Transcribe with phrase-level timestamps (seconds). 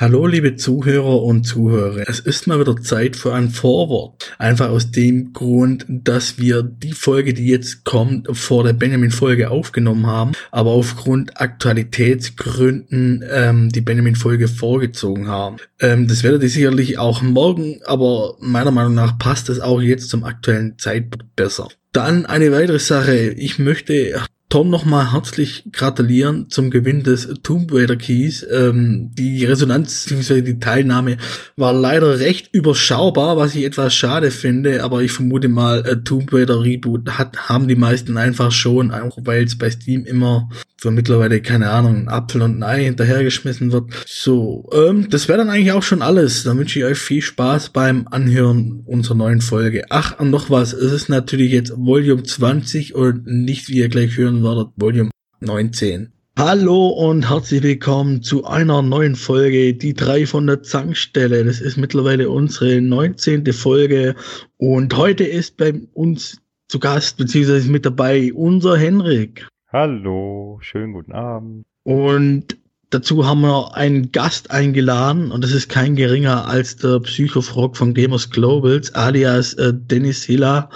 [0.00, 4.32] Hallo liebe Zuhörer und Zuhörer, es ist mal wieder Zeit für ein Vorwort.
[4.38, 10.06] Einfach aus dem Grund, dass wir die Folge, die jetzt kommt, vor der Benjamin-Folge aufgenommen
[10.06, 15.56] haben, aber aufgrund Aktualitätsgründen ähm, die Benjamin-Folge vorgezogen haben.
[15.80, 20.10] Ähm, das werdet ihr sicherlich auch morgen, aber meiner Meinung nach passt es auch jetzt
[20.10, 21.70] zum aktuellen Zeitpunkt besser.
[21.90, 23.30] Dann eine weitere Sache.
[23.30, 28.46] Ich möchte Tom nochmal herzlich gratulieren zum Gewinn des Tomb Raider Keys.
[28.50, 30.40] Ähm, die Resonanz bzw.
[30.40, 31.18] die Teilnahme
[31.56, 36.32] war leider recht überschaubar, was ich etwas schade finde, aber ich vermute mal, äh, Tomb
[36.32, 40.48] Raider Reboot hat, haben die meisten einfach schon, auch weil es bei Steam immer
[40.80, 43.90] für mittlerweile, keine Ahnung, ein Apfel und ein Ei hinterhergeschmissen wird.
[44.06, 46.44] So, ähm, das wäre dann eigentlich auch schon alles.
[46.44, 49.86] Dann wünsche ich euch viel Spaß beim Anhören unserer neuen Folge.
[49.90, 50.72] Ach, und noch was.
[50.72, 56.12] Es ist natürlich jetzt Volume 20 und nicht, wie ihr gleich hören werdet, Volume 19.
[56.38, 61.44] Hallo und herzlich willkommen zu einer neuen Folge, die drei von der Zankstelle.
[61.44, 63.52] Das ist mittlerweile unsere 19.
[63.52, 64.14] Folge
[64.56, 69.48] und heute ist bei uns zu Gast, beziehungsweise mit dabei unser Henrik.
[69.72, 71.66] Hallo, schönen guten Abend.
[71.82, 72.56] Und
[72.90, 77.94] dazu haben wir einen Gast eingeladen und das ist kein geringer als der Psychofrog von
[77.94, 80.70] Gamers Globals, alias äh, Dennis Hiller,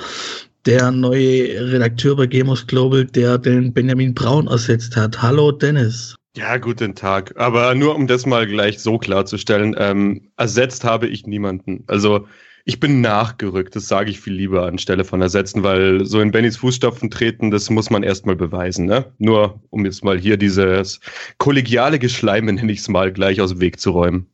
[0.66, 5.20] der neue Redakteur bei Gamers Global, der den Benjamin Braun ersetzt hat.
[5.20, 6.14] Hallo Dennis.
[6.36, 7.34] Ja, guten Tag.
[7.36, 11.84] Aber nur um das mal gleich so klarzustellen, ähm, ersetzt habe ich niemanden.
[11.88, 12.26] Also
[12.64, 16.56] ich bin nachgerückt, das sage ich viel lieber anstelle von ersetzen, weil so in Bennys
[16.58, 18.86] Fußstapfen treten, das muss man erstmal beweisen.
[18.86, 19.12] Ne?
[19.18, 21.00] Nur um jetzt mal hier dieses
[21.38, 24.26] kollegiale Geschleime, nenne ich es mal, gleich aus dem Weg zu räumen.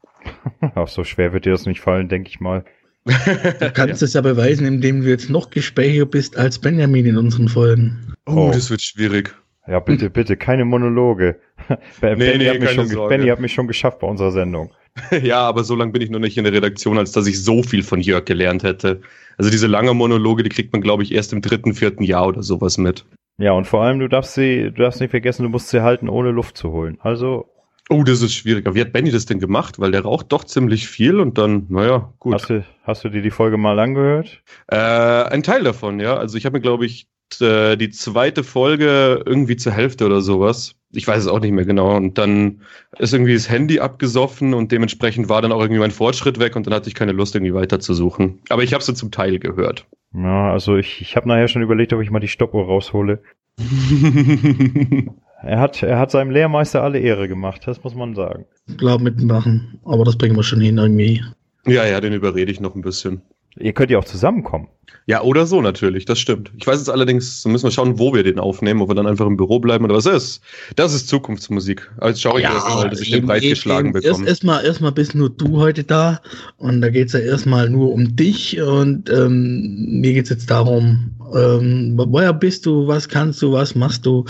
[0.74, 2.64] Auch so schwer wird dir das nicht fallen, denke ich mal.
[3.04, 3.12] Du
[3.74, 4.06] kannst ja.
[4.06, 8.14] es ja beweisen, indem du jetzt noch gesprächiger bist als Benjamin in unseren Folgen.
[8.26, 8.50] Oh, oh.
[8.52, 9.34] das wird schwierig.
[9.66, 11.38] Ja, bitte, bitte, keine Monologe.
[12.00, 14.72] Benny, nee, nee, hat mich schon, Benny hat mich schon geschafft bei unserer Sendung.
[15.22, 17.62] ja, aber so lange bin ich noch nicht in der Redaktion, als dass ich so
[17.62, 19.02] viel von Jörg gelernt hätte.
[19.36, 22.42] Also diese lange Monologe, die kriegt man, glaube ich, erst im dritten, vierten Jahr oder
[22.42, 23.04] sowas mit.
[23.38, 26.08] Ja, und vor allem, du darfst sie, du darfst nicht vergessen, du musst sie halten,
[26.08, 26.98] ohne Luft zu holen.
[27.00, 27.48] Also.
[27.90, 28.66] Oh, das ist schwierig.
[28.66, 29.78] Aber wie hat Benny das denn gemacht?
[29.78, 32.34] Weil der raucht doch ziemlich viel und dann, naja, gut.
[32.34, 34.42] Hast du, hast du dir die Folge mal angehört?
[34.66, 36.16] Äh, ein Teil davon, ja.
[36.16, 37.08] Also ich habe mir, glaube ich,
[37.40, 40.74] äh, die zweite Folge irgendwie zur Hälfte oder sowas.
[40.92, 41.96] Ich weiß es auch nicht mehr genau.
[41.96, 42.62] Und dann
[42.98, 46.66] ist irgendwie das Handy abgesoffen und dementsprechend war dann auch irgendwie mein Fortschritt weg und
[46.66, 48.40] dann hatte ich keine Lust, irgendwie weiterzusuchen.
[48.50, 49.86] Aber ich habe es zum Teil gehört.
[50.14, 53.22] Ja, also ich, ich habe nachher schon überlegt, ob ich mal die Stoppuhr raushole.
[55.42, 58.46] er, hat, er hat seinem Lehrmeister alle Ehre gemacht, das muss man sagen.
[58.76, 61.22] Glaub mitmachen, aber das bringen wir schon hin irgendwie.
[61.66, 63.22] Ja, ja, den überrede ich noch ein bisschen.
[63.58, 64.68] Ihr könnt ja auch zusammenkommen.
[65.06, 66.52] Ja, oder so natürlich, das stimmt.
[66.58, 69.26] Ich weiß jetzt allerdings, müssen wir schauen, wo wir den aufnehmen, ob wir dann einfach
[69.26, 70.42] im Büro bleiben oder was ist.
[70.76, 71.90] Das ist Zukunftsmusik.
[71.98, 74.26] Also schaue ich ja, erstmal, dass ich den Preis geschlagen bekomme.
[74.26, 76.20] Erstmal erst erst bist nur du heute da
[76.58, 81.94] und da geht's ja erstmal nur um dich und ähm, mir geht's jetzt darum, ähm,
[81.96, 84.24] woher bist du, was kannst du, was machst du?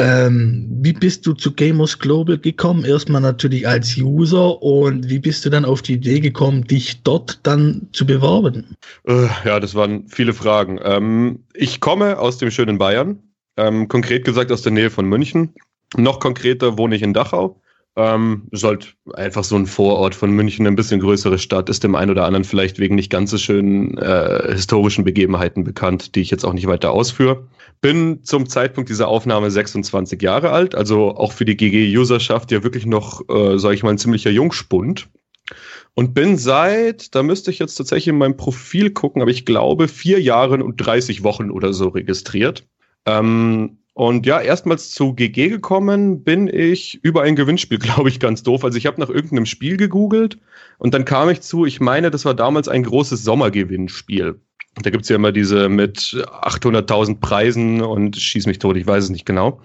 [0.00, 2.84] Ähm, wie bist du zu Gamers Global gekommen?
[2.84, 7.40] Erstmal natürlich als User und wie bist du dann auf die Idee gekommen, dich dort
[7.42, 8.76] dann zu bewerben?
[9.08, 10.78] Äh, ja, das waren viele Fragen.
[10.84, 13.18] Ähm, ich komme aus dem schönen Bayern,
[13.56, 15.52] ähm, konkret gesagt aus der Nähe von München.
[15.96, 17.60] Noch konkreter wohne ich in Dachau.
[17.96, 21.96] Ähm, ist halt einfach so ein Vorort von München, ein bisschen größere Stadt, ist dem
[21.96, 26.30] einen oder anderen vielleicht wegen nicht ganz so schönen äh, historischen Begebenheiten bekannt, die ich
[26.30, 27.48] jetzt auch nicht weiter ausführe.
[27.80, 32.86] Bin zum Zeitpunkt dieser Aufnahme 26 Jahre alt, also auch für die GG-Userschaft ja wirklich
[32.86, 35.08] noch, äh, sage ich mal, ein ziemlicher Jungspund.
[35.94, 39.88] Und bin seit, da müsste ich jetzt tatsächlich in meinem Profil gucken, aber ich glaube
[39.88, 42.66] vier Jahren und 30 Wochen oder so registriert.
[43.06, 48.44] Ähm, und ja, erstmals zu GG gekommen bin ich über ein Gewinnspiel, glaube ich, ganz
[48.44, 48.62] doof.
[48.62, 50.38] Also ich habe nach irgendeinem Spiel gegoogelt
[50.78, 54.40] und dann kam ich zu, ich meine, das war damals ein großes Sommergewinnspiel.
[54.82, 59.10] Da gibt's ja immer diese mit 800.000 Preisen und schieß mich tot, ich weiß es
[59.10, 59.60] nicht genau.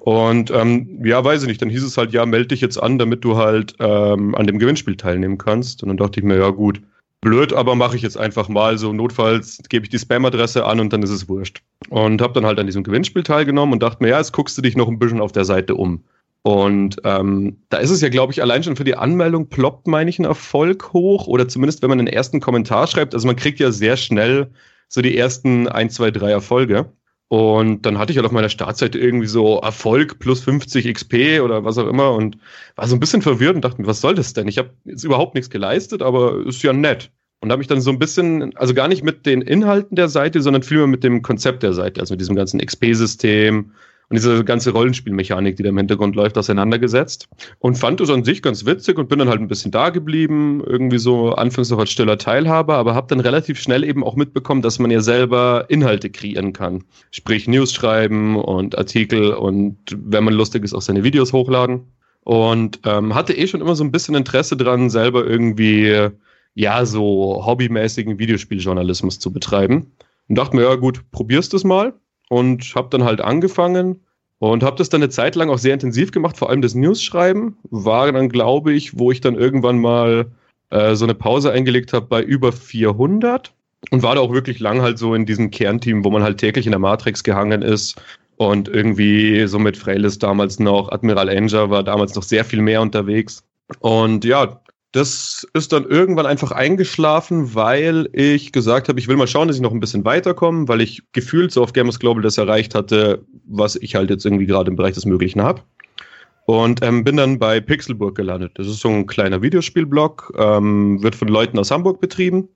[0.00, 2.98] Und ähm, ja, weiß ich nicht, dann hieß es halt, ja, melde dich jetzt an,
[2.98, 5.82] damit du halt ähm, an dem Gewinnspiel teilnehmen kannst.
[5.82, 6.80] Und dann dachte ich mir, ja gut,
[7.20, 8.92] blöd, aber mache ich jetzt einfach mal so.
[8.92, 11.62] Notfalls gebe ich die Spam-Adresse an und dann ist es wurscht.
[11.90, 14.62] Und habe dann halt an diesem Gewinnspiel teilgenommen und dachte mir, ja, jetzt guckst du
[14.62, 16.04] dich noch ein bisschen auf der Seite um.
[16.42, 20.08] Und ähm, da ist es ja, glaube ich, allein schon für die Anmeldung ploppt, meine
[20.08, 21.26] ich, ein Erfolg hoch.
[21.26, 23.14] Oder zumindest, wenn man den ersten Kommentar schreibt.
[23.14, 24.50] Also man kriegt ja sehr schnell
[24.88, 26.92] so die ersten ein, zwei, drei Erfolge.
[27.28, 31.62] Und dann hatte ich halt auf meiner Startseite irgendwie so Erfolg plus 50 XP oder
[31.62, 32.38] was auch immer und
[32.74, 34.48] war so ein bisschen verwirrt und dachte mir, was soll das denn?
[34.48, 37.10] Ich habe jetzt überhaupt nichts geleistet, aber ist ja nett.
[37.40, 40.40] Und habe mich dann so ein bisschen, also gar nicht mit den Inhalten der Seite,
[40.40, 43.72] sondern vielmehr mit dem Konzept der Seite, also mit diesem ganzen XP-System
[44.10, 47.28] und diese ganze Rollenspielmechanik, die da im Hintergrund läuft, auseinandergesetzt.
[47.58, 50.62] Und fand das an sich ganz witzig und bin dann halt ein bisschen da geblieben,
[50.64, 54.62] irgendwie so anfangs noch als stiller Teilhaber, aber habe dann relativ schnell eben auch mitbekommen,
[54.62, 56.84] dass man ja selber Inhalte kreieren kann.
[57.10, 61.82] Sprich News schreiben und Artikel und wenn man lustig ist, auch seine Videos hochladen.
[62.24, 66.10] Und ähm, hatte eh schon immer so ein bisschen Interesse dran, selber irgendwie
[66.54, 69.92] ja, so hobbymäßigen Videospieljournalismus zu betreiben.
[70.28, 71.94] Und dachte mir, ja gut, probierst es mal.
[72.28, 74.00] Und habe dann halt angefangen
[74.38, 77.56] und habe das dann eine Zeit lang auch sehr intensiv gemacht, vor allem das News-Schreiben.
[77.70, 80.30] War dann, glaube ich, wo ich dann irgendwann mal
[80.70, 83.52] äh, so eine Pause eingelegt habe bei über 400
[83.90, 86.66] und war da auch wirklich lang halt so in diesem Kernteam, wo man halt täglich
[86.66, 88.00] in der Matrix gehangen ist
[88.36, 92.80] und irgendwie so mit Freilis damals noch, Admiral Anger war damals noch sehr viel mehr
[92.80, 93.42] unterwegs.
[93.80, 94.60] Und ja,
[94.92, 99.56] das ist dann irgendwann einfach eingeschlafen, weil ich gesagt habe, ich will mal schauen, dass
[99.56, 103.24] ich noch ein bisschen weiterkomme, weil ich gefühlt so auf Gamers Global das erreicht hatte,
[103.44, 105.62] was ich halt jetzt irgendwie gerade im Bereich des Möglichen habe.
[106.46, 108.52] Und ähm, bin dann bei Pixelburg gelandet.
[108.54, 112.48] Das ist so ein kleiner Videospielblog, ähm, wird von Leuten aus Hamburg betrieben.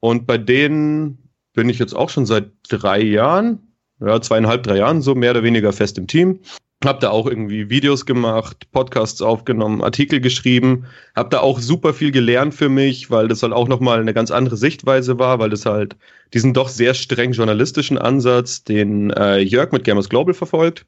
[0.00, 5.00] Und bei denen bin ich jetzt auch schon seit drei Jahren, ja, zweieinhalb, drei Jahren
[5.00, 6.40] so mehr oder weniger fest im Team.
[6.84, 10.86] Hab da auch irgendwie Videos gemacht, Podcasts aufgenommen, Artikel geschrieben.
[11.14, 14.30] Hab da auch super viel gelernt für mich, weil das halt auch nochmal eine ganz
[14.30, 15.96] andere Sichtweise war, weil das halt
[16.34, 20.86] diesen doch sehr streng journalistischen Ansatz, den äh, Jörg mit Gamers Global verfolgt,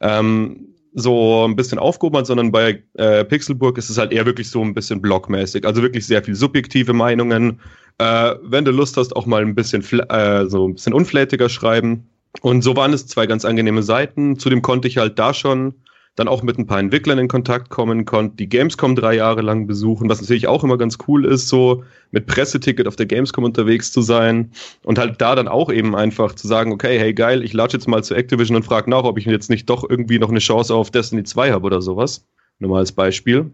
[0.00, 4.50] ähm, so ein bisschen aufgehoben hat, sondern bei äh, Pixelburg ist es halt eher wirklich
[4.50, 5.64] so ein bisschen blockmäßig.
[5.64, 7.60] Also wirklich sehr viel subjektive Meinungen.
[7.98, 12.09] Äh, wenn du Lust hast, auch mal ein bisschen, äh, so ein bisschen unflätiger schreiben.
[12.42, 14.38] Und so waren es zwei ganz angenehme Seiten.
[14.38, 15.74] Zudem konnte ich halt da schon
[16.16, 19.66] dann auch mit ein paar Entwicklern in Kontakt kommen, konnte die Gamescom drei Jahre lang
[19.66, 23.92] besuchen, was natürlich auch immer ganz cool ist, so mit Presseticket auf der Gamescom unterwegs
[23.92, 24.50] zu sein
[24.82, 27.86] und halt da dann auch eben einfach zu sagen, okay, hey geil, ich latsche jetzt
[27.86, 30.74] mal zu Activision und frage nach, ob ich jetzt nicht doch irgendwie noch eine Chance
[30.74, 32.26] auf Destiny 2 habe oder sowas.
[32.58, 33.52] Nur mal als Beispiel.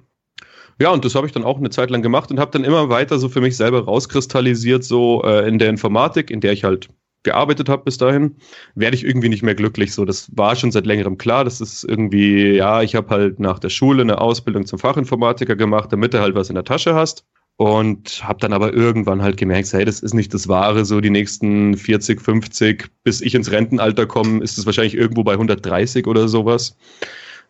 [0.81, 2.89] Ja, und das habe ich dann auch eine Zeit lang gemacht und habe dann immer
[2.89, 6.89] weiter so für mich selber rauskristallisiert, so äh, in der Informatik, in der ich halt
[7.27, 8.37] gearbeitet habe bis dahin,
[8.75, 9.93] werde ich irgendwie nicht mehr glücklich.
[9.93, 11.45] So, das war schon seit längerem klar.
[11.45, 15.93] Das ist irgendwie, ja, ich habe halt nach der Schule eine Ausbildung zum Fachinformatiker gemacht,
[15.93, 17.27] damit du halt was in der Tasche hast.
[17.59, 21.11] Und habe dann aber irgendwann halt gemerkt, hey, das ist nicht das Wahre, so die
[21.11, 26.29] nächsten 40, 50, bis ich ins Rentenalter komme, ist es wahrscheinlich irgendwo bei 130 oder
[26.29, 26.77] sowas.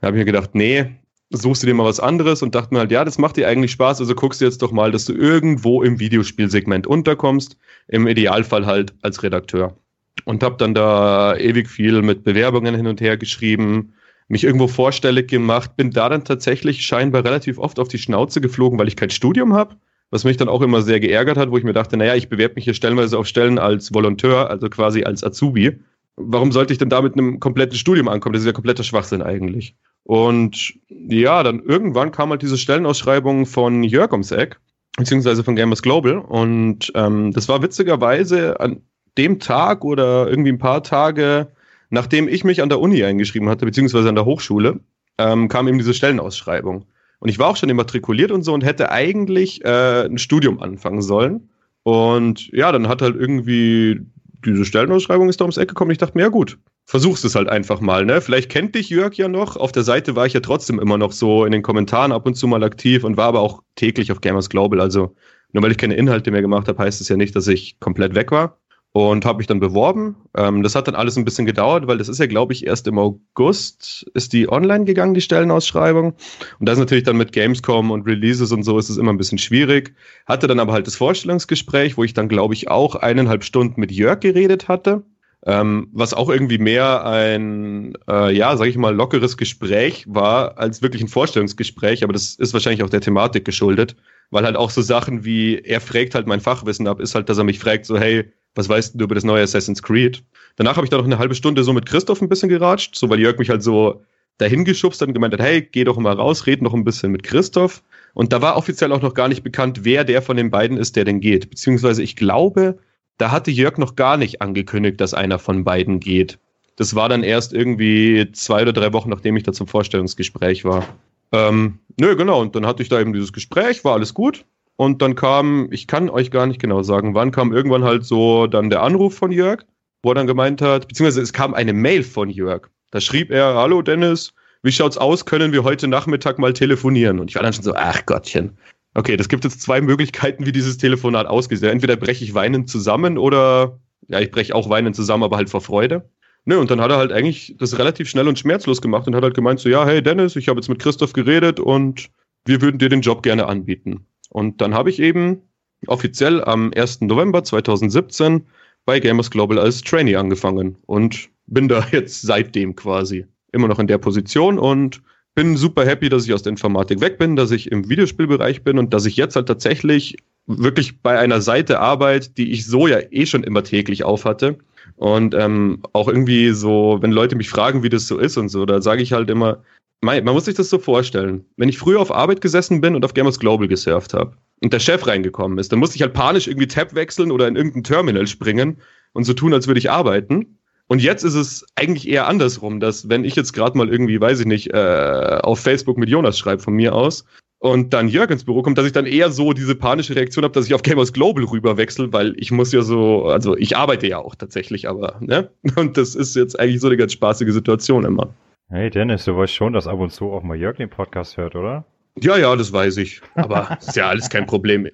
[0.01, 0.95] Da habe ich mir gedacht, nee,
[1.31, 3.73] suchst du dir mal was anderes und dachte mir halt, ja, das macht dir eigentlich
[3.73, 7.57] Spaß, also guckst du jetzt doch mal, dass du irgendwo im Videospielsegment unterkommst,
[7.89, 9.77] im Idealfall halt als Redakteur.
[10.25, 13.93] Und hab dann da ewig viel mit Bewerbungen hin und her geschrieben,
[14.29, 18.79] mich irgendwo vorstellig gemacht, bin da dann tatsächlich scheinbar relativ oft auf die Schnauze geflogen,
[18.79, 19.77] weil ich kein Studium habe,
[20.11, 22.55] was mich dann auch immer sehr geärgert hat, wo ich mir dachte, naja, ich bewerbe
[22.57, 25.79] mich hier stellenweise auf Stellen als Volonteur, also quasi als Azubi.
[26.17, 28.33] Warum sollte ich denn da mit einem kompletten Studium ankommen?
[28.33, 29.77] Das ist ja kompletter Schwachsinn eigentlich.
[30.03, 34.59] Und ja, dann irgendwann kam halt diese Stellenausschreibung von Jörg ums Eck,
[34.97, 36.19] beziehungsweise von Gamers Global.
[36.19, 38.81] Und ähm, das war witzigerweise an
[39.19, 41.49] dem Tag oder irgendwie ein paar Tage,
[41.91, 44.81] nachdem ich mich an der Uni eingeschrieben hatte, beziehungsweise an der Hochschule,
[45.19, 46.87] ähm, kam eben diese Stellenausschreibung.
[47.19, 51.03] Und ich war auch schon immatrikuliert und so und hätte eigentlich äh, ein Studium anfangen
[51.03, 51.51] sollen.
[51.83, 54.01] Und ja, dann hat halt irgendwie
[54.45, 55.91] diese Stellenausschreibung ist da ums Eck gekommen.
[55.91, 58.21] Ich dachte mir, ja gut, versuchst es halt einfach mal, ne?
[58.21, 59.57] Vielleicht kennt dich Jörg ja noch.
[59.57, 62.35] Auf der Seite war ich ja trotzdem immer noch so in den Kommentaren ab und
[62.35, 64.81] zu mal aktiv und war aber auch täglich auf Gamers Global.
[64.81, 65.15] Also
[65.53, 68.15] nur weil ich keine Inhalte mehr gemacht habe, heißt es ja nicht, dass ich komplett
[68.15, 68.59] weg war
[68.97, 70.17] und habe mich dann beworben.
[70.35, 72.87] Ähm, das hat dann alles ein bisschen gedauert, weil das ist ja, glaube ich, erst
[72.87, 76.15] im August ist die online gegangen, die Stellenausschreibung.
[76.59, 79.19] Und das ist natürlich dann mit Gamescom und Releases und so ist es immer ein
[79.19, 79.95] bisschen schwierig.
[80.25, 83.93] Hatte dann aber halt das Vorstellungsgespräch, wo ich dann, glaube ich, auch eineinhalb Stunden mit
[83.93, 85.03] Jörg geredet hatte.
[85.45, 90.81] Ähm, was auch irgendwie mehr ein, äh, ja, sag ich mal, lockeres Gespräch war, als
[90.81, 93.95] wirklich ein Vorstellungsgespräch, aber das ist wahrscheinlich auch der Thematik geschuldet,
[94.31, 97.37] weil halt auch so Sachen wie, er fragt halt mein Fachwissen ab, ist halt, dass
[97.37, 100.25] er mich fragt, so, hey, was weißt du über das neue Assassin's Creed?
[100.57, 103.09] Danach habe ich da noch eine halbe Stunde so mit Christoph ein bisschen geratscht, so
[103.09, 104.03] weil Jörg mich halt so
[104.39, 107.13] dahin geschubst hat und gemeint hat, hey, geh doch mal raus, red noch ein bisschen
[107.13, 107.83] mit Christoph.
[108.15, 110.97] Und da war offiziell auch noch gar nicht bekannt, wer der von den beiden ist,
[110.97, 111.51] der denn geht.
[111.51, 112.79] Beziehungsweise ich glaube,
[113.19, 116.39] da hatte Jörg noch gar nicht angekündigt, dass einer von beiden geht.
[116.77, 120.87] Das war dann erst irgendwie zwei oder drei Wochen, nachdem ich da zum Vorstellungsgespräch war.
[121.33, 122.41] Ähm, nö, genau.
[122.41, 124.45] Und dann hatte ich da eben dieses Gespräch, war alles gut.
[124.77, 128.47] Und dann kam, ich kann euch gar nicht genau sagen, wann kam irgendwann halt so
[128.47, 129.65] dann der Anruf von Jörg,
[130.03, 132.69] wo er dann gemeint hat, beziehungsweise es kam eine Mail von Jörg.
[132.91, 137.21] Da schrieb er, hallo Dennis, wie schaut's aus, können wir heute Nachmittag mal telefonieren?
[137.21, 138.57] Und ich war dann schon so, ach Gottchen.
[138.95, 141.63] Okay, das gibt jetzt zwei Möglichkeiten, wie dieses Telefonat ausgeht.
[141.63, 143.79] Entweder breche ich weinend zusammen oder,
[144.09, 146.09] ja, ich breche auch weinend zusammen, aber halt vor Freude.
[146.47, 149.25] Ne, und dann hat er halt eigentlich das relativ schnell und schmerzlos gemacht und hat
[149.25, 152.09] halt gemeint so, ja, hey Dennis, ich habe jetzt mit Christoph geredet und
[152.45, 154.07] wir würden dir den Job gerne anbieten.
[154.31, 155.43] Und dann habe ich eben
[155.87, 157.03] offiziell am 1.
[157.03, 158.47] November 2017
[158.85, 163.87] bei Gamers Global als Trainee angefangen und bin da jetzt seitdem quasi immer noch in
[163.87, 165.03] der Position und
[165.35, 168.79] bin super happy, dass ich aus der Informatik weg bin, dass ich im Videospielbereich bin
[168.79, 170.17] und dass ich jetzt halt tatsächlich
[170.47, 174.57] wirklich bei einer Seite arbeite, die ich so ja eh schon immer täglich aufhatte.
[174.95, 178.65] Und ähm, auch irgendwie so, wenn Leute mich fragen, wie das so ist und so,
[178.65, 179.63] da sage ich halt immer,
[180.01, 181.45] man muss sich das so vorstellen.
[181.57, 184.81] Wenn ich früher auf Arbeit gesessen bin und auf Gamers Global gesurft habe und der
[184.81, 188.27] Chef reingekommen ist, dann musste ich halt panisch irgendwie Tab wechseln oder in irgendein Terminal
[188.27, 188.79] springen
[189.13, 190.59] und so tun, als würde ich arbeiten.
[190.89, 194.41] Und jetzt ist es eigentlich eher andersrum, dass wenn ich jetzt gerade mal irgendwie, weiß
[194.41, 197.25] ich nicht, äh, auf Facebook mit Jonas schreibe von mir aus
[197.59, 200.55] und dann Jörg ins Büro kommt, dass ich dann eher so diese panische Reaktion habe,
[200.55, 204.07] dass ich auf Gamers Global rüber wechsle, weil ich muss ja so, also ich arbeite
[204.07, 205.51] ja auch tatsächlich, aber, ne?
[205.77, 208.33] Und das ist jetzt eigentlich so eine ganz spaßige Situation immer.
[208.69, 211.55] Hey Dennis, du weißt schon, dass ab und zu auch mal Jörg den Podcast hört,
[211.55, 211.85] oder?
[212.19, 213.21] Ja, ja, das weiß ich.
[213.37, 214.89] Aber ist ja alles kein Problem.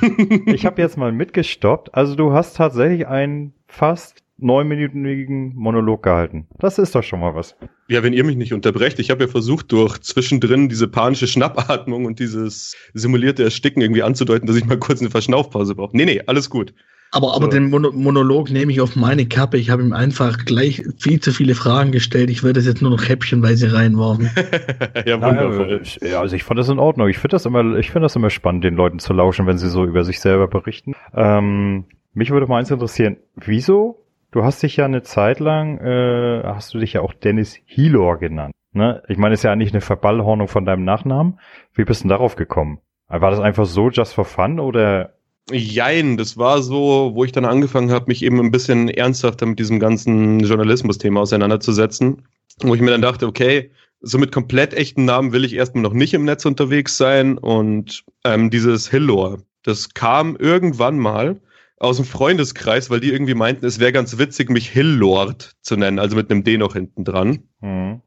[0.46, 1.94] ich habe jetzt mal mitgestoppt.
[1.94, 6.46] Also du hast tatsächlich einen fast neunminütigen Monolog gehalten.
[6.58, 7.54] Das ist doch schon mal was.
[7.88, 12.06] Ja, wenn ihr mich nicht unterbrecht, ich habe ja versucht, durch zwischendrin diese panische Schnappatmung
[12.06, 15.94] und dieses simulierte Ersticken irgendwie anzudeuten, dass ich mal kurz eine Verschnaufpause brauche.
[15.94, 16.72] Nee, nee, alles gut.
[17.10, 17.50] Aber, aber so.
[17.50, 19.56] den Monolog nehme ich auf meine Kappe.
[19.56, 22.30] Ich habe ihm einfach gleich viel zu viele Fragen gestellt.
[22.30, 24.30] Ich würde das jetzt nur noch häppchenweise reinwerfen.
[25.06, 25.82] ja, wundervoll.
[26.02, 27.08] Ja, also ich fand das in Ordnung.
[27.08, 29.70] Ich finde das immer, ich finde das immer spannend, den Leuten zu lauschen, wenn sie
[29.70, 30.94] so über sich selber berichten.
[31.14, 33.16] Ähm, mich würde mal eins interessieren.
[33.36, 37.58] Wieso Du hast dich ja eine Zeit lang, äh, hast du dich ja auch Dennis
[37.64, 38.54] Hilor genannt.
[38.72, 39.02] Ne?
[39.08, 41.40] Ich meine, ist ja eigentlich eine Verballhornung von deinem Nachnamen.
[41.72, 42.80] Wie bist du denn darauf gekommen?
[43.08, 45.14] War das einfach so just for fun oder?
[45.50, 49.58] Jein, das war so, wo ich dann angefangen habe, mich eben ein bisschen ernsthafter mit
[49.58, 52.22] diesem ganzen Journalismus-Thema auseinanderzusetzen.
[52.62, 55.92] Wo ich mir dann dachte, okay, so mit komplett echten Namen will ich erstmal noch
[55.92, 57.38] nicht im Netz unterwegs sein.
[57.38, 61.40] Und ähm, dieses Hillor, das kam irgendwann mal
[61.78, 65.98] aus dem Freundeskreis, weil die irgendwie meinten, es wäre ganz witzig, mich Hillord zu nennen,
[65.98, 67.40] also mit einem D noch hinten dran.
[67.60, 68.02] Mhm.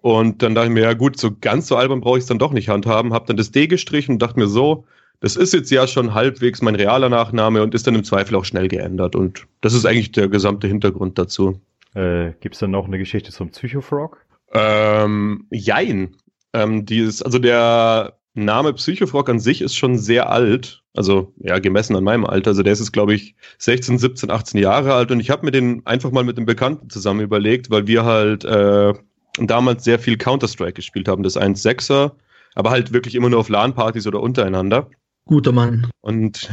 [0.00, 2.38] Und dann dachte ich mir, ja gut, so ganz so albern brauche ich es dann
[2.38, 4.86] doch nicht handhaben, habe dann das D gestrichen und dachte mir so,
[5.20, 8.44] das ist jetzt ja schon halbwegs mein realer Nachname und ist dann im Zweifel auch
[8.44, 9.16] schnell geändert.
[9.16, 11.60] Und das ist eigentlich der gesamte Hintergrund dazu.
[11.94, 14.18] Äh, Gibt es dann noch eine Geschichte zum Psychofrog?
[14.52, 16.16] Ähm, jein.
[16.52, 20.82] Ähm, dieses, also der Name Psychofrog an sich ist schon sehr alt.
[20.94, 22.50] Also ja, gemessen an meinem Alter.
[22.50, 25.10] Also der ist jetzt, glaube ich, 16, 17, 18 Jahre alt.
[25.10, 28.44] Und ich habe mir den einfach mal mit einem Bekannten zusammen überlegt, weil wir halt
[28.44, 28.92] äh,
[29.38, 32.12] damals sehr viel Counter-Strike gespielt haben, das 1.6er,
[32.54, 34.90] aber halt wirklich immer nur auf LAN-Partys oder untereinander.
[35.26, 35.88] Guter Mann.
[36.00, 36.48] Und,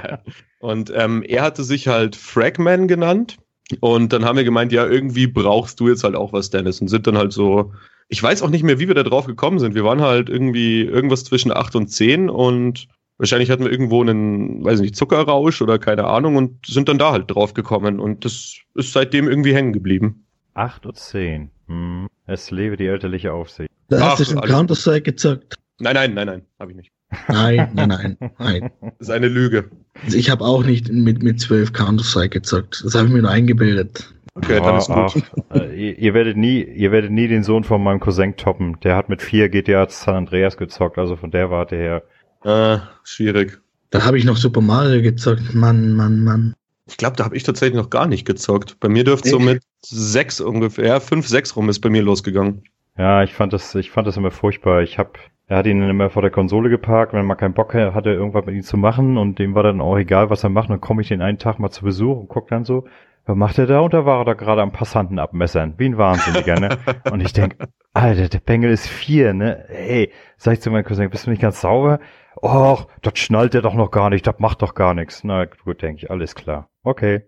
[0.60, 3.38] und ähm, er hatte sich halt Fragman genannt.
[3.80, 6.80] Und dann haben wir gemeint, ja, irgendwie brauchst du jetzt halt auch was, Dennis.
[6.80, 7.72] Und sind dann halt so
[8.08, 9.74] ich weiß auch nicht mehr, wie wir da drauf gekommen sind.
[9.74, 14.64] Wir waren halt irgendwie irgendwas zwischen acht und zehn und wahrscheinlich hatten wir irgendwo einen,
[14.64, 18.56] weiß nicht, Zuckerrausch oder keine Ahnung und sind dann da halt drauf gekommen und das
[18.74, 20.24] ist seitdem irgendwie hängen geblieben.
[20.54, 21.50] Acht und zehn.
[21.66, 22.08] Hm.
[22.26, 23.70] Es lebe die elterliche Aufsicht.
[23.88, 25.54] Da hast du schon Counter-Strike gezockt.
[25.78, 26.90] Nein, nein, nein, nein, habe ich nicht.
[27.28, 28.70] Nein, nein, nein, nein.
[28.80, 29.70] Das ist eine Lüge.
[30.04, 32.82] Also ich habe auch nicht mit, mit zwölf Counter-Strike gezockt.
[32.84, 34.12] Das habe ich mir nur eingebildet.
[34.34, 35.24] Okay, dann ist gut.
[35.48, 38.78] Ach, äh, ihr, werdet nie, ihr werdet nie den Sohn von meinem Cousin toppen.
[38.84, 42.02] Der hat mit vier GTA San Andreas gezockt, also von der Warte her.
[42.44, 43.60] Äh, schwierig.
[43.90, 45.54] Da habe ich noch Super Mario gezockt.
[45.54, 46.54] Mann, Mann, Mann.
[46.86, 48.78] Ich glaube, da habe ich tatsächlich noch gar nicht gezockt.
[48.80, 52.62] Bei mir dürfte so mit sechs ungefähr, fünf, sechs rum ist bei mir losgegangen.
[52.98, 54.82] Ja, ich fand das, ich fand das immer furchtbar.
[54.82, 55.12] Ich habe,
[55.46, 58.44] er hat ihn immer vor der Konsole geparkt, wenn er mal keinen Bock hatte, irgendwas
[58.44, 60.68] mit ihm zu machen und dem war dann auch egal, was er macht.
[60.68, 62.84] Dann komme ich den einen Tag mal zu Besuch und guck dann so,
[63.24, 63.80] was macht er da?
[63.80, 65.74] Und da war er da gerade am Passanten abmessern.
[65.76, 66.78] Wie ein Wahnsinniger, ne?
[67.12, 67.56] Und ich denk,
[67.92, 69.66] Alter, der Bengel ist vier, ne?
[69.68, 72.00] Hey, sag ich zu meinem Cousin, bist du nicht ganz sauber?
[72.42, 75.24] Och, das schnallt er doch noch gar nicht, das macht doch gar nichts.
[75.24, 76.68] Na gut, denke ich, alles klar.
[76.82, 77.22] Okay.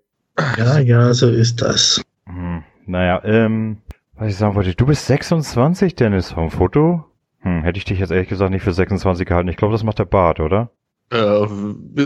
[0.56, 2.02] Ja, ja, so ist das.
[2.26, 3.82] Hm, naja, ähm,
[4.20, 7.04] was ich sagen wollte, du bist 26, Dennis, vom Foto?
[7.38, 9.48] Hm, hätte ich dich jetzt ehrlich gesagt nicht für 26 gehalten.
[9.48, 10.70] Ich glaube, das macht der Bart, oder?
[11.10, 11.46] Äh,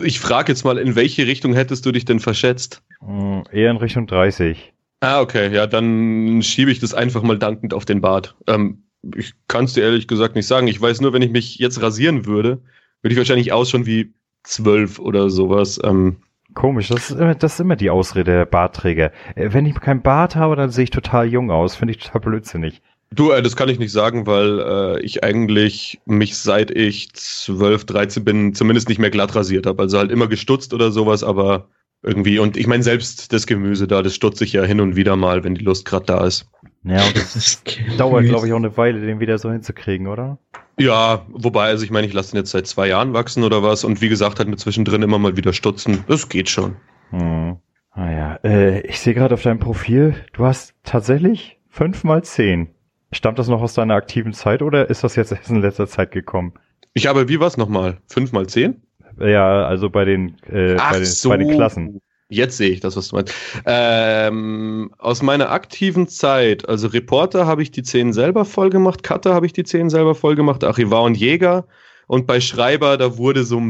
[0.05, 2.83] ich frage jetzt mal, in welche Richtung hättest du dich denn verschätzt?
[3.01, 4.73] Hm, eher in Richtung 30.
[5.01, 8.37] Ah, okay, ja, dann schiebe ich das einfach mal dankend auf den Bart.
[8.47, 8.85] Ähm,
[9.17, 10.69] ich kann es dir ehrlich gesagt nicht sagen.
[10.69, 12.63] Ich weiß nur, wenn ich mich jetzt rasieren würde,
[13.03, 15.81] würde ich wahrscheinlich ausschauen wie zwölf oder sowas.
[15.83, 16.19] Ähm,
[16.55, 19.13] Komisch, das ist, immer, das ist immer die Ausrede der Bartträger.
[19.35, 21.75] Äh, wenn ich kein Bart habe, dann sehe ich total jung aus.
[21.77, 22.81] Finde ich total blödsinnig.
[23.11, 27.85] Du, äh, das kann ich nicht sagen, weil äh, ich eigentlich mich seit ich 12,
[27.85, 29.83] 13 bin zumindest nicht mehr glatt rasiert habe.
[29.83, 31.69] Also halt immer gestutzt oder sowas, aber
[32.05, 32.39] irgendwie.
[32.39, 35.43] Und ich meine, selbst das Gemüse da, das stutze ich ja hin und wieder mal,
[35.43, 36.49] wenn die Lust gerade da ist.
[36.85, 37.63] Ja, und das
[37.99, 40.39] dauert, glaube ich, auch eine Weile, den wieder so hinzukriegen, oder?
[40.79, 43.85] Ja, wobei, also ich meine, ich lasse den jetzt seit zwei Jahren wachsen oder was
[43.85, 46.05] und wie gesagt, halt mit zwischendrin immer mal wieder stutzen.
[46.09, 46.77] Das geht schon.
[47.11, 47.57] Hm.
[47.93, 52.69] Ah ja, äh, ich sehe gerade auf deinem Profil, du hast tatsächlich fünf mal zehn.
[53.13, 56.11] Stammt das noch aus deiner aktiven Zeit oder ist das jetzt erst in letzter Zeit
[56.11, 56.55] gekommen?
[56.93, 57.99] Ich habe, wie was nochmal?
[58.09, 58.83] Fünf mal zehn?
[59.21, 61.29] Ja, also bei den, äh, bei den, so.
[61.29, 62.01] bei den Klassen.
[62.31, 63.35] Jetzt sehe ich das, was du meinst.
[63.67, 69.35] Ähm, aus meiner aktiven Zeit, also Reporter habe ich die 10 selber voll gemacht, Cutter
[69.35, 71.67] habe ich die 10 selber voll gemacht, Archivar und Jäger.
[72.07, 73.63] Und bei Schreiber, da wurde so,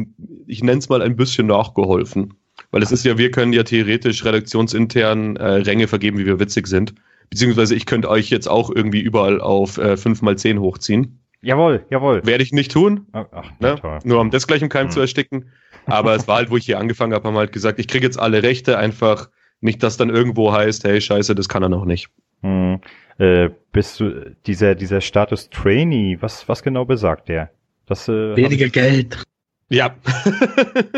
[0.46, 2.34] ich nenne es mal ein bisschen nachgeholfen.
[2.70, 6.66] Weil es ist ja, wir können ja theoretisch redaktionsintern äh, Ränge vergeben, wie wir witzig
[6.66, 6.94] sind.
[7.30, 11.23] Beziehungsweise ich könnte euch jetzt auch irgendwie überall auf äh, 5x10 hochziehen.
[11.44, 12.24] Jawohl, jawohl.
[12.24, 13.06] Werde ich nicht tun.
[13.12, 13.76] Ach, ach Ne?
[14.04, 14.90] Nur um das gleich im Keim Hm.
[14.90, 15.50] zu ersticken.
[15.86, 18.06] Aber es war halt, wo ich hier angefangen habe, haben wir halt gesagt, ich kriege
[18.06, 19.28] jetzt alle Rechte, einfach
[19.60, 22.08] nicht, dass dann irgendwo heißt, hey, scheiße, das kann er noch nicht.
[22.42, 22.80] Hm.
[23.18, 26.16] Äh, bist du dieser dieser Status Trainee?
[26.20, 27.50] Was was genau besagt der?
[27.86, 29.22] Das äh, Weniger Geld.
[29.68, 29.94] Ja.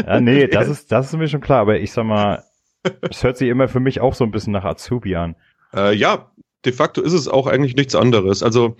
[0.07, 1.61] Ja, nee, das ist das ist mir schon klar.
[1.61, 2.43] Aber ich sag mal,
[3.03, 5.37] es hört sich immer für mich auch so ein bisschen nach Azubi an.
[5.75, 6.31] Äh, ja,
[6.65, 8.43] de facto ist es auch eigentlich nichts anderes.
[8.43, 8.77] Also,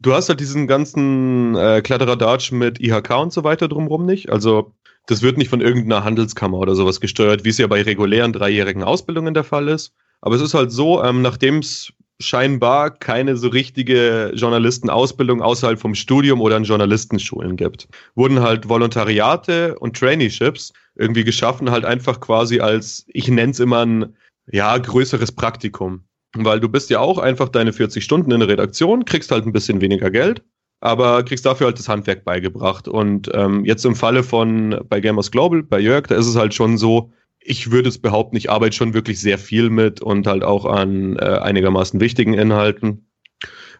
[0.00, 4.30] du hast halt diesen ganzen äh, Kladderadatsch mit IHK und so weiter drumrum nicht.
[4.30, 4.72] Also,
[5.06, 8.82] das wird nicht von irgendeiner Handelskammer oder sowas gesteuert, wie es ja bei regulären dreijährigen
[8.82, 9.92] Ausbildungen der Fall ist.
[10.20, 15.94] Aber es ist halt so, ähm, nachdem es scheinbar keine so richtige Journalistenausbildung außerhalb vom
[15.94, 22.60] Studium oder an Journalistenschulen gibt, wurden halt Volontariate und Traineeships irgendwie geschaffen, halt einfach quasi
[22.60, 24.16] als, ich nenne es immer ein,
[24.50, 26.04] ja, größeres Praktikum.
[26.44, 29.52] Weil du bist ja auch einfach deine 40 Stunden in der Redaktion, kriegst halt ein
[29.52, 30.42] bisschen weniger Geld,
[30.80, 32.88] aber kriegst dafür halt das Handwerk beigebracht.
[32.88, 36.54] Und ähm, jetzt im Falle von bei Gamers Global, bei Jörg, da ist es halt
[36.54, 40.42] schon so, ich würde es behaupten, ich arbeite schon wirklich sehr viel mit und halt
[40.42, 43.06] auch an äh, einigermaßen wichtigen Inhalten.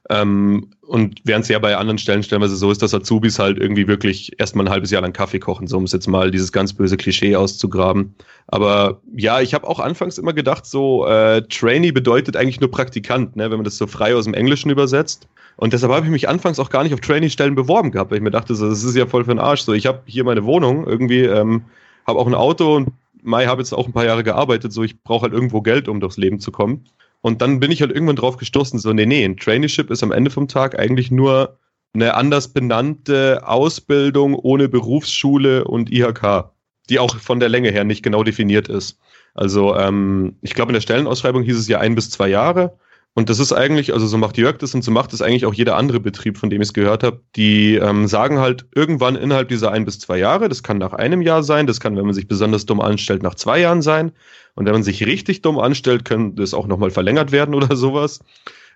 [0.09, 3.89] Ähm, und während es ja bei anderen Stellen stellenweise so ist, dass Azubis halt irgendwie
[3.89, 6.73] wirklich erstmal ein halbes Jahr lang Kaffee kochen, so um es jetzt mal dieses ganz
[6.73, 8.15] böse Klischee auszugraben.
[8.47, 13.35] Aber ja, ich habe auch anfangs immer gedacht, so äh, Trainee bedeutet eigentlich nur Praktikant,
[13.35, 15.27] ne, wenn man das so frei aus dem Englischen übersetzt.
[15.57, 18.25] Und deshalb habe ich mich anfangs auch gar nicht auf Trainee-Stellen beworben gehabt, weil ich
[18.25, 19.63] mir dachte, so, das ist ja voll für den Arsch.
[19.63, 21.63] So, ich habe hier meine Wohnung, irgendwie, ähm,
[22.07, 22.91] habe auch ein Auto und
[23.23, 25.99] Mai habe jetzt auch ein paar Jahre gearbeitet, so ich brauche halt irgendwo Geld, um
[25.99, 26.85] durchs Leben zu kommen.
[27.27, 30.13] Und dann bin ich halt irgendwann drauf gestoßen, so, nee, nee, ein Traineeship ist am
[30.13, 31.59] Ende vom Tag eigentlich nur
[31.93, 36.53] eine anders benannte Ausbildung ohne Berufsschule und IHK,
[36.89, 39.01] die auch von der Länge her nicht genau definiert ist.
[39.35, 42.79] Also ähm, ich glaube, in der Stellenausschreibung hieß es ja ein bis zwei Jahre.
[43.17, 45.55] Und das ist eigentlich, also so macht Jörg das und so macht es eigentlich auch
[45.55, 47.23] jeder andere Betrieb, von dem ich es gehört habe.
[47.35, 51.23] Die ähm, sagen halt irgendwann innerhalb dieser ein bis zwei Jahre, das kann nach einem
[51.23, 54.13] Jahr sein, das kann, wenn man sich besonders dumm anstellt, nach zwei Jahren sein.
[54.55, 58.21] Und wenn man sich richtig dumm anstellt, könnte das auch nochmal verlängert werden oder sowas.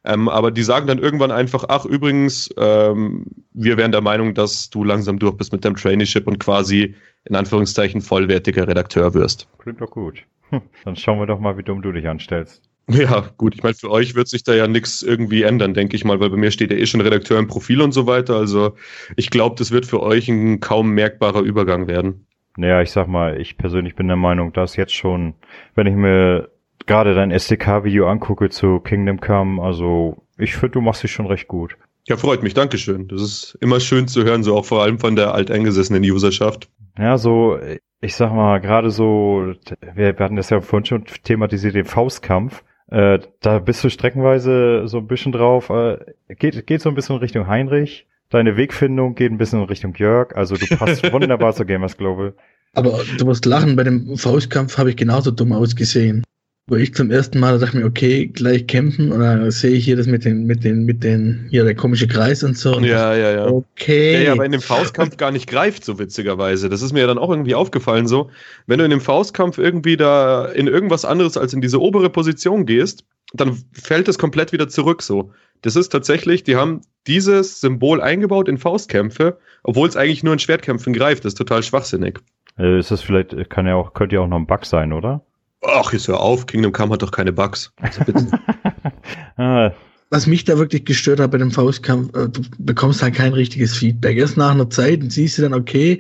[0.05, 4.71] Ähm, aber die sagen dann irgendwann einfach, ach übrigens, ähm, wir wären der Meinung, dass
[4.71, 6.95] du langsam durch bist mit deinem Traineeship und quasi
[7.27, 9.49] in Anführungszeichen vollwertiger Redakteur wirst.
[9.59, 10.25] Klingt doch gut.
[10.87, 12.70] Dann schauen wir doch mal, wie dumm du dich anstellst.
[12.89, 16.05] Ja, gut, ich meine, für euch wird sich da ja nichts irgendwie ändern, denke ich
[16.05, 18.37] mal, weil bei mir steht ja eh schon Redakteur im Profil und so weiter.
[18.37, 18.75] Also
[19.17, 22.27] ich glaube, das wird für euch ein kaum merkbarer Übergang werden.
[22.57, 25.35] Naja, ich sag mal, ich persönlich bin der Meinung, dass jetzt schon,
[25.77, 26.51] wenn ich mir
[26.87, 31.47] gerade dein SDK-Video angucke zu Kingdom Come, also ich finde, du machst dich schon recht
[31.47, 31.77] gut.
[32.09, 33.09] Ja, freut mich, Dankeschön.
[33.09, 36.69] Das ist immer schön zu hören, so auch vor allem von der alteingesessenen Userschaft.
[36.99, 37.59] Ja, so,
[38.01, 39.53] ich sag mal, gerade so,
[39.95, 42.65] wir, wir hatten das ja vorhin schon thematisiert, den Faustkampf.
[42.91, 45.99] Äh, da bist du streckenweise so ein bisschen drauf, äh,
[46.35, 48.07] geht, geht so ein bisschen Richtung Heinrich.
[48.31, 50.37] Deine Wegfindung geht ein bisschen in Richtung Jörg.
[50.37, 52.35] Also du passt wunderbar zu Gamers Global.
[52.75, 56.23] Aber du musst lachen, bei dem Faustkampf habe ich genauso dumm ausgesehen.
[56.71, 59.97] Wo ich zum ersten Mal dachte mir, okay, gleich kämpfen und dann sehe ich hier
[59.97, 62.77] das mit den, mit den, mit den, hier der komische Kreis und so.
[62.77, 63.47] Und Ja, ja, ja.
[63.49, 64.13] Okay.
[64.13, 66.69] Der ja aber in dem Faustkampf gar nicht greift, so witzigerweise.
[66.69, 68.31] Das ist mir ja dann auch irgendwie aufgefallen so.
[68.69, 72.67] Wenn du in dem Faustkampf irgendwie da in irgendwas anderes als in diese obere Position
[72.67, 75.33] gehst, dann fällt es komplett wieder zurück so.
[75.63, 80.39] Das ist tatsächlich, die haben dieses Symbol eingebaut in Faustkämpfe, obwohl es eigentlich nur in
[80.39, 81.25] Schwertkämpfen greift.
[81.25, 82.21] Das ist total schwachsinnig.
[82.59, 85.25] Äh, ist das vielleicht, kann ja auch, könnte ja auch noch ein Bug sein, oder?
[85.63, 87.73] Ach, jetzt hör auf, Kingdom Come hat doch keine Bugs.
[87.77, 88.01] Also
[89.37, 89.73] ah,
[90.09, 93.77] Was mich da wirklich gestört hat bei dem Faustkampf, äh, du bekommst halt kein richtiges
[93.77, 94.17] Feedback.
[94.17, 95.99] Erst nach einer Zeit siehst du dann, okay,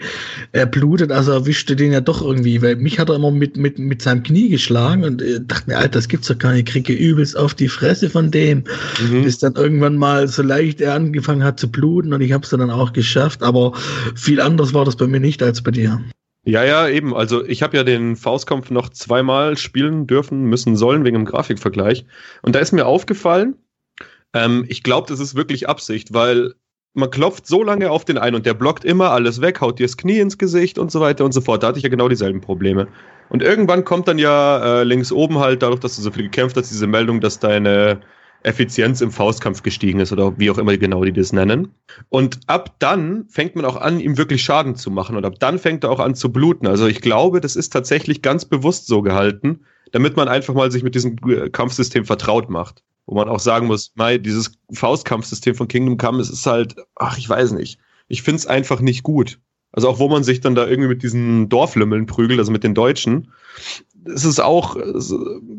[0.52, 3.78] er blutet, also erwischte den ja doch irgendwie, weil mich hat er immer mit, mit,
[3.78, 6.72] mit seinem Knie geschlagen und äh, dachte mir, Alter, das gibt's doch gar nicht, ich
[6.72, 8.64] kriege übelst auf die Fresse von dem.
[8.98, 9.24] Mhm.
[9.24, 12.50] Bis dann irgendwann mal so leicht er angefangen hat zu bluten und ich habe es
[12.50, 13.74] dann auch geschafft, aber
[14.14, 16.00] viel anders war das bei mir nicht als bei dir.
[16.44, 17.14] Ja, ja, eben.
[17.14, 22.06] Also ich habe ja den Faustkampf noch zweimal spielen dürfen, müssen, sollen wegen dem Grafikvergleich.
[22.42, 23.56] Und da ist mir aufgefallen,
[24.32, 26.54] ähm, ich glaube, das ist wirklich Absicht, weil
[26.94, 29.86] man klopft so lange auf den einen und der blockt immer alles weg, haut dir
[29.86, 31.62] das Knie ins Gesicht und so weiter und so fort.
[31.62, 32.88] Da hatte ich ja genau dieselben Probleme.
[33.28, 36.56] Und irgendwann kommt dann ja äh, links oben halt, dadurch, dass du so viel gekämpft
[36.56, 38.00] hast, diese Meldung, dass deine
[38.42, 41.74] Effizienz im Faustkampf gestiegen ist oder wie auch immer genau die das nennen.
[42.08, 45.58] Und ab dann fängt man auch an, ihm wirklich Schaden zu machen und ab dann
[45.58, 46.66] fängt er auch an zu bluten.
[46.66, 49.60] Also ich glaube, das ist tatsächlich ganz bewusst so gehalten,
[49.92, 52.82] damit man einfach mal sich mit diesem äh, Kampfsystem vertraut macht.
[53.06, 57.18] Wo man auch sagen muss, mei, dieses Faustkampfsystem von Kingdom Come, es ist halt, ach,
[57.18, 57.78] ich weiß nicht.
[58.08, 59.38] Ich finde es einfach nicht gut.
[59.72, 62.74] Also auch wo man sich dann da irgendwie mit diesen Dorflümmeln prügelt, also mit den
[62.74, 63.32] Deutschen,
[64.04, 64.76] es ist auch,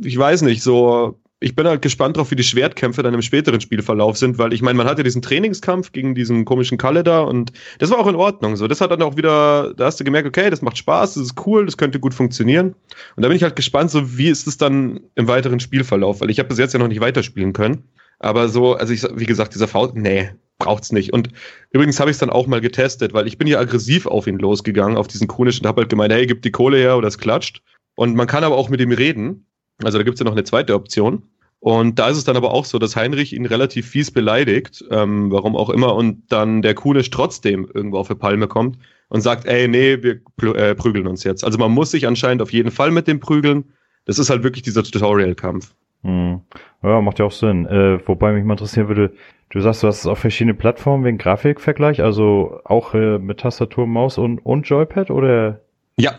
[0.04, 3.60] ich weiß nicht, so ich bin halt gespannt drauf, wie die Schwertkämpfe dann im späteren
[3.60, 7.52] Spielverlauf sind, weil ich meine, man hatte diesen Trainingskampf gegen diesen komischen Kalle da und
[7.80, 8.56] das war auch in Ordnung.
[8.56, 11.24] So, das hat dann auch wieder, da hast du gemerkt, okay, das macht Spaß, das
[11.24, 12.76] ist cool, das könnte gut funktionieren.
[13.16, 16.30] Und da bin ich halt gespannt, so wie ist es dann im weiteren Spielverlauf, weil
[16.30, 17.86] ich habe bis jetzt ja noch nicht weiterspielen können.
[18.20, 21.12] Aber so, also ich, wie gesagt, dieser Faust, nee, braucht's nicht.
[21.12, 21.30] Und
[21.72, 24.38] übrigens habe ich es dann auch mal getestet, weil ich bin ja aggressiv auf ihn
[24.38, 27.18] losgegangen, auf diesen konischen, und habe halt gemeint, hey, gib die Kohle her oder es
[27.18, 27.64] klatscht.
[27.96, 29.48] Und man kann aber auch mit ihm reden.
[29.84, 31.24] Also da gibt's ja noch eine zweite Option.
[31.60, 35.32] Und da ist es dann aber auch so, dass Heinrich ihn relativ fies beleidigt, ähm,
[35.32, 39.46] warum auch immer, und dann der Kunisch trotzdem irgendwo auf die Palme kommt und sagt,
[39.46, 40.22] ey, nee, wir
[40.56, 41.44] äh, prügeln uns jetzt.
[41.44, 43.66] Also man muss sich anscheinend auf jeden Fall mit dem prügeln.
[44.06, 45.76] Das ist halt wirklich dieser Tutorial-Kampf.
[46.04, 46.42] Hm.
[46.82, 47.68] Ja, macht ja auch Sinn.
[47.68, 49.14] Äh, wobei mich mal interessieren würde,
[49.50, 53.86] du sagst, du hast es auf verschiedene Plattformen wegen Grafikvergleich, also auch äh, mit Tastatur,
[53.86, 55.62] Maus und, und Joypad oder?
[55.98, 56.14] Ja,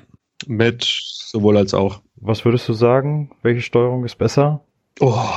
[0.46, 2.00] mit sowohl als auch.
[2.24, 3.32] Was würdest du sagen?
[3.42, 4.64] Welche Steuerung ist besser?
[5.00, 5.28] Oh,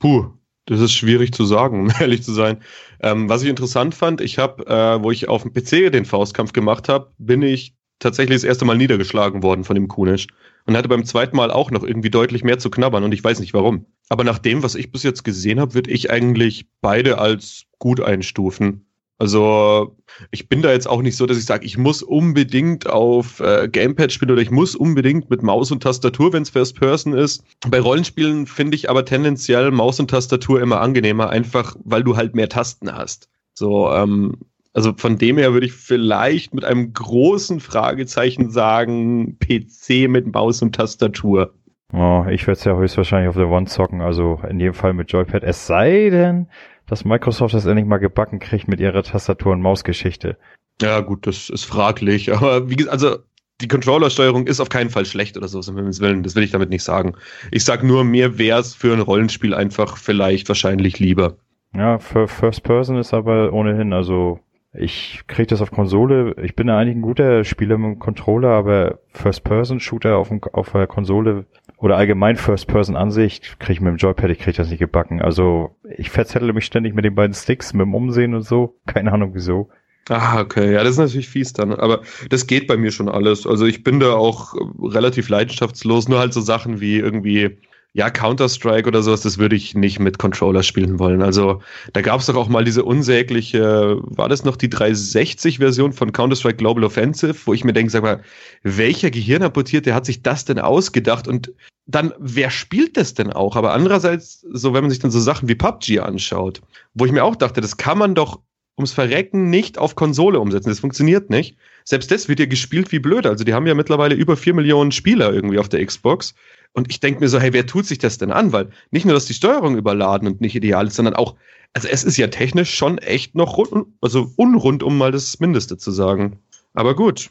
[0.00, 0.26] puh,
[0.66, 2.58] das ist schwierig zu sagen, um ehrlich zu sein.
[3.00, 6.52] Ähm, was ich interessant fand, ich habe, äh, wo ich auf dem PC den Faustkampf
[6.52, 10.26] gemacht habe, bin ich tatsächlich das erste Mal niedergeschlagen worden von dem Kunisch
[10.66, 13.38] und hatte beim zweiten Mal auch noch irgendwie deutlich mehr zu knabbern und ich weiß
[13.38, 13.86] nicht warum.
[14.08, 18.00] Aber nach dem, was ich bis jetzt gesehen habe, würde ich eigentlich beide als gut
[18.00, 18.85] einstufen.
[19.18, 19.96] Also
[20.30, 23.68] ich bin da jetzt auch nicht so, dass ich sage, ich muss unbedingt auf äh,
[23.68, 27.42] Gamepad spielen oder ich muss unbedingt mit Maus und Tastatur, wenn es First Person ist.
[27.68, 32.34] Bei Rollenspielen finde ich aber tendenziell Maus und Tastatur immer angenehmer, einfach weil du halt
[32.34, 33.30] mehr Tasten hast.
[33.54, 34.36] So, ähm,
[34.74, 40.60] also von dem her würde ich vielleicht mit einem großen Fragezeichen sagen, PC mit Maus
[40.60, 41.54] und Tastatur.
[41.94, 45.10] Oh, ich werde es ja höchstwahrscheinlich auf der One zocken, also in jedem Fall mit
[45.10, 45.44] Joypad.
[45.44, 46.48] Es sei denn,
[46.86, 50.36] dass Microsoft das endlich mal gebacken kriegt mit ihrer Tastatur- und Mausgeschichte.
[50.80, 52.32] Ja, gut, das ist fraglich.
[52.36, 53.18] Aber wie gesagt, also
[53.60, 56.22] die Controllersteuerung ist auf keinen Fall schlecht oder so, um Himmels Willen.
[56.22, 57.14] Das will ich damit nicht sagen.
[57.50, 61.36] Ich sag nur, mir wäre es für ein Rollenspiel einfach vielleicht wahrscheinlich lieber.
[61.74, 64.40] Ja, für First Person ist aber ohnehin, also
[64.78, 66.34] ich kriege das auf Konsole.
[66.42, 71.46] Ich bin eigentlich ein guter Spieler mit dem Controller, aber First-Person-Shooter auf, auf der Konsole
[71.78, 75.20] oder allgemein First-Person-Ansicht kriege ich mit dem Joypad, ich kriege das nicht gebacken.
[75.20, 78.76] Also ich verzettle mich ständig mit den beiden Sticks, mit dem Umsehen und so.
[78.86, 79.68] Keine Ahnung wieso.
[80.08, 80.72] Ah, okay.
[80.72, 81.72] Ja, das ist natürlich fies dann.
[81.72, 83.46] Aber das geht bei mir schon alles.
[83.46, 86.08] Also ich bin da auch relativ leidenschaftslos.
[86.08, 87.58] Nur halt so Sachen wie irgendwie
[87.96, 91.22] ja, Counter-Strike oder sowas, das würde ich nicht mit Controller spielen wollen.
[91.22, 91.62] Also
[91.94, 96.58] da gab es doch auch mal diese unsägliche, war das noch die 360-Version von Counter-Strike
[96.58, 98.20] Global Offensive, wo ich mir denke, sag mal,
[98.62, 101.26] welcher Gehirnamputierte hat sich das denn ausgedacht?
[101.26, 101.54] Und
[101.86, 103.56] dann, wer spielt das denn auch?
[103.56, 106.60] Aber andererseits, so wenn man sich dann so Sachen wie PUBG anschaut,
[106.92, 108.40] wo ich mir auch dachte, das kann man doch
[108.76, 110.68] ums Verrecken nicht auf Konsole umsetzen.
[110.68, 111.56] Das funktioniert nicht.
[111.84, 113.26] Selbst das wird ja gespielt wie blöd.
[113.26, 116.34] Also die haben ja mittlerweile über vier Millionen Spieler irgendwie auf der Xbox.
[116.76, 118.52] Und ich denke mir so, hey, wer tut sich das denn an?
[118.52, 121.34] Weil nicht nur, dass die Steuerung überladen und nicht ideal ist, sondern auch,
[121.72, 125.78] also es ist ja technisch schon echt noch rund, also unrund, um mal das Mindeste
[125.78, 126.38] zu sagen.
[126.74, 127.30] Aber gut.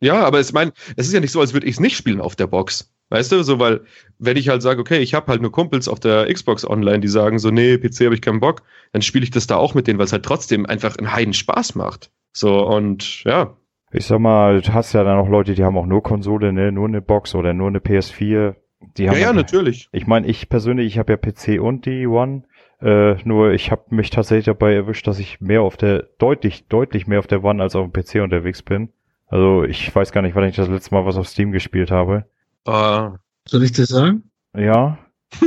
[0.00, 2.20] Ja, aber ich meine, es ist ja nicht so, als würde ich es nicht spielen
[2.20, 2.92] auf der Box.
[3.10, 3.82] Weißt du, so, weil,
[4.18, 7.08] wenn ich halt sage, okay, ich habe halt nur Kumpels auf der Xbox Online, die
[7.08, 9.86] sagen so, nee, PC habe ich keinen Bock, dann spiele ich das da auch mit
[9.86, 12.10] denen, weil es halt trotzdem einfach einen Heiden Spaß macht.
[12.32, 13.56] So, und ja.
[13.92, 16.72] Ich sag mal, du hast ja dann auch Leute, die haben auch nur Konsole, ne,
[16.72, 18.56] nur eine Box oder nur eine PS4.
[18.96, 19.88] Die haben ja, ja, natürlich.
[19.92, 22.44] Ich meine, ich persönlich, ich habe ja PC und die One.
[22.80, 27.06] Äh, nur ich habe mich tatsächlich dabei erwischt, dass ich mehr auf der, deutlich, deutlich
[27.06, 28.88] mehr auf der One als auf dem PC unterwegs bin.
[29.26, 32.26] Also ich weiß gar nicht, wann ich das letzte Mal was auf Steam gespielt habe.
[32.66, 33.16] Uh.
[33.46, 34.24] Soll ich das sagen?
[34.56, 34.98] Ja.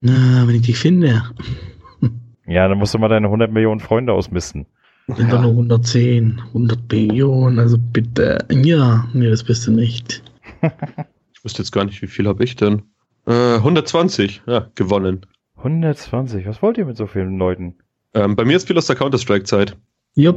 [0.00, 1.22] Na, wenn ich die finde.
[2.46, 4.66] ja, dann musst du mal deine 100 Millionen Freunde ausmisten.
[5.08, 5.40] Sind ja.
[5.40, 8.38] nur 110, 100 Millionen, also bitte.
[8.50, 10.22] Ja, nee, das bist du nicht.
[11.42, 12.82] Ich wüsste jetzt gar nicht, wie viel habe ich denn?
[13.26, 15.26] Äh, 120, ja, gewonnen.
[15.56, 17.78] 120, was wollt ihr mit so vielen Leuten?
[18.14, 19.76] Ähm, bei mir ist viel aus der Counter-Strike-Zeit.
[20.16, 20.36] Yep.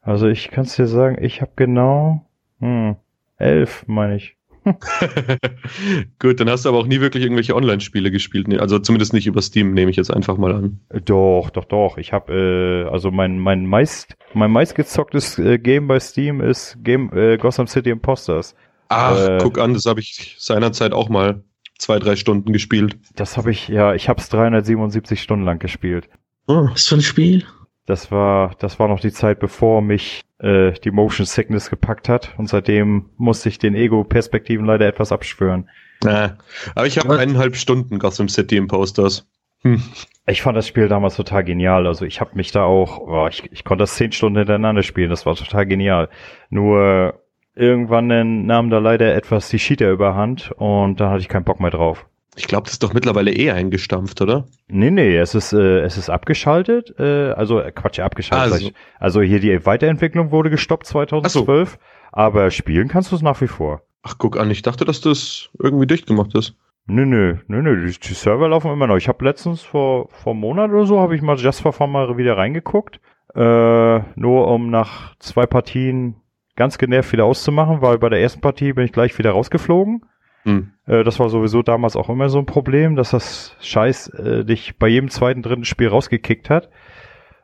[0.00, 2.24] Also ich kann es dir sagen, ich habe genau,
[2.60, 2.94] hm,
[3.36, 4.36] Elf, meine ich.
[6.20, 8.46] Gut, dann hast du aber auch nie wirklich irgendwelche Online-Spiele gespielt.
[8.60, 10.80] Also zumindest nicht über Steam, nehme ich jetzt einfach mal an.
[11.04, 11.98] Doch, doch, doch.
[11.98, 17.10] Ich habe äh, also mein mein meist mein meistgezocktes äh, Game bei Steam ist Game
[17.12, 18.54] äh, Gotham City Imposters.
[18.94, 19.38] Ach, Äh.
[19.42, 21.42] guck an, das habe ich seinerzeit auch mal
[21.78, 22.96] zwei, drei Stunden gespielt.
[23.16, 26.08] Das habe ich ja, ich habe es 377 Stunden lang gespielt.
[26.46, 27.44] Oh, Was für ein Spiel?
[27.86, 32.32] Das war das war noch die Zeit, bevor mich äh, die Motion Sickness gepackt hat
[32.38, 35.68] und seitdem musste ich den Ego-Perspektiven leider etwas abschwören.
[36.02, 36.38] na.
[36.74, 39.26] Aber ich habe eineinhalb Stunden Gotham City Imposters.
[39.62, 39.82] Hm.
[40.26, 41.86] Ich fand das Spiel damals total genial.
[41.86, 45.10] Also ich habe mich da auch, oh, ich, ich konnte das zehn Stunden hintereinander spielen.
[45.10, 46.08] Das war total genial.
[46.50, 47.20] Nur
[47.54, 51.70] irgendwann nahm da leider etwas die Cheater überhand und da hatte ich keinen Bock mehr
[51.70, 52.06] drauf.
[52.36, 54.46] Ich glaube, das ist doch mittlerweile eh eingestampft, oder?
[54.66, 56.94] Nee, nee, es ist, äh, es ist abgeschaltet.
[56.98, 58.52] Äh, also, äh, Quatsch, abgeschaltet.
[58.52, 58.70] Also.
[58.98, 61.78] also hier die Weiterentwicklung wurde gestoppt 2012.
[62.10, 63.82] Aber spielen kannst du es nach wie vor.
[64.02, 66.56] Ach, guck an, ich dachte, dass das irgendwie dicht gemacht ist.
[66.86, 68.96] Nö, nö, nö, nö, die, die Server laufen immer noch.
[68.96, 71.90] Ich habe letztens vor, vor einem Monat oder so, habe ich mal Just for Fun
[71.90, 73.00] mal wieder reingeguckt.
[73.34, 76.16] Äh, nur um nach zwei Partien
[76.56, 80.04] ganz genervt wieder auszumachen, weil bei der ersten Partie bin ich gleich wieder rausgeflogen.
[80.44, 80.72] Hm.
[80.86, 84.78] Äh, das war sowieso damals auch immer so ein Problem, dass das Scheiß äh, dich
[84.78, 86.70] bei jedem zweiten, dritten Spiel rausgekickt hat.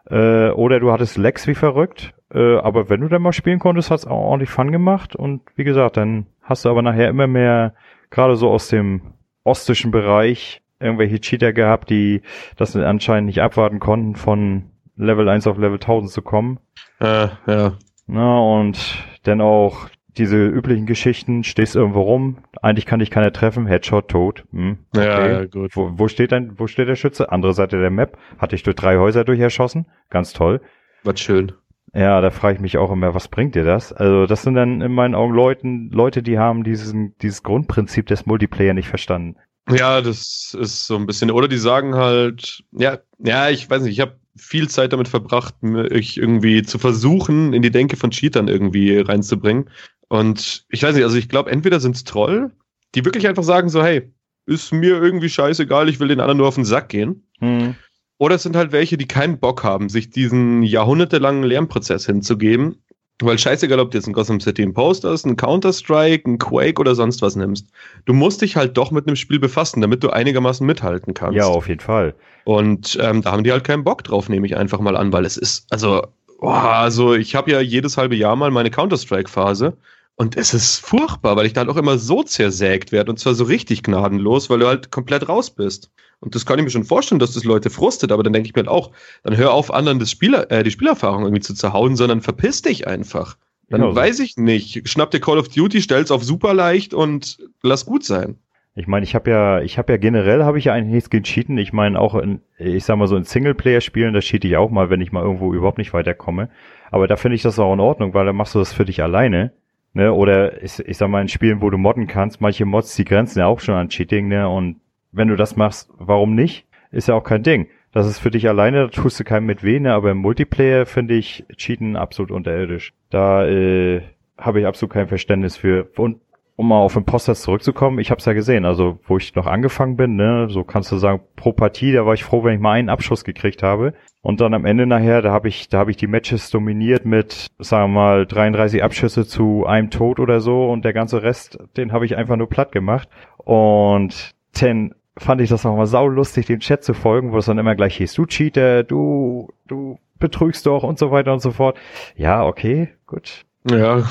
[0.09, 2.15] Äh, oder du hattest Lex wie verrückt.
[2.33, 5.17] Äh, aber wenn du dann mal spielen konntest, hat's auch ordentlich Fun gemacht.
[5.17, 7.75] Und wie gesagt, dann hast du aber nachher immer mehr,
[8.11, 12.23] gerade so aus dem ostischen Bereich, irgendwelche Cheater gehabt, die
[12.57, 16.59] das anscheinend nicht abwarten konnten, von Level 1 auf Level 1000 zu kommen.
[17.01, 17.73] Äh, ja.
[18.13, 23.67] Na, und dann auch diese üblichen Geschichten, stehst irgendwo rum, eigentlich kann dich keiner treffen,
[23.67, 24.45] Headshot, tot.
[24.51, 25.07] Hm, okay.
[25.07, 25.77] Ja, ja, gut.
[25.77, 27.31] Wo, wo steht dein, wo steht der Schütze?
[27.31, 28.19] Andere Seite der Map.
[28.39, 29.87] Hatte ich durch drei Häuser durcherschossen.
[30.11, 30.61] Ganz toll.
[31.05, 31.53] Was schön.
[31.95, 33.93] Ja, da frage ich mich auch immer, was bringt dir das?
[33.93, 38.27] Also, das sind dann in meinen Augen Leuten, Leute, die haben diesen, dieses Grundprinzip des
[38.27, 39.37] Multiplayer nicht verstanden.
[39.69, 41.31] Ja, das ist so ein bisschen.
[41.31, 45.63] Oder die sagen halt, ja, ja, ich weiß nicht, ich habe viel Zeit damit verbracht,
[45.63, 49.71] mich irgendwie zu versuchen, in die Denke von Cheatern irgendwie reinzubringen.
[50.09, 52.51] Und ich weiß nicht, also ich glaube, entweder sind's Troll,
[52.95, 54.13] die wirklich einfach sagen so, hey,
[54.47, 57.25] ist mir irgendwie scheißegal, ich will den anderen nur auf den Sack gehen.
[57.39, 57.75] Hm.
[58.19, 62.83] Oder es sind halt welche, die keinen Bock haben, sich diesen jahrhundertelangen Lernprozess hinzugeben.
[63.23, 67.23] Weil scheißegal, ob du jetzt ein Gotham City Imposters, ein Counter-Strike, ein Quake oder sonst
[67.23, 67.67] was nimmst.
[68.07, 71.37] Du musst dich halt doch mit einem Spiel befassen, damit du einigermaßen mithalten kannst.
[71.37, 72.15] Ja, auf jeden Fall.
[72.45, 75.25] Und ähm, da haben die halt keinen Bock drauf, nehme ich einfach mal an, weil
[75.25, 76.07] es ist, also,
[76.41, 79.77] boah, also ich habe ja jedes halbe Jahr mal meine Counter-Strike-Phase
[80.21, 83.33] und es ist furchtbar, weil ich da halt auch immer so zersägt werde und zwar
[83.33, 85.91] so richtig gnadenlos, weil du halt komplett raus bist.
[86.19, 88.55] Und das kann ich mir schon vorstellen, dass das Leute frustet, aber dann denke ich
[88.55, 88.91] mir halt auch,
[89.23, 92.87] dann hör auf, anderen das Spieler, äh, die Spielerfahrung irgendwie zu zerhauen, sondern verpiss dich
[92.87, 93.39] einfach.
[93.71, 97.39] Dann Genau weiß ich nicht, schnapp dir Call of Duty, stell's auf super leicht und
[97.63, 98.37] lass gut sein.
[98.75, 101.25] Ich meine, ich habe ja, ich habe ja generell habe ich ja eigentlich nichts gegen
[101.25, 101.57] Cheaten.
[101.57, 104.91] Ich meine auch in, ich sag mal so in Singleplayer-Spielen, da cheate ich auch mal,
[104.91, 106.51] wenn ich mal irgendwo überhaupt nicht weiterkomme.
[106.91, 109.03] Aber da finde ich das auch in Ordnung, weil dann machst du das für dich
[109.03, 109.53] alleine.
[109.93, 110.13] Ne?
[110.13, 113.41] Oder ich, ich sag mal in Spielen, wo du modden kannst, manche Mods, die grenzen
[113.41, 114.49] ja auch schon an Cheating, ne?
[114.49, 114.81] Und
[115.13, 116.67] wenn du das machst, warum nicht?
[116.93, 117.69] Ist ja auch kein Ding.
[117.93, 119.93] Das ist für dich alleine, da tust du keinem mit weh, ne?
[119.93, 122.93] Aber im Multiplayer finde ich Cheaten absolut unterirdisch.
[123.11, 124.03] Da äh,
[124.39, 125.91] habe ich absolut kein Verständnis für.
[125.97, 126.21] Und
[126.61, 129.97] um mal auf Imposters zurückzukommen, ich habe es ja gesehen, also wo ich noch angefangen
[129.97, 132.73] bin, ne, so kannst du sagen, pro Partie, da war ich froh, wenn ich mal
[132.73, 133.95] einen Abschuss gekriegt habe.
[134.21, 137.47] Und dann am Ende nachher, da habe ich, da habe ich die Matches dominiert mit,
[137.59, 141.93] sagen wir mal, 33 Abschüsse zu einem Tod oder so und der ganze Rest, den
[141.93, 143.09] habe ich einfach nur platt gemacht.
[143.39, 147.57] Und dann fand ich das auch mal saulustig, dem Chat zu folgen, wo es dann
[147.57, 151.79] immer gleich hieß, du Cheater, du, du betrügst doch und so weiter und so fort.
[152.17, 153.47] Ja, okay, gut.
[153.65, 154.07] Ja,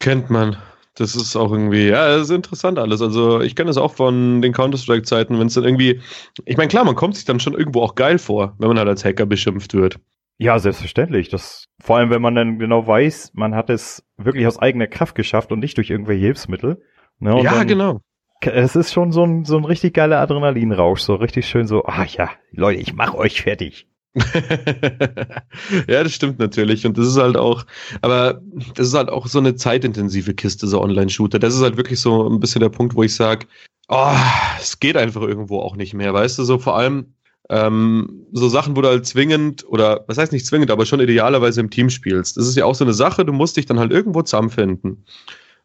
[0.00, 0.56] kennt man.
[0.94, 3.00] Das ist auch irgendwie, ja, das ist interessant alles.
[3.00, 6.00] Also ich kenne es auch von den Counter-Strike-Zeiten, wenn es dann irgendwie,
[6.44, 8.88] ich meine, klar, man kommt sich dann schon irgendwo auch geil vor, wenn man halt
[8.88, 9.98] als Hacker beschimpft wird.
[10.36, 11.28] Ja, selbstverständlich.
[11.28, 15.14] Das, vor allem, wenn man dann genau weiß, man hat es wirklich aus eigener Kraft
[15.14, 16.82] geschafft und nicht durch irgendwelche Hilfsmittel.
[17.20, 18.00] Ne, ja, dann, genau.
[18.40, 22.06] Es ist schon so ein, so ein richtig geiler Adrenalinrausch, so richtig schön so, ach
[22.06, 23.86] ja, Leute, ich mach euch fertig.
[25.88, 26.86] ja, das stimmt natürlich.
[26.86, 27.64] Und das ist halt auch,
[28.02, 28.40] aber
[28.74, 31.38] das ist halt auch so eine zeitintensive Kiste, so Online-Shooter.
[31.38, 33.46] Das ist halt wirklich so ein bisschen der Punkt, wo ich sage,
[33.88, 34.14] oh,
[34.60, 36.12] es geht einfach irgendwo auch nicht mehr.
[36.12, 37.14] Weißt du, so vor allem
[37.48, 41.60] ähm, so Sachen, wo du halt zwingend, oder was heißt nicht zwingend, aber schon idealerweise
[41.60, 42.36] im Team spielst.
[42.36, 45.04] Das ist ja auch so eine Sache, du musst dich dann halt irgendwo zusammenfinden.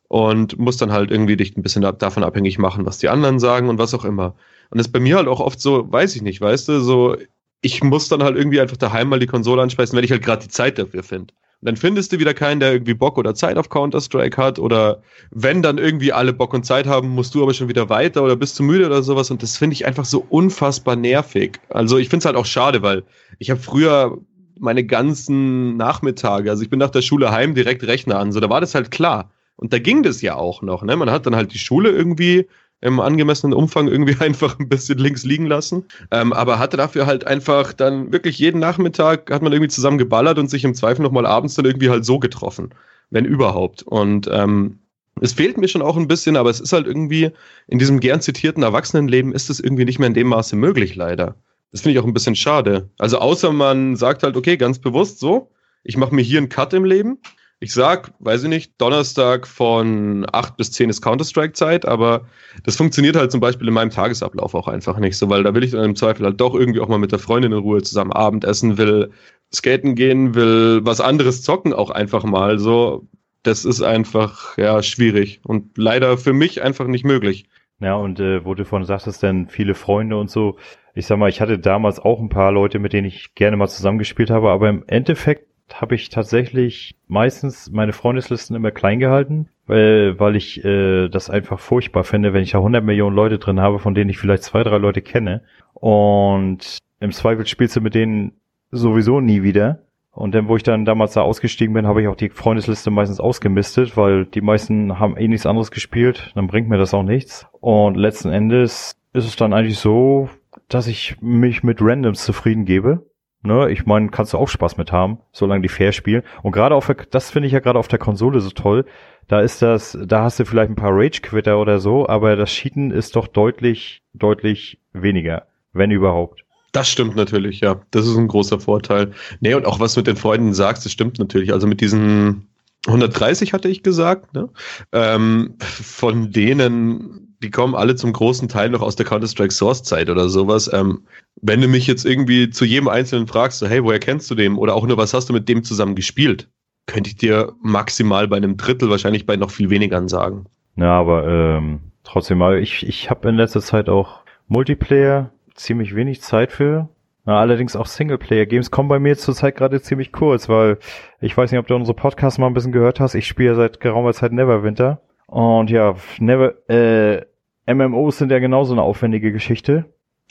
[0.09, 3.67] Und musst dann halt irgendwie dich ein bisschen davon abhängig machen, was die anderen sagen
[3.67, 4.35] und was auch immer.
[4.69, 7.17] Und das ist bei mir halt auch oft so, weiß ich nicht, weißt du, so,
[7.61, 10.43] ich muss dann halt irgendwie einfach daheim mal die Konsole anspeisen, wenn ich halt gerade
[10.43, 11.33] die Zeit dafür finde.
[11.61, 14.59] Und dann findest du wieder keinen, der irgendwie Bock oder Zeit auf Counter-Strike hat.
[14.59, 18.23] Oder wenn dann irgendwie alle Bock und Zeit haben, musst du aber schon wieder weiter
[18.23, 19.31] oder bist du müde oder sowas.
[19.31, 21.59] Und das finde ich einfach so unfassbar nervig.
[21.69, 23.03] Also ich finde es halt auch schade, weil
[23.39, 24.19] ich habe früher
[24.59, 28.49] meine ganzen Nachmittage, also ich bin nach der Schule heim direkt Rechner an, so da
[28.49, 29.31] war das halt klar.
[29.55, 30.95] Und da ging das ja auch noch, ne?
[30.95, 32.47] Man hat dann halt die Schule irgendwie
[32.81, 35.85] im angemessenen Umfang irgendwie einfach ein bisschen links liegen lassen.
[36.11, 40.37] Ähm, aber hatte dafür halt einfach dann wirklich jeden Nachmittag hat man irgendwie zusammen geballert
[40.37, 42.69] und sich im Zweifel nochmal abends dann irgendwie halt so getroffen,
[43.09, 43.83] wenn überhaupt.
[43.83, 44.79] Und ähm,
[45.21, 47.31] es fehlt mir schon auch ein bisschen, aber es ist halt irgendwie
[47.67, 51.35] in diesem gern zitierten Erwachsenenleben ist es irgendwie nicht mehr in dem Maße möglich, leider.
[51.71, 52.89] Das finde ich auch ein bisschen schade.
[52.97, 55.51] Also außer man sagt halt, okay, ganz bewusst so,
[55.83, 57.19] ich mache mir hier einen Cut im Leben
[57.59, 62.27] ich sag, weiß ich nicht, Donnerstag von 8 bis 10 ist Counter-Strike-Zeit, aber
[62.63, 65.63] das funktioniert halt zum Beispiel in meinem Tagesablauf auch einfach nicht so, weil da will
[65.63, 68.13] ich dann im Zweifel halt doch irgendwie auch mal mit der Freundin in Ruhe zusammen
[68.13, 69.11] Abendessen, will
[69.53, 73.07] skaten gehen, will was anderes zocken auch einfach mal so.
[73.41, 77.47] Das ist einfach, ja, schwierig und leider für mich einfach nicht möglich.
[77.79, 80.57] Ja, und äh, wo du von sagtest, denn viele Freunde und so.
[80.95, 83.67] Ich sag mal, ich hatte damals auch ein paar Leute, mit denen ich gerne mal
[83.67, 90.19] zusammengespielt habe, aber im Endeffekt habe ich tatsächlich meistens meine Freundeslisten immer klein gehalten, weil,
[90.19, 93.79] weil ich äh, das einfach furchtbar finde, wenn ich da 100 Millionen Leute drin habe,
[93.79, 95.41] von denen ich vielleicht zwei, drei Leute kenne.
[95.73, 98.33] Und im Zweifel spielst du mit denen
[98.71, 99.83] sowieso nie wieder.
[100.11, 103.19] Und dann, wo ich dann damals da ausgestiegen bin, habe ich auch die Freundesliste meistens
[103.19, 106.31] ausgemistet, weil die meisten haben eh nichts anderes gespielt.
[106.33, 107.45] Dann bringt mir das auch nichts.
[107.59, 110.29] Und letzten Endes ist es dann eigentlich so,
[110.69, 113.05] dass ich mich mit Randoms zufrieden gebe
[113.47, 116.21] Ne, ich meine, kannst du auch Spaß mit haben, solange die fair spielen.
[116.43, 118.83] Und gerade auf der, das finde ich ja gerade auf der Konsole so toll.
[119.29, 122.91] Da ist das, da hast du vielleicht ein paar Rage-Quitter oder so, aber das Cheaten
[122.91, 126.43] ist doch deutlich, deutlich weniger, wenn überhaupt.
[126.73, 127.79] Das stimmt natürlich, ja.
[127.91, 129.13] Das ist ein großer Vorteil.
[129.39, 131.53] Nee, und auch was mit den Freunden sagst, das stimmt natürlich.
[131.53, 132.49] Also mit diesen
[132.85, 134.49] 130 hatte ich gesagt, ne?
[134.91, 140.29] Ähm, von denen die kommen alle zum großen Teil noch aus der Counter-Strike Source-Zeit oder
[140.29, 140.71] sowas.
[140.73, 141.03] Ähm,
[141.41, 144.55] wenn du mich jetzt irgendwie zu jedem Einzelnen fragst, so, hey, woher kennst du den?
[144.55, 146.49] Oder auch nur, was hast du mit dem zusammen gespielt?
[146.87, 150.45] Könnte ich dir maximal bei einem Drittel, wahrscheinlich bei noch viel weniger sagen.
[150.77, 156.51] Ja, aber ähm, trotzdem, ich, ich habe in letzter Zeit auch Multiplayer ziemlich wenig Zeit
[156.51, 156.89] für.
[157.25, 160.77] Allerdings auch Singleplayer-Games kommen bei mir zurzeit gerade ziemlich kurz, weil
[161.19, 163.15] ich weiß nicht, ob du unsere Podcasts mal ein bisschen gehört hast.
[163.15, 165.01] Ich spiele seit geraumer Zeit Neverwinter.
[165.27, 167.25] Und ja, Never, äh,
[167.71, 169.85] MMOs sind ja genauso eine aufwendige Geschichte.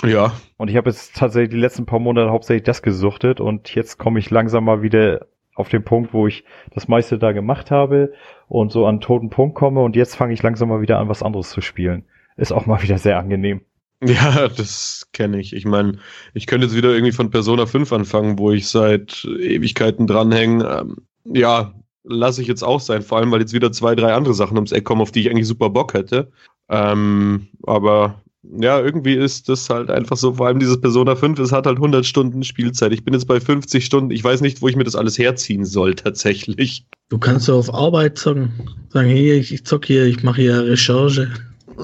[0.04, 0.32] Ja.
[0.56, 4.18] Und ich habe jetzt tatsächlich die letzten paar Monate hauptsächlich das gesuchtet und jetzt komme
[4.18, 8.12] ich langsam mal wieder auf den Punkt, wo ich das meiste da gemacht habe
[8.46, 11.22] und so an toten Punkt komme und jetzt fange ich langsam mal wieder an, was
[11.22, 12.04] anderes zu spielen.
[12.36, 13.62] Ist auch mal wieder sehr angenehm.
[14.02, 15.54] Ja, das kenne ich.
[15.54, 15.98] Ich meine,
[16.34, 20.64] ich könnte jetzt wieder irgendwie von Persona 5 anfangen, wo ich seit Ewigkeiten dranhänge.
[20.64, 21.72] Ähm, ja,
[22.06, 24.72] lasse ich jetzt auch sein, vor allem weil jetzt wieder zwei, drei andere Sachen ums
[24.72, 26.30] Eck kommen, auf die ich eigentlich super Bock hätte.
[26.68, 28.22] Ähm, aber
[28.58, 31.78] ja, irgendwie ist das halt einfach so, vor allem dieses Persona 5, es hat halt
[31.78, 32.92] 100 Stunden Spielzeit.
[32.92, 35.64] Ich bin jetzt bei 50 Stunden, ich weiß nicht, wo ich mir das alles herziehen
[35.64, 36.86] soll tatsächlich.
[37.08, 38.52] Du kannst so auf Arbeit zocken,
[38.90, 41.30] sagen, hier, ich, ich zock hier, ich mache hier Recherche.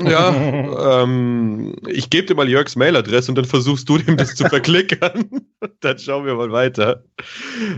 [0.01, 4.45] Ja, ähm, ich gebe dir mal Jörgs Mailadresse und dann versuchst du dem das zu
[4.49, 5.29] verklickern.
[5.81, 7.05] dann schauen wir mal weiter.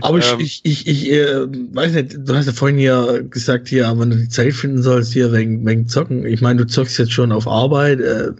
[0.01, 3.67] Aber ähm, ich, ich, ich, ich äh, weiß nicht, du hast ja vorhin ja gesagt,
[3.67, 6.25] hier, wenn du die Zeit finden sollst, hier wegen, wegen Zocken.
[6.25, 7.99] Ich meine, du zockst jetzt schon auf Arbeit.
[7.99, 8.31] Äh,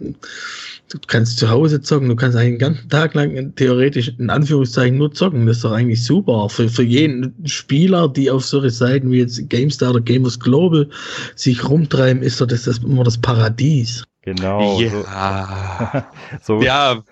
[0.88, 4.98] du kannst zu Hause zocken, du kannst eigentlich den ganzen Tag lang theoretisch in Anführungszeichen
[4.98, 5.46] nur zocken.
[5.46, 6.48] Das ist doch eigentlich super.
[6.48, 10.88] Für, für jeden Spieler, die auf solche Seiten wie jetzt GameStar oder Gamers Global
[11.34, 13.65] sich rumtreiben, ist doch das, das immer das Paradies.
[14.26, 14.80] Genau.
[14.80, 16.08] Ja.
[16.40, 17.02] So, so ja.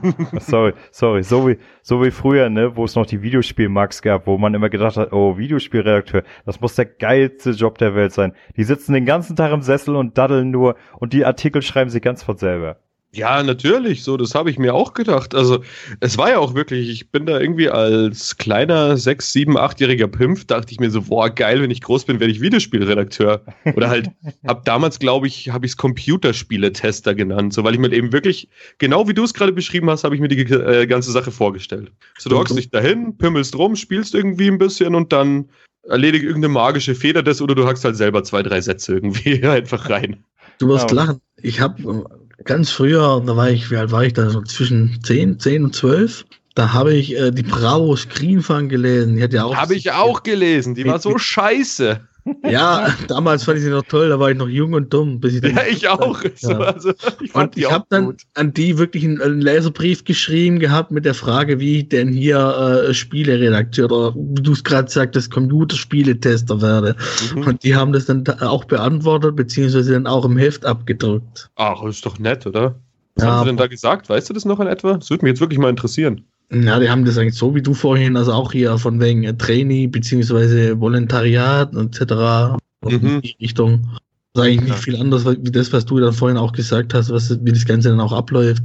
[0.40, 1.22] sorry, sorry.
[1.22, 4.68] So wie, so wie früher, ne, wo es noch die Videospielmax gab, wo man immer
[4.68, 8.32] gedacht hat, oh, Videospielredakteur, das muss der geilste Job der Welt sein.
[8.56, 12.00] Die sitzen den ganzen Tag im Sessel und daddeln nur und die Artikel schreiben sie
[12.00, 12.80] ganz von selber.
[13.14, 15.36] Ja, natürlich, so, das habe ich mir auch gedacht.
[15.36, 15.62] Also,
[16.00, 20.46] es war ja auch wirklich, ich bin da irgendwie als kleiner sechs, sieben, achtjähriger Pimpf,
[20.46, 23.44] dachte ich mir so, boah, geil, wenn ich groß bin, werde ich Videospielredakteur.
[23.76, 24.10] Oder halt,
[24.44, 28.48] ab damals, glaube ich, habe ich es Computerspiele-Tester genannt, so, weil ich mir eben wirklich,
[28.78, 31.92] genau wie du es gerade beschrieben hast, habe ich mir die äh, ganze Sache vorgestellt.
[32.18, 35.48] So, du hockst dich dahin, pimmelst rum, spielst irgendwie ein bisschen und dann
[35.84, 39.88] erledigt irgendeine magische Feder das oder du hackst halt selber zwei, drei Sätze irgendwie einfach
[39.88, 40.24] rein.
[40.58, 40.96] Du wirst ja.
[40.96, 41.20] lachen.
[41.42, 42.04] Ich habe
[42.42, 45.74] ganz früher, da war ich, wie alt war ich da, so zwischen 10, 10 und
[45.74, 46.24] 12.
[46.54, 49.16] Da habe ich äh, die Bravo Screenfang gelesen.
[49.16, 49.56] Die hat ja auch.
[49.56, 50.74] Habe ich auch gelesen.
[50.74, 52.00] Die, war so scheiße.
[52.48, 55.20] Ja, damals fand ich sie noch toll, da war ich noch jung und dumm.
[55.20, 56.22] Bis ich ja, ich auch.
[56.22, 56.30] Ja.
[56.36, 60.90] So, also, ich und ich habe dann an die wirklich einen, einen Leserbrief geschrieben gehabt
[60.90, 65.30] mit der Frage, wie ich denn hier äh, Spieleredakteur oder wie du es gerade sagtest,
[65.30, 66.96] Computerspieletester werde.
[67.34, 67.46] Mhm.
[67.46, 71.50] Und die haben das dann auch beantwortet, beziehungsweise dann auch im Heft abgedruckt.
[71.56, 72.76] Ach, ist doch nett, oder?
[73.16, 74.08] Was ja, haben sie denn da gesagt?
[74.08, 74.94] Weißt du das noch in etwa?
[74.94, 76.24] Das würde mich jetzt wirklich mal interessieren.
[76.52, 79.34] Ja, die haben das eigentlich so wie du vorhin, also auch hier von wegen äh,
[79.34, 82.58] Trainee beziehungsweise Volontariat etc.
[82.82, 82.90] Mhm.
[82.90, 83.88] in die Richtung.
[84.34, 87.10] Das ist eigentlich nicht viel anders wie das, was du dann vorhin auch gesagt hast,
[87.10, 88.62] was, wie das Ganze dann auch abläuft.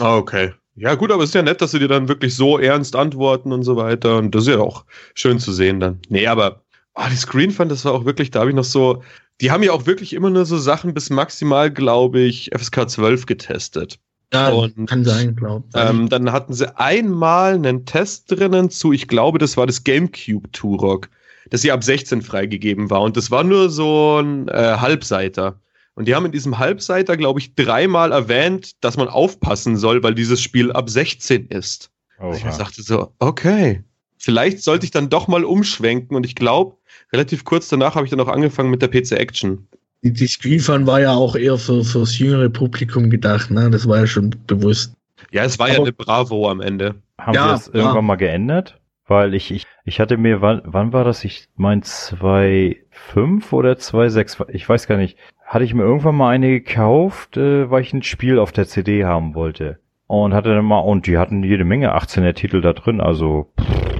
[0.00, 0.52] Ah, okay.
[0.76, 3.52] Ja, gut, aber es ist ja nett, dass sie dir dann wirklich so ernst antworten
[3.52, 4.18] und so weiter.
[4.18, 6.00] Und das ist ja auch schön zu sehen dann.
[6.08, 6.62] Nee, aber
[6.94, 9.02] oh, die Screenfund, das war auch wirklich, da habe ich noch so.
[9.40, 13.26] Die haben ja auch wirklich immer nur so Sachen bis maximal, glaube ich, FSK 12
[13.26, 13.98] getestet.
[14.32, 15.80] Ja, und, kann sein, glaube ich.
[15.80, 20.50] Ähm, dann hatten sie einmal einen Test drinnen zu, ich glaube, das war das GameCube
[20.50, 21.08] Turok,
[21.50, 23.02] das sie ab 16 freigegeben war.
[23.02, 25.60] Und das war nur so ein äh, Halbseiter.
[25.94, 30.14] Und die haben in diesem Halbseiter, glaube ich, dreimal erwähnt, dass man aufpassen soll, weil
[30.14, 31.90] dieses Spiel ab 16 ist.
[32.18, 33.84] Also ich dachte so, okay,
[34.24, 36.16] vielleicht sollte ich dann doch mal umschwenken.
[36.16, 36.76] Und ich glaube,
[37.12, 39.68] relativ kurz danach habe ich dann auch angefangen mit der PC Action.
[40.02, 43.70] Die, die Screenfun war ja auch eher für, fürs jüngere Publikum gedacht, ne?
[43.70, 44.94] Das war ja schon bewusst.
[45.30, 46.96] Ja, es war Aber, ja eine Bravo am Ende.
[47.18, 48.02] Haben ja, wir das irgendwann ja.
[48.02, 48.80] mal geändert?
[49.06, 51.24] Weil ich, ich, ich hatte mir, wann, wann war das?
[51.24, 55.18] Ich mein 2.5 oder 2.6, ich weiß gar nicht.
[55.44, 59.04] Hatte ich mir irgendwann mal eine gekauft, äh, weil ich ein Spiel auf der CD
[59.04, 59.78] haben wollte.
[60.06, 63.93] Und hatte dann mal, und die hatten jede Menge 18er Titel da drin, also pff,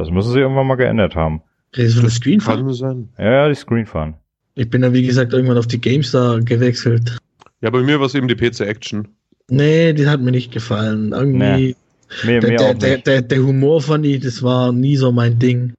[0.00, 1.42] das müssen sie irgendwann mal geändert haben.
[1.72, 3.08] Das ist Screenfun?
[3.18, 4.14] Ja, ja, die Screenfun.
[4.56, 7.18] Ich bin ja, wie gesagt, irgendwann auf die GameStar gewechselt.
[7.60, 9.08] Ja, bei mir war es eben die PC Action.
[9.48, 11.12] Nee, die hat mir nicht gefallen.
[11.12, 11.38] Irgendwie.
[11.38, 11.76] Nee.
[12.24, 15.74] Mir, der, mir der, der, der, Humor fand ich, das war nie so mein Ding.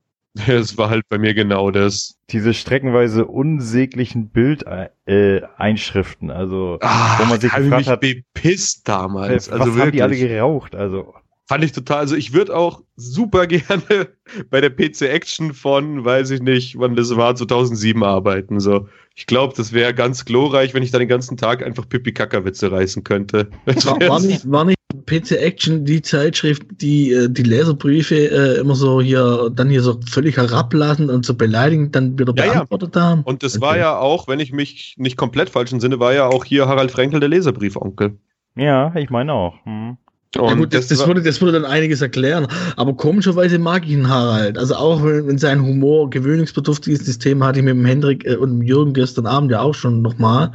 [0.47, 2.17] Es war halt bei mir genau das.
[2.29, 9.51] Diese streckenweise unsäglichen Bildeinschriften, äh, also Ach, wo man sich gefragt mich hat, bepisst damals.
[9.51, 10.73] Was also haben die alle geraucht?
[10.73, 11.13] Also
[11.51, 14.07] Fand ich total, also ich würde auch super gerne
[14.49, 18.61] bei der PC Action von, weiß ich nicht, wann das war, 2007 arbeiten.
[18.61, 22.71] So, ich glaube, das wäre ganz glorreich, wenn ich da den ganzen Tag einfach Pipi-Kaka-Witze
[22.71, 23.49] reißen könnte.
[23.65, 28.75] War, war, nicht, war nicht PC Action die Zeitschrift, die äh, die Leserbriefe äh, immer
[28.75, 33.01] so hier, dann hier so völlig herablassen und so beleidigend dann wieder ja, beantwortet ja.
[33.01, 33.23] haben?
[33.23, 33.65] Und das okay.
[33.65, 36.91] war ja auch, wenn ich mich nicht komplett falsch entsinne, war ja auch hier Harald
[36.91, 38.17] Frenkel der Leserbrief-Onkel.
[38.55, 39.55] Ja, ich meine auch.
[39.65, 39.97] Hm.
[40.35, 42.47] Ja, gut, das, das, würde, das würde dann einiges erklären.
[42.77, 44.57] Aber komischerweise mag ich ihn Harald.
[44.57, 48.25] Also auch wenn, wenn sein Humor gewöhnungsbedürftig ist, das Thema hatte ich mit dem Hendrik
[48.25, 50.53] äh, und dem Jürgen gestern Abend ja auch schon nochmal.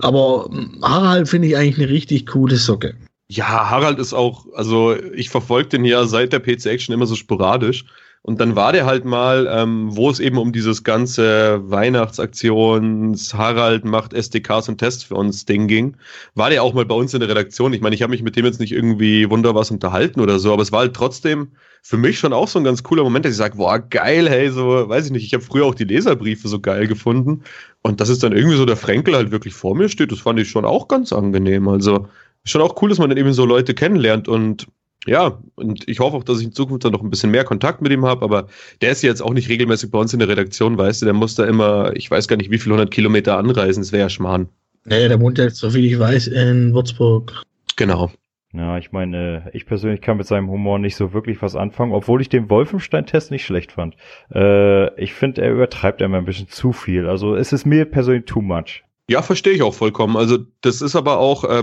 [0.00, 2.94] Aber hm, Harald finde ich eigentlich eine richtig coole Socke.
[3.28, 7.14] Ja, Harald ist auch, also ich verfolge den ja seit der PC Action immer so
[7.14, 7.84] sporadisch.
[8.24, 13.84] Und dann war der halt mal, ähm, wo es eben um dieses ganze Weihnachtsaktions, Harald
[13.84, 15.96] macht SDKs und Tests für uns Ding ging,
[16.36, 17.72] war der auch mal bei uns in der Redaktion.
[17.72, 20.52] Ich meine, ich habe mich mit dem jetzt nicht irgendwie wunder was unterhalten oder so,
[20.52, 21.48] aber es war halt trotzdem
[21.82, 24.50] für mich schon auch so ein ganz cooler Moment, dass ich sage, boah, geil, hey,
[24.52, 27.42] so, weiß ich nicht, ich habe früher auch die Leserbriefe so geil gefunden.
[27.82, 30.38] Und dass es dann irgendwie so der Frenkel halt wirklich vor mir steht, das fand
[30.38, 31.66] ich schon auch ganz angenehm.
[31.66, 32.06] Also
[32.44, 34.68] schon auch cool, dass man dann eben so Leute kennenlernt und
[35.06, 37.82] ja, und ich hoffe auch, dass ich in Zukunft dann noch ein bisschen mehr Kontakt
[37.82, 38.46] mit ihm habe, aber
[38.80, 41.34] der ist jetzt auch nicht regelmäßig bei uns in der Redaktion, weißt du, der muss
[41.34, 44.48] da immer, ich weiß gar nicht, wie viele hundert Kilometer anreisen, das wäre ja Schmarrn.
[44.84, 47.42] Nee, der wohnt jetzt, so viel ich weiß, in Würzburg.
[47.76, 48.10] Genau.
[48.54, 52.20] Ja, ich meine, ich persönlich kann mit seinem Humor nicht so wirklich was anfangen, obwohl
[52.20, 53.96] ich den Wolfenstein-Test nicht schlecht fand.
[54.34, 57.08] Äh, ich finde, er übertreibt immer ein bisschen zu viel.
[57.08, 58.84] Also es ist mir persönlich too much.
[59.08, 60.18] Ja, verstehe ich auch vollkommen.
[60.18, 61.62] Also das ist aber auch, äh,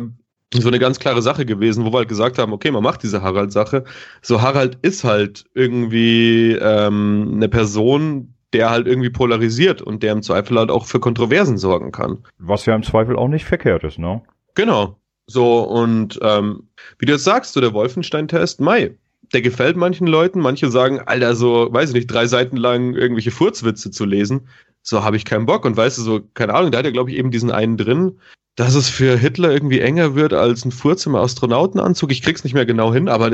[0.54, 3.22] so eine ganz klare Sache gewesen, wo wir halt gesagt haben, okay, man macht diese
[3.22, 3.84] Harald-Sache.
[4.22, 10.24] So Harald ist halt irgendwie ähm, eine Person, der halt irgendwie polarisiert und der im
[10.24, 12.24] Zweifel halt auch für Kontroversen sorgen kann.
[12.40, 14.24] Was ja im Zweifel auch nicht verkehrt ist, ne?
[14.56, 15.00] Genau.
[15.28, 18.96] So, und ähm, wie du jetzt sagst, so der Wolfenstein-Test, Mai,
[19.32, 20.40] der gefällt manchen Leuten.
[20.40, 24.48] Manche sagen, Alter, so, weiß ich nicht, drei Seiten lang irgendwelche Furzwitze zu lesen.
[24.82, 25.66] So habe ich keinen Bock.
[25.66, 28.20] Und weißt du, so, keine Ahnung, da hat er, glaube ich, eben diesen einen drin,
[28.60, 32.12] dass es für Hitler irgendwie enger wird als ein Furz im Astronautenanzug.
[32.12, 33.30] Ich krieg's nicht mehr genau hin, aber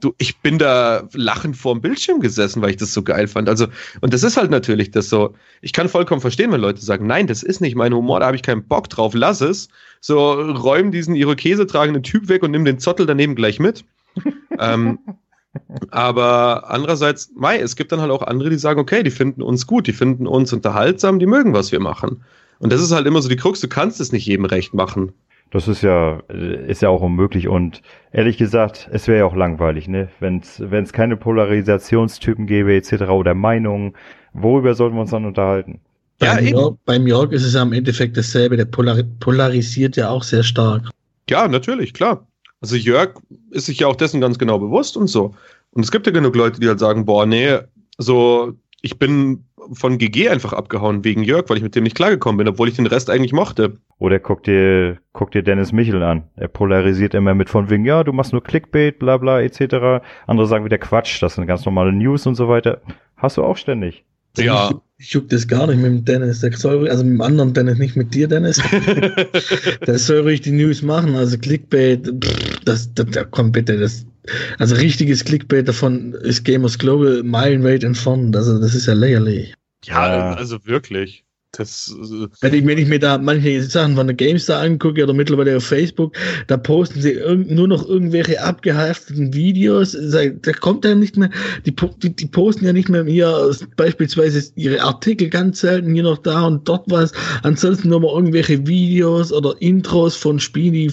[0.00, 3.48] du, ich bin da lachend vorm Bildschirm gesessen, weil ich das so geil fand.
[3.48, 3.66] Also,
[4.02, 5.34] und das ist halt natürlich das so.
[5.62, 8.36] Ich kann vollkommen verstehen, wenn Leute sagen, nein, das ist nicht mein Humor, da habe
[8.36, 9.68] ich keinen Bock drauf, lass es.
[10.00, 13.84] So, räum diesen Irokese tragenden Typ weg und nimm den Zottel daneben gleich mit.
[14.60, 15.00] ähm,
[15.90, 19.66] aber andererseits, Mai, es gibt dann halt auch andere, die sagen, okay, die finden uns
[19.66, 22.22] gut, die finden uns unterhaltsam, die mögen, was wir machen.
[22.62, 25.10] Und das ist halt immer so die Krux, du kannst es nicht jedem recht machen.
[25.50, 27.82] Das ist ja, ist ja auch unmöglich und
[28.12, 30.08] ehrlich gesagt, es wäre ja auch langweilig, ne?
[30.20, 33.02] Wenn es keine Polarisationstypen gäbe etc.
[33.10, 33.94] oder Meinungen,
[34.32, 35.80] worüber sollten wir uns dann unterhalten?
[36.22, 40.08] Ja, beim, Jörg, beim Jörg ist es ja im Endeffekt dasselbe, der polar polarisiert ja
[40.08, 40.88] auch sehr stark.
[41.28, 42.28] Ja, natürlich, klar.
[42.60, 43.16] Also Jörg
[43.50, 45.34] ist sich ja auch dessen ganz genau bewusst und so.
[45.72, 47.58] Und es gibt ja genug Leute, die halt sagen, boah, nee,
[47.98, 48.52] so,
[48.82, 52.48] ich bin von GG einfach abgehauen wegen Jörg, weil ich mit dem nicht klargekommen bin,
[52.48, 53.78] obwohl ich den Rest eigentlich mochte.
[53.98, 56.24] Oder guck dir, guck dir Dennis Michel an.
[56.34, 60.02] Er polarisiert immer mit von wegen, ja, du machst nur Clickbait, bla bla, etc.
[60.26, 62.82] Andere sagen wieder Quatsch, das sind ganz normale News und so weiter.
[63.16, 64.04] Hast du auch ständig.
[64.36, 64.70] Ja.
[64.70, 66.40] Ich, ich juck das gar nicht mit dem Dennis.
[66.40, 68.60] Der soll, also mit dem anderen Dennis, nicht mit dir, Dennis.
[69.86, 71.14] der soll ruhig die News machen.
[71.14, 74.06] Also Clickbait, pff, das, das, das kommt bitte, das,
[74.58, 78.36] also richtiges Clickbait davon ist Gamers Global meilenweit entfernt.
[78.36, 79.54] Also das ist ja lächerlich.
[79.84, 81.24] Ja, also wirklich.
[81.54, 85.12] Das, äh, wenn, ich, wenn ich mir da manche Sachen von der GameStar angucke oder
[85.12, 86.16] mittlerweile auf Facebook,
[86.46, 89.92] da posten sie nur noch irgendwelche abgehafteten Videos.
[89.92, 91.28] Da kommt dann nicht mehr,
[91.66, 96.18] die, die, die posten ja nicht mehr hier beispielsweise ihre Artikel ganz selten hier noch
[96.18, 97.12] da und dort was.
[97.42, 100.92] Ansonsten nur mal irgendwelche Videos oder Intros von Spielen, die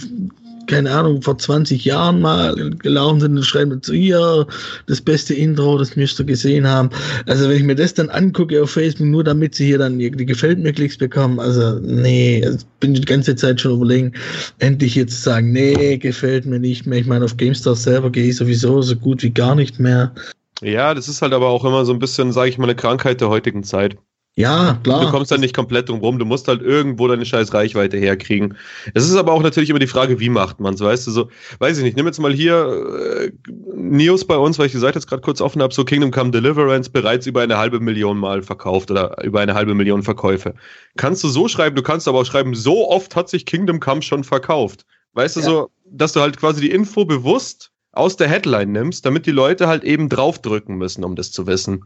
[0.69, 4.45] keine Ahnung, vor 20 Jahren mal gelaufen sind und schreiben dazu, hier,
[4.85, 6.91] das beste Intro, das müsst ihr gesehen haben.
[7.25, 10.11] Also wenn ich mir das dann angucke auf Facebook, nur damit sie hier dann die
[10.11, 14.13] Gefällt mir Klicks bekommen, also nee, also bin die ganze Zeit schon überlegen,
[14.59, 16.99] endlich jetzt sagen, nee, gefällt mir nicht mehr.
[16.99, 20.13] Ich meine, auf GameStar selber gehe ich sowieso so gut wie gar nicht mehr.
[20.61, 23.21] Ja, das ist halt aber auch immer so ein bisschen, sage ich mal, eine Krankheit
[23.21, 23.97] der heutigen Zeit.
[24.35, 25.01] Ja, klar.
[25.01, 26.17] Du kommst dann nicht komplett drum rum.
[26.17, 28.55] Du musst halt irgendwo deine scheiß Reichweite herkriegen.
[28.93, 31.11] Es ist aber auch natürlich immer die Frage, wie macht man es, weißt du?
[31.11, 31.97] So, weiß ich nicht.
[31.97, 32.87] Nimm jetzt mal hier
[33.21, 33.31] äh,
[33.75, 35.73] News bei uns, weil ich die Seite jetzt gerade kurz offen habe.
[35.73, 39.75] So Kingdom Come Deliverance bereits über eine halbe Million Mal verkauft oder über eine halbe
[39.75, 40.53] Million Verkäufe.
[40.95, 44.01] Kannst du so schreiben, du kannst aber auch schreiben, so oft hat sich Kingdom Come
[44.01, 44.85] schon verkauft.
[45.13, 45.41] Weißt ja.
[45.41, 49.31] du so, dass du halt quasi die Info bewusst aus der Headline nimmst, damit die
[49.31, 51.85] Leute halt eben draufdrücken müssen, um das zu wissen.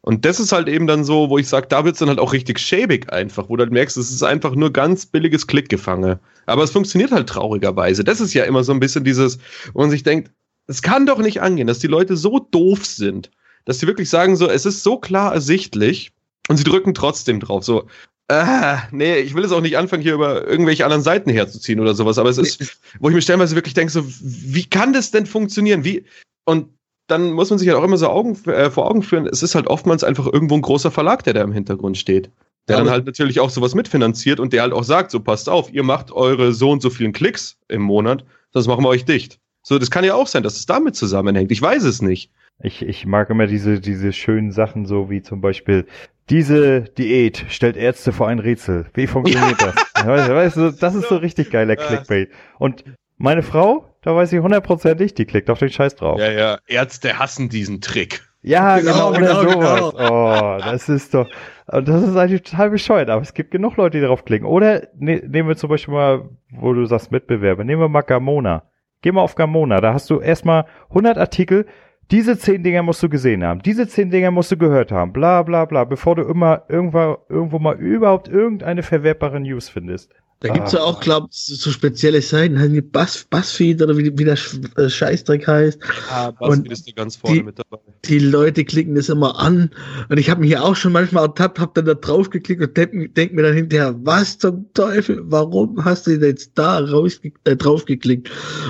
[0.00, 2.18] Und das ist halt eben dann so, wo ich sage, da wird es dann halt
[2.18, 6.18] auch richtig schäbig einfach, wo du halt merkst, es ist einfach nur ganz billiges Klickgefange.
[6.46, 8.02] Aber es funktioniert halt traurigerweise.
[8.02, 9.38] Das ist ja immer so ein bisschen dieses,
[9.74, 10.32] wo man sich denkt,
[10.66, 13.30] es kann doch nicht angehen, dass die Leute so doof sind,
[13.64, 16.12] dass sie wirklich sagen so, es ist so klar ersichtlich
[16.48, 17.62] und sie drücken trotzdem drauf.
[17.62, 17.86] So,
[18.28, 21.94] ah, nee, ich will jetzt auch nicht anfangen, hier über irgendwelche anderen Seiten herzuziehen oder
[21.94, 25.26] sowas, aber es ist, wo ich mir stellenweise wirklich denke, so, wie kann das denn
[25.26, 25.84] funktionieren?
[25.84, 26.04] Wie,
[26.44, 26.68] und
[27.08, 29.54] dann muss man sich halt auch immer so Augen, äh, vor Augen führen, es ist
[29.54, 32.30] halt oftmals einfach irgendwo ein großer Verlag, der da im Hintergrund steht.
[32.68, 35.48] Der Aber dann halt natürlich auch sowas mitfinanziert und der halt auch sagt, so passt
[35.48, 39.04] auf, ihr macht eure so und so vielen Klicks im Monat, sonst machen wir euch
[39.04, 39.40] dicht.
[39.64, 41.50] So, das kann ja auch sein, dass es damit zusammenhängt.
[41.52, 42.30] Ich weiß es nicht.
[42.62, 45.86] Ich, ich mag immer diese, diese schönen Sachen, so wie zum Beispiel,
[46.30, 48.86] diese Diät stellt Ärzte vor ein Rätsel.
[48.94, 49.74] Wie funktioniert das?
[50.06, 52.30] Weißt du, das ist so richtig geiler Clickbait.
[52.58, 52.84] Und
[53.18, 56.18] meine Frau, da weiß ich hundertprozentig, die klickt auf den Scheiß drauf.
[56.18, 58.22] Ja, ja, Ärzte hassen diesen Trick.
[58.42, 59.94] Ja, genau, genau, genau sowas.
[59.96, 60.56] Genau.
[60.56, 61.28] Oh, das ist doch,
[61.68, 64.46] das ist eigentlich total bescheuert, aber es gibt genug Leute, die darauf klicken.
[64.46, 68.64] Oder ne, nehmen wir zum Beispiel mal, wo du sagst Mitbewerber, nehmen wir mal Gamona.
[69.00, 71.66] Geh mal auf Gamona, da hast du erstmal 100 Artikel,
[72.12, 75.42] diese 10 Dinger musst du gesehen haben, diese 10 Dinger musst du gehört haben, bla
[75.42, 80.12] bla bla, bevor du immer irgendwo, irgendwo mal überhaupt irgendeine verwertbare News findest.
[80.42, 83.96] Da gibt es ja auch, glaube ich, so spezielle Seiten, halt wie Buzz, Buzzfeed oder
[83.96, 84.36] wie, wie der
[84.76, 85.78] äh, Scheißdreck heißt.
[86.10, 87.78] Ja, Buzzfeed und ist die ganz vorne die, mit dabei.
[88.06, 89.70] Die Leute klicken das immer an.
[90.08, 92.76] Und ich habe mich hier auch schon manchmal ertappt, habe dann da drauf geklickt und
[92.76, 97.54] denke denk mir dann hinterher, was zum Teufel, warum hast du jetzt da raus, äh,
[97.54, 98.28] drauf geklickt?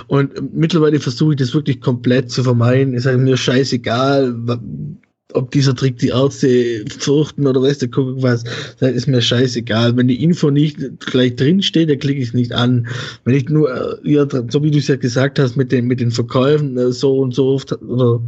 [0.09, 2.93] Und mittlerweile versuche ich das wirklich komplett zu vermeiden.
[2.93, 4.35] Ist halt mir scheißegal,
[5.35, 8.45] ob dieser Trick die Ärzte fürchten oder weiß der Kuckuck was,
[8.81, 9.97] das ist mir scheißegal.
[9.97, 12.87] Wenn die Info nicht gleich drin steht, dann klicke ich es nicht an.
[13.25, 16.01] Wenn ich nur, äh, ja, so wie du es ja gesagt hast, mit den, mit
[16.01, 18.21] den Verkäufen, äh, so und so oft, oder,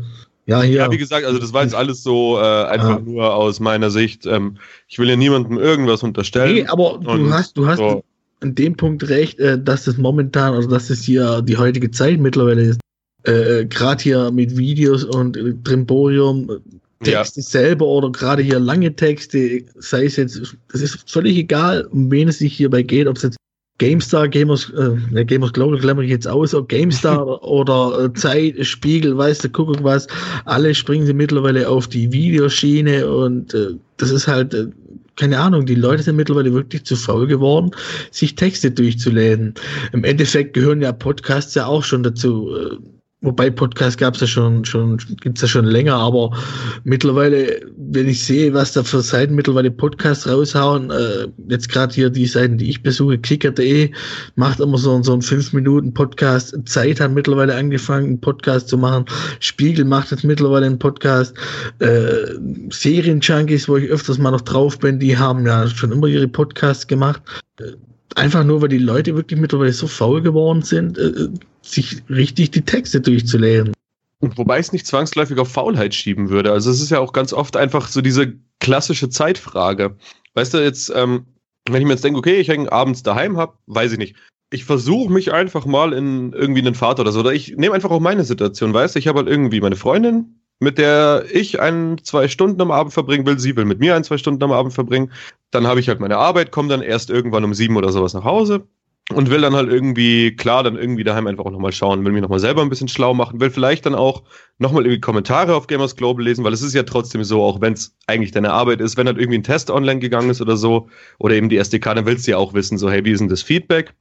[0.47, 0.77] ja, hier.
[0.77, 3.01] Ja, wie gesagt, also das war jetzt alles so äh, einfach ja.
[3.01, 4.27] nur aus meiner Sicht.
[4.27, 6.55] Ähm, ich will ja niemandem irgendwas unterstellen.
[6.55, 8.05] Nee, aber du hast, du hast so.
[8.41, 12.21] an dem Punkt recht, äh, dass das momentan, also dass das hier die heutige Zeit
[12.21, 12.81] mittlerweile ist.
[13.27, 16.61] Äh, äh Gerade hier mit Videos und äh, Trimborium,
[17.05, 17.47] Texte ja.
[17.47, 22.29] selber oder gerade hier lange Texte, sei es jetzt, das ist völlig egal, um wen
[22.29, 23.37] es sich hierbei geht, ob es jetzt
[23.79, 29.17] GameStar, Gamers, äh, Gamers Global klammer ich jetzt aus, ob GameStar oder äh, Zeit, Spiegel,
[29.17, 30.07] weiß der Kuckuck was,
[30.45, 34.69] alle springen sie mittlerweile auf die Videoschiene und äh, das ist halt, äh,
[35.17, 37.73] keine Ahnung, die Leute sind mittlerweile wirklich zu faul geworden,
[38.11, 39.55] sich Texte durchzulesen.
[39.93, 42.57] Im Endeffekt gehören ja Podcasts ja auch schon dazu.
[42.57, 42.77] Äh,
[43.25, 46.37] Wobei Podcast gab es ja schon, schon gibt's ja schon länger, aber
[46.85, 52.11] mittlerweile, wenn ich sehe, was da für Seiten mittlerweile Podcasts raushauen, äh, jetzt gerade hier
[52.11, 53.91] die Seiten, die ich besuche, kicker.de
[54.37, 56.55] macht immer so, so einen 5-Minuten-Podcast.
[56.67, 59.07] Zeit hat mittlerweile angefangen, einen Podcast zu machen.
[59.41, 61.35] Spiegel macht jetzt mittlerweile einen Podcast.
[61.79, 62.27] Äh,
[62.69, 66.87] Serien-Junkies, wo ich öfters mal noch drauf bin, die haben ja schon immer ihre Podcasts
[66.87, 67.23] gemacht.
[67.59, 67.73] Äh,
[68.17, 71.29] einfach nur, weil die Leute wirklich mittlerweile so faul geworden sind, äh,
[71.65, 73.73] sich richtig die Texte durchzulesen.
[74.21, 76.53] Wobei ich es nicht zwangsläufig auf Faulheit schieben würde.
[76.53, 79.97] Also es ist ja auch ganz oft einfach so diese klassische Zeitfrage.
[80.35, 81.27] Weißt du, jetzt, ähm,
[81.69, 84.17] wenn ich mir jetzt denke, okay, ich hänge abends daheim hab, weiß ich nicht.
[84.51, 87.21] Ich versuche mich einfach mal in irgendwie einen Vater oder so.
[87.21, 90.41] Oder ich nehme einfach auch meine Situation, weißt du, ich habe halt irgendwie meine Freundin,
[90.61, 93.39] mit der ich ein, zwei Stunden am Abend verbringen will.
[93.39, 95.13] Sie will mit mir ein, zwei Stunden am Abend verbringen.
[95.51, 98.25] Dann habe ich halt meine Arbeit, komme dann erst irgendwann um sieben oder sowas nach
[98.25, 98.67] Hause
[99.15, 102.23] und will dann halt irgendwie, klar, dann irgendwie daheim einfach auch nochmal schauen, will mich
[102.23, 104.23] nochmal selber ein bisschen schlau machen, will vielleicht dann auch
[104.59, 107.73] nochmal irgendwie Kommentare auf Gamers Global lesen, weil es ist ja trotzdem so, auch wenn
[107.73, 110.89] es eigentlich deine Arbeit ist, wenn halt irgendwie ein Test online gegangen ist oder so,
[111.19, 113.29] oder eben die SDK, dann willst du ja auch wissen, so, hey, wie ist denn
[113.29, 113.95] das Feedback?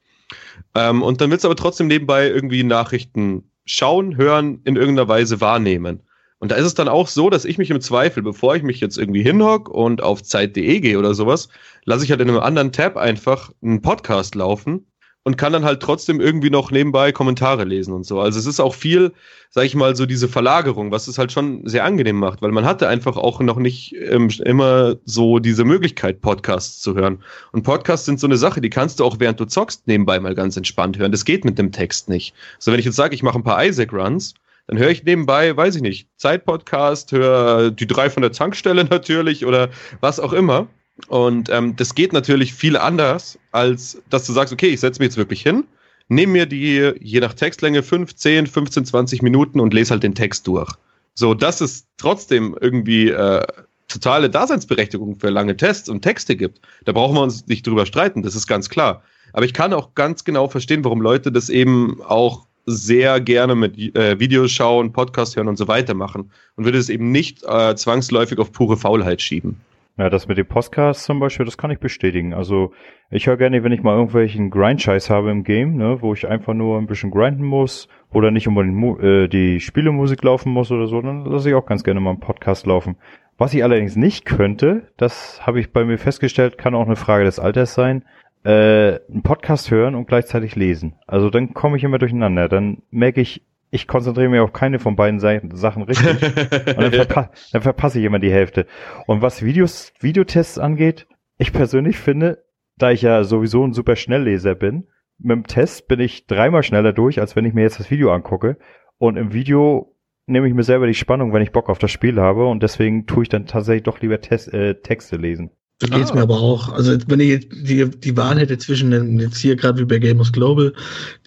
[0.76, 5.41] Ähm, und dann willst du aber trotzdem nebenbei irgendwie Nachrichten schauen, hören, in irgendeiner Weise
[5.41, 6.01] wahrnehmen.
[6.39, 8.82] Und da ist es dann auch so, dass ich mich im Zweifel, bevor ich mich
[8.82, 11.47] jetzt irgendwie hinhock und auf Zeit.de gehe oder sowas,
[11.86, 14.86] lasse ich halt in einem anderen Tab einfach einen Podcast laufen
[15.24, 18.20] und kann dann halt trotzdem irgendwie noch nebenbei Kommentare lesen und so.
[18.20, 19.14] Also es ist auch viel,
[19.50, 22.66] sag ich mal, so diese Verlagerung, was es halt schon sehr angenehm macht, weil man
[22.66, 27.24] hatte einfach auch noch nicht ähm, immer so diese Möglichkeit, Podcasts zu hören.
[27.54, 30.36] Und Podcasts sind so eine Sache, die kannst du auch während du zockst nebenbei mal
[30.36, 31.12] ganz entspannt hören.
[31.12, 32.36] Das geht mit dem Text nicht.
[32.60, 34.34] So, wenn ich jetzt sage, ich mache ein paar Isaac-Runs,
[34.68, 39.46] dann höre ich nebenbei, weiß ich nicht, Zeitpodcast, höre die drei von der Tankstelle natürlich
[39.46, 39.70] oder
[40.02, 40.68] was auch immer.
[41.08, 45.08] Und ähm, das geht natürlich viel anders, als dass du sagst, okay, ich setze mich
[45.08, 45.66] jetzt wirklich hin,
[46.08, 50.16] nehme mir die, je nach Textlänge, 5, 10, 15, 20 Minuten und lese halt den
[50.16, 50.72] Text durch.
[51.16, 53.46] So, dass es trotzdem irgendwie äh,
[53.88, 56.62] totale Daseinsberechtigung für lange Tests und Texte gibt.
[56.86, 59.04] Da brauchen wir uns nicht drüber streiten, das ist ganz klar.
[59.34, 63.78] Aber ich kann auch ganz genau verstehen, warum Leute das eben auch sehr gerne mit
[63.96, 67.76] äh, Videos schauen, Podcast hören und so weiter machen und würde es eben nicht äh,
[67.76, 69.60] zwangsläufig auf pure Faulheit schieben.
[69.96, 72.34] Ja, das mit dem Podcast zum Beispiel, das kann ich bestätigen.
[72.34, 72.74] Also
[73.12, 76.56] ich höre gerne, wenn ich mal irgendwelchen Grind-Scheiß habe im Game, ne, wo ich einfach
[76.56, 81.00] nur ein bisschen grinden muss oder nicht unbedingt äh, die Spielemusik laufen muss oder so,
[81.00, 82.96] dann lasse ich auch ganz gerne mal einen Podcast laufen.
[83.38, 87.26] Was ich allerdings nicht könnte, das habe ich bei mir festgestellt, kann auch eine Frage
[87.26, 88.04] des Alters sein,
[88.44, 90.96] äh, einen Podcast hören und gleichzeitig lesen.
[91.06, 92.50] Also dann komme ich immer durcheinander.
[92.50, 93.44] Dann merke ich,
[93.74, 96.22] ich konzentriere mich auf keine von beiden Sachen richtig.
[96.68, 98.68] und dann, verpa dann verpasse ich immer die Hälfte.
[99.08, 101.08] Und was Videos, Videotests angeht,
[101.40, 102.46] ich persönlich finde,
[102.78, 106.94] da ich ja sowieso ein super Schnellleser bin, mit dem Test bin ich dreimal schneller
[106.94, 108.58] durch, als wenn ich mir jetzt das Video angucke.
[109.00, 109.96] Und im Video
[110.28, 112.46] nehme ich mir selber die Spannung, wenn ich Bock auf das Spiel habe.
[112.46, 115.50] Und deswegen tue ich dann tatsächlich doch lieber Test, äh, Texte lesen.
[115.84, 116.16] So geht's ah.
[116.16, 116.70] mir aber auch.
[116.72, 120.32] Also wenn ich die, die Wahl hätte zwischen den, jetzt hier gerade wie bei Gamers
[120.32, 120.74] Global,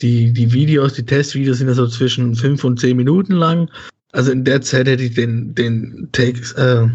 [0.01, 3.71] die, die Videos, die Testvideos sind ja so zwischen fünf und zehn Minuten lang.
[4.13, 6.87] Also in der Zeit hätte ich den, den Text, äh,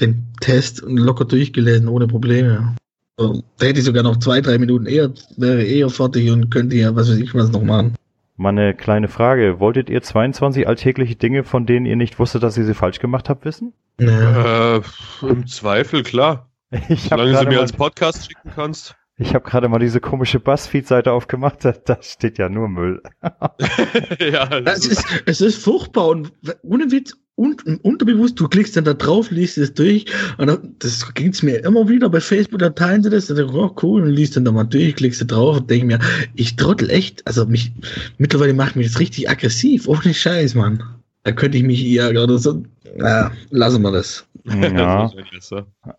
[0.00, 2.74] den Test locker durchgelesen, ohne Probleme.
[3.18, 6.76] So, da hätte ich sogar noch zwei, drei Minuten eher, wäre eher fertig und könnte
[6.76, 7.94] ja, was weiß ich, was noch machen.
[8.38, 9.60] Meine kleine Frage.
[9.60, 13.28] Wolltet ihr 22 alltägliche Dinge, von denen ihr nicht wusstet, dass ihr sie falsch gemacht
[13.28, 13.74] habt, wissen?
[13.98, 14.80] Äh,
[15.20, 16.48] Im Zweifel, klar.
[16.88, 18.96] Ich Solange du mir als Podcast schicken kannst.
[19.18, 23.02] Ich habe gerade mal diese komische Buzzfeed-Seite aufgemacht, da, da, steht ja nur Müll.
[24.20, 28.94] ja, es ist, es ist furchtbar und ohne Witz, und, unterbewusst, du klickst dann da
[28.94, 30.06] drauf, liest es durch
[30.38, 33.50] und dann, das ging's mir immer wieder bei Facebook, da teilen sie das, und dann,
[33.50, 35.98] oh cool, und liest dann da mal durch, klickst du drauf und denk mir,
[36.34, 37.72] ich trottel echt, also mich,
[38.18, 40.82] mittlerweile macht mich das richtig aggressiv, ohne Scheiß, Mann.
[41.24, 42.62] Da könnte ich mich eher gerade so,
[42.96, 44.26] na, lassen wir das.
[44.74, 45.10] Ja.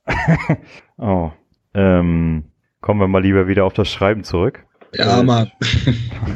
[0.97, 1.31] oh.
[1.73, 2.43] Ähm,
[2.81, 4.65] kommen wir mal lieber wieder auf das Schreiben zurück.
[4.93, 5.51] Ja, äh, Mann.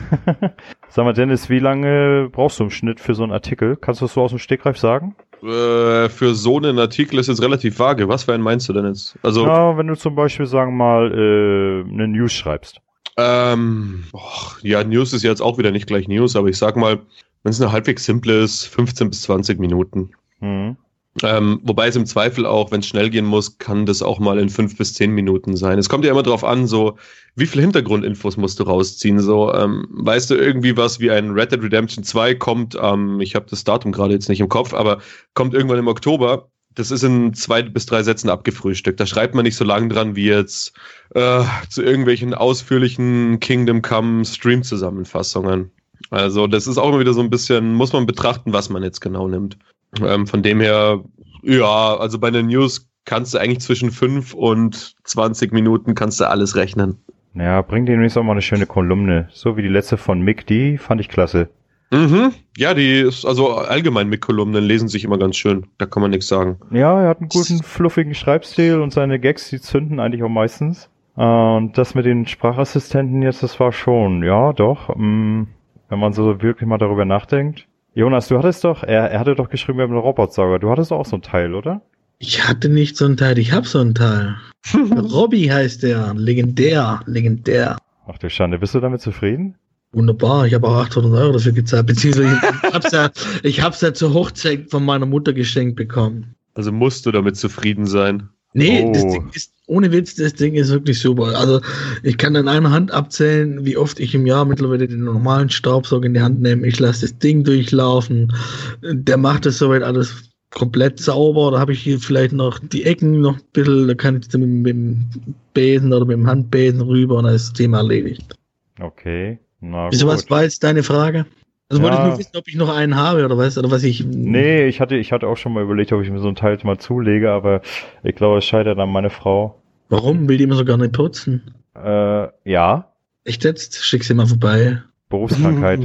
[0.89, 3.75] Sag mal, Dennis, wie lange brauchst du im Schnitt für so einen Artikel?
[3.75, 5.15] Kannst du das so aus dem Stegreif sagen?
[5.43, 8.09] Äh, für so einen Artikel ist jetzt relativ vage.
[8.09, 9.17] Was für einen meinst du denn jetzt?
[9.21, 12.81] Also, ja, wenn du zum Beispiel, sagen wir mal, äh, eine News schreibst.
[13.17, 16.99] Ähm, och, ja, News ist jetzt auch wieder nicht gleich News, aber ich sag mal,
[17.43, 20.11] wenn es eine halbwegs simple ist, 15 bis 20 Minuten.
[20.39, 20.77] Mhm.
[21.24, 24.38] Ähm, wobei es im Zweifel auch, wenn es schnell gehen muss, kann das auch mal
[24.38, 25.80] in fünf bis zehn Minuten sein.
[25.80, 26.97] Es kommt ja immer darauf an, so
[27.36, 29.20] wie viel Hintergrundinfos musst du rausziehen.
[29.20, 33.36] So ähm, weißt du irgendwie was wie ein Red Dead Redemption 2 kommt, ähm, ich
[33.36, 34.99] habe das Datum gerade jetzt nicht im Kopf, aber
[35.34, 36.49] kommt irgendwann im Oktober.
[36.76, 38.99] Das ist in zwei bis drei Sätzen abgefrühstückt.
[38.99, 40.74] Da schreibt man nicht so lang dran wie jetzt
[41.15, 45.72] äh, zu irgendwelchen ausführlichen Kingdom Come Stream Zusammenfassungen.
[46.11, 49.01] Also das ist auch immer wieder so ein bisschen, muss man betrachten, was man jetzt
[49.01, 49.57] genau nimmt.
[50.05, 51.03] Ähm, von dem her,
[51.43, 56.27] ja, also bei den News kannst du eigentlich zwischen 5 und 20 Minuten kannst du
[56.27, 56.97] alles rechnen.
[57.33, 59.29] Ja, bringt demnächst auch mal eine schöne Kolumne.
[59.31, 61.49] So wie die letzte von Mick, die fand ich klasse.
[61.91, 62.33] Mhm.
[62.57, 65.67] Ja, die ist also allgemein mit Kolumnen lesen sich immer ganz schön.
[65.77, 66.57] Da kann man nichts sagen.
[66.71, 70.89] Ja, er hat einen guten, fluffigen Schreibstil und seine Gags, die zünden eigentlich auch meistens.
[71.15, 74.95] Und das mit den Sprachassistenten jetzt, das war schon, ja, doch.
[74.95, 75.47] Mh,
[75.89, 77.67] wenn man so wirklich mal darüber nachdenkt.
[77.97, 80.59] Jonas, du hattest doch, er, er hatte doch geschrieben, wir haben einen Robotsauger.
[80.59, 81.81] Du hattest auch so ein Teil, oder?
[82.19, 84.35] Ich hatte nicht so ein Teil, ich habe so ein Teil.
[84.75, 87.77] Robby heißt der, legendär, legendär.
[88.05, 89.55] Ach du Schande, bist du damit zufrieden?
[89.93, 93.09] Wunderbar, ich habe auch 800 Euro dafür gezahlt, beziehungsweise ich hab's ja,
[93.41, 96.35] ich hab's ja zur Hochzeit von meiner Mutter geschenkt bekommen.
[96.53, 98.29] Also musst du damit zufrieden sein.
[98.57, 98.91] Nee, Oh.
[98.91, 101.37] das Ding ist, ohne Witz, das Ding ist wirklich super.
[101.37, 101.61] Also
[102.03, 106.05] ich kann an einer Hand abzählen, wie oft ich im Jahr mittlerweile den normalen Staubsauger
[106.07, 106.65] in die Hand nehme.
[106.65, 108.33] Ich lasse das Ding durchlaufen.
[108.81, 111.51] Der macht das soweit alles komplett sauber.
[111.51, 114.49] Da habe ich hier vielleicht noch die Ecken noch ein bisschen, da kann ich mit,
[114.49, 115.05] mit dem
[115.53, 118.35] Besen oder mit dem Handbesen rüber und dann ist das Thema erledigt.
[118.79, 119.39] Okay.
[119.59, 121.25] Na Wieso, was war jetzt deine Frage?
[121.70, 122.07] Also wollte ich Ja.
[122.09, 124.05] nur wissen, ob ich noch einen habe oder was, oder was ich.
[124.05, 126.57] Nee, ich hatte, ich hatte auch schon mal überlegt, ob ich mir so ein Teil
[126.63, 127.61] mal zulege, aber
[128.03, 129.61] ich glaube, es scheitert an meine Frau.
[129.89, 131.53] Warum will die immer so gerne putzen?
[131.76, 132.91] Äh, ja,
[133.26, 133.84] Echt jetzt?
[133.84, 134.82] Schick sie mal vorbei.
[135.09, 135.82] Berufskrankheit.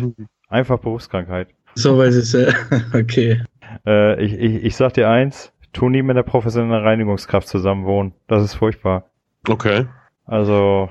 [0.48, 1.48] Einfach Berufskrankheit.
[1.74, 2.52] So, weil es äh,
[2.94, 3.42] okay.
[3.84, 8.12] Äh, ich, ich, ich sag dir eins, tu nie mit einer professionellen Reinigungskraft zusammenwohnen.
[8.28, 9.10] Das ist furchtbar.
[9.48, 9.86] Okay.
[10.26, 10.88] Also,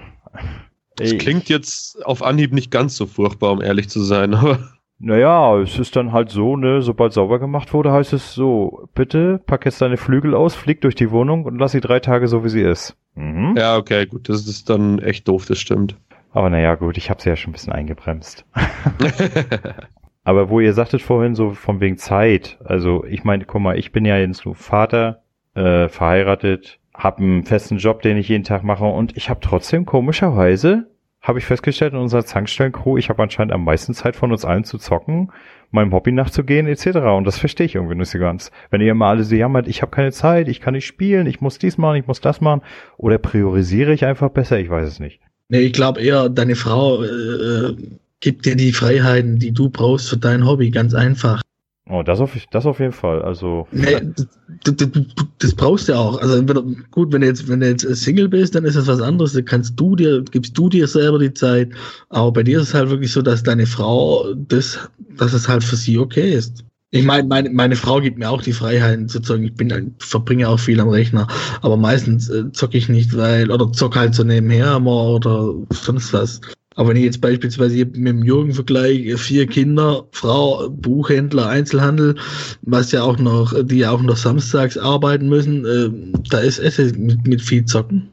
[0.97, 4.59] Das ich- klingt jetzt auf Anhieb nicht ganz so furchtbar, um ehrlich zu sein, aber
[5.03, 9.41] Naja, es ist dann halt so, ne, sobald sauber gemacht wurde, heißt es so, bitte
[9.47, 12.43] pack jetzt deine Flügel aus, flieg durch die Wohnung und lass sie drei Tage so,
[12.43, 12.95] wie sie ist.
[13.15, 13.55] Mhm.
[13.57, 15.97] ja, okay, gut, das ist dann echt doof, das stimmt.
[16.33, 18.45] Aber naja, gut, ich habe sie ja schon ein bisschen eingebremst.
[20.23, 23.91] Aber wo ihr sagtet vorhin so von wegen Zeit, also ich meine, guck mal, ich
[23.91, 25.23] bin ja jetzt nur Vater,
[25.55, 29.85] äh, verheiratet, hab einen festen Job, den ich jeden Tag mache und ich habe trotzdem
[29.85, 30.91] komischerweise,
[31.21, 34.63] habe ich festgestellt in unserer Zankstellen-Crew, ich habe anscheinend am meisten Zeit von uns allen
[34.63, 35.31] zu zocken,
[35.69, 36.97] meinem Hobby nachzugehen etc.
[37.15, 38.51] Und das verstehe ich irgendwie nicht so ganz.
[38.71, 41.39] Wenn ihr immer alle so jammert, ich habe keine Zeit, ich kann nicht spielen, ich
[41.39, 42.61] muss dies machen, ich muss das machen,
[42.97, 45.19] oder priorisiere ich einfach besser, ich weiß es nicht.
[45.49, 47.75] Nee, ich glaube eher, deine Frau äh,
[48.19, 51.41] gibt dir die Freiheiten, die du brauchst für dein Hobby, ganz einfach.
[51.91, 53.21] Oh, das auf, das auf jeden Fall.
[53.21, 54.27] Also, Nee, das,
[54.77, 54.87] das,
[55.39, 56.21] das, brauchst du auch.
[56.21, 59.01] Also entweder, gut, wenn du jetzt, wenn du jetzt Single bist, dann ist das was
[59.01, 59.33] anderes.
[59.33, 61.69] Da kannst du dir, gibst du dir selber die Zeit.
[62.07, 64.79] Aber bei dir ist es halt wirklich so, dass deine Frau das,
[65.17, 66.63] dass es halt für sie okay ist.
[66.91, 69.43] Ich meine, meine, meine Frau gibt mir auch die Freiheiten zu zocken.
[69.43, 71.27] Ich bin, ein- verbringe auch viel am Rechner,
[71.61, 76.13] aber meistens äh, zocke ich nicht, weil, oder zock halt so nebenher immer oder sonst
[76.13, 76.39] was.
[76.75, 82.15] Aber wenn ich jetzt beispielsweise mit dem Jürgen vergleiche, vier Kinder, Frau, Buchhändler, Einzelhandel,
[82.61, 86.97] was ja auch noch, die ja auch noch samstags arbeiten müssen, äh, da ist es
[86.97, 88.09] mit, mit viel Zocken.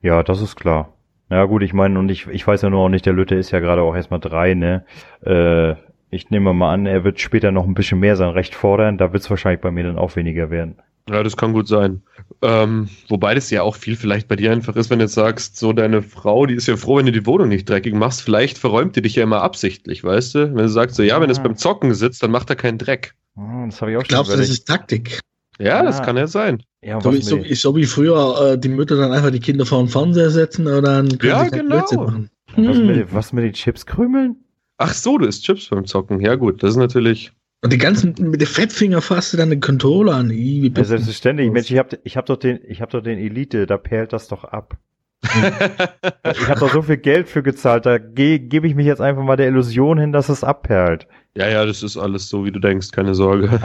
[0.00, 0.94] ja, das ist klar.
[1.30, 3.52] Ja, gut, ich meine, und ich, ich weiß ja nur auch nicht, der Lütte ist
[3.52, 4.84] ja gerade auch erstmal drei, ne?
[5.24, 5.74] Äh,
[6.10, 8.98] ich nehme mal an, er wird später noch ein bisschen mehr sein Recht fordern.
[8.98, 10.76] Da wird es wahrscheinlich bei mir dann auch weniger werden.
[11.10, 12.02] Ja, das kann gut sein.
[12.40, 15.56] Ähm, wobei das ja auch viel vielleicht bei dir einfach ist, wenn du jetzt sagst,
[15.56, 18.22] so deine Frau, die ist ja froh, wenn du die Wohnung nicht dreckig machst.
[18.22, 20.38] Vielleicht verräumt die dich ja immer absichtlich, weißt du?
[20.54, 21.42] Wenn du sagst, so, ja, wenn es Ah.
[21.42, 23.14] beim Zocken sitzt, dann macht er keinen Dreck.
[23.36, 25.20] Hm, Das habe ich auch schon Glaubst du, das ist Taktik?
[25.58, 26.04] Ja, das Ah.
[26.04, 26.62] kann ja sein.
[26.82, 29.66] Ja, So wie, was so, so wie früher äh, die Mütter dann einfach die Kinder
[29.66, 31.76] vor den Fernseher setzen und dann können Ja, sie genau.
[31.76, 32.30] Blödsinn machen.
[32.56, 32.86] was, Hm.
[32.86, 34.36] mit, was mit den Chips krümeln?
[34.78, 36.20] Ach so, du isst Chips beim Zocken.
[36.20, 37.32] Ja, gut, das ist natürlich.
[37.62, 40.30] Und die ganzen, mit den Fettfinger fasst du dann den Controller an.
[40.30, 41.50] Wie Ja, selbstverständlich.
[41.50, 44.28] Mensch, ich habe ich hab doch den, ich habe doch den Elite, da perlt das
[44.28, 44.78] doch ab.
[45.22, 49.22] Ich habe doch so viel Geld für gezahlt, da ge gebe ich mich jetzt einfach
[49.22, 51.06] mal der Illusion hin, dass es abperlt.
[51.34, 53.60] ja, ja, das ist alles so, wie du denkst, keine Sorge.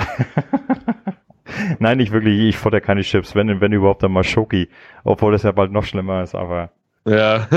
[1.80, 4.68] Nein, nicht wirklich, ich futter keine Chips, wenn, wenn überhaupt dann mal Schoki.
[5.06, 6.72] Obwohl das ja bald noch schlimmer ist, aber
[7.06, 7.48] ja.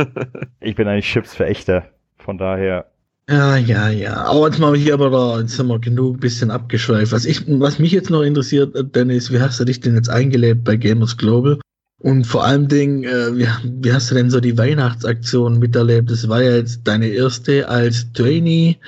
[0.60, 1.84] ich bin eigentlich Chips-Verächter.
[2.18, 2.90] Von daher,
[3.30, 4.24] Ja, ja, ja.
[4.24, 7.12] Aber jetzt mal hier aber da, jetzt haben wir genug bisschen abgeschweift.
[7.12, 10.10] Was ich, was mich jetzt noch interessiert, äh, Dennis, wie hast du dich denn jetzt
[10.10, 11.60] eingelebt bei Gamers Global?
[12.00, 16.10] Und vor allem Ding, äh, wie, wie hast du denn so die Weihnachtsaktion miterlebt?
[16.10, 18.78] Das war ja jetzt deine erste als Trainee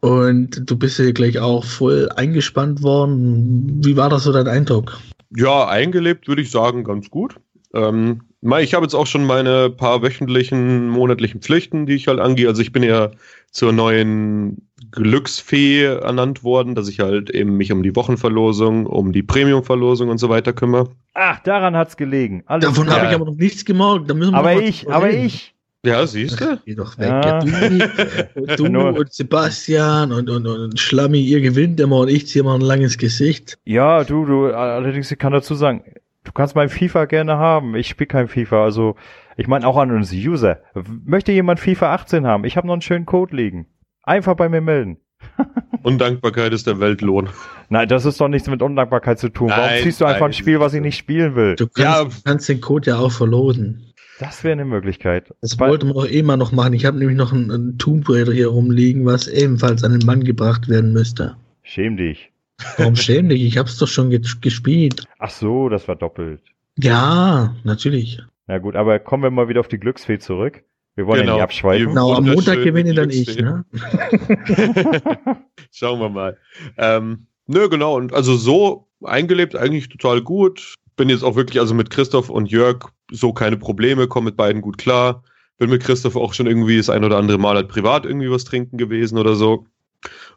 [0.00, 3.80] und du bist ja gleich auch voll eingespannt worden.
[3.84, 5.00] Wie war das so dein Eindruck?
[5.34, 7.34] Ja, eingelebt würde ich sagen, ganz gut.
[7.74, 8.22] Ähm,
[8.60, 12.48] ich habe jetzt auch schon meine paar wöchentlichen, monatlichen Pflichten, die ich halt angehe.
[12.48, 13.10] Also ich bin ja
[13.50, 19.22] zur neuen Glücksfee ernannt worden, dass ich halt eben mich um die Wochenverlosung, um die
[19.22, 20.90] Premiumverlosung und so weiter kümmere.
[21.14, 22.42] ach, daran hat's gelegen.
[22.46, 24.08] Alles Davon habe ich aber noch nichts gemerkt.
[24.08, 25.26] Da müssen wir aber ich, aber reden.
[25.26, 25.54] ich.
[25.84, 26.60] Ja, siehst du?
[26.66, 27.08] Geh doch weg.
[27.08, 27.42] Ja.
[27.42, 32.44] Ja, du, du und Sebastian und, und, und Schlammi, ihr gewinnt immer und ich ziehe
[32.44, 33.58] mal ein langes Gesicht.
[33.64, 35.82] Ja, du, du, allerdings, ich kann dazu sagen,
[36.24, 37.74] du kannst mein FIFA gerne haben.
[37.74, 38.96] Ich spiele kein FIFA, also
[39.36, 40.60] ich meine auch an uns User.
[41.04, 42.44] Möchte jemand FIFA 18 haben?
[42.44, 43.66] Ich habe noch einen schönen Code liegen.
[44.02, 44.98] Einfach bei mir melden.
[45.82, 47.28] Undankbarkeit ist der Weltlohn.
[47.68, 49.48] Nein, das ist doch nichts mit Undankbarkeit zu tun.
[49.50, 51.56] Warum Nein, ziehst du einfach nein, ein Spiel, was ich nicht spielen will?
[51.56, 51.78] Du kannst,
[52.24, 52.30] Ja.
[52.30, 53.86] kannst den Code ja auch verlosen.
[54.18, 55.32] Das wäre eine Möglichkeit.
[55.40, 56.74] Das Weil- wollte man auch eh mal noch machen.
[56.74, 60.24] Ich habe nämlich noch einen, einen Tomb Raider hier rumliegen, was ebenfalls an den Mann
[60.24, 61.36] gebracht werden müsste.
[61.62, 62.29] Schäm dich.
[62.76, 63.42] Warum schäm dich?
[63.42, 65.04] Ich hab's doch schon ge gespielt.
[65.18, 66.40] Ach so, das war doppelt.
[66.78, 68.20] Ja, natürlich.
[68.46, 70.62] Na gut, aber kommen wir mal wieder auf die Glücksfee zurück.
[70.96, 71.34] Wir wollen ja Genau.
[71.36, 71.88] nicht abschweifen.
[71.88, 73.64] Genau, am Montag gewinne dann ich, ne?
[75.72, 76.36] Schauen wir mal.
[76.76, 77.96] Ähm, nö, genau.
[77.96, 80.74] Und also so eingelebt eigentlich total gut.
[80.96, 84.60] Bin jetzt auch wirklich also mit Christoph und Jörg so keine Probleme, komme mit beiden
[84.62, 85.22] gut klar.
[85.58, 88.44] Bin mit Christoph auch schon irgendwie das ein oder andere Mal halt privat irgendwie was
[88.44, 89.66] trinken gewesen oder so.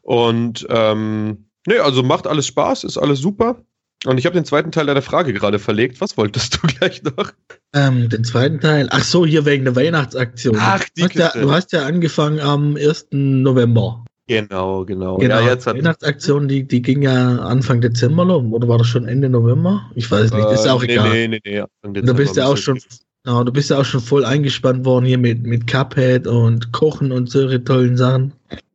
[0.02, 3.57] Und ähm, nee, also macht alles Spaß, ist alles super.
[4.05, 6.01] Und ich habe den zweiten Teil deiner Frage gerade verlegt.
[6.01, 7.32] Was wolltest du gleich noch?
[7.74, 8.88] Ähm, den zweiten Teil.
[8.91, 10.57] Ach so, hier wegen der Weihnachtsaktion.
[10.59, 13.07] Ach, die du, hast ja, du hast ja angefangen am 1.
[13.11, 14.03] November.
[14.28, 15.18] Genau, genau.
[15.18, 18.43] Genau, Ja, jetzt die hat Weihnachtsaktion, die, die ging ja Anfang Dezember los.
[18.51, 19.89] Oder war das schon Ende November?
[19.95, 21.09] Ich weiß nicht, ist ja auch Äh, nee, egal.
[21.11, 21.59] Nee, nee, nee.
[21.59, 22.80] Anfang Du Dezember bist ja auch schon,
[23.24, 27.11] genau, du bist ja auch schon voll eingespannt worden hier mit, mit Cuphead und Kochen
[27.11, 28.34] und solche tollen Sachen.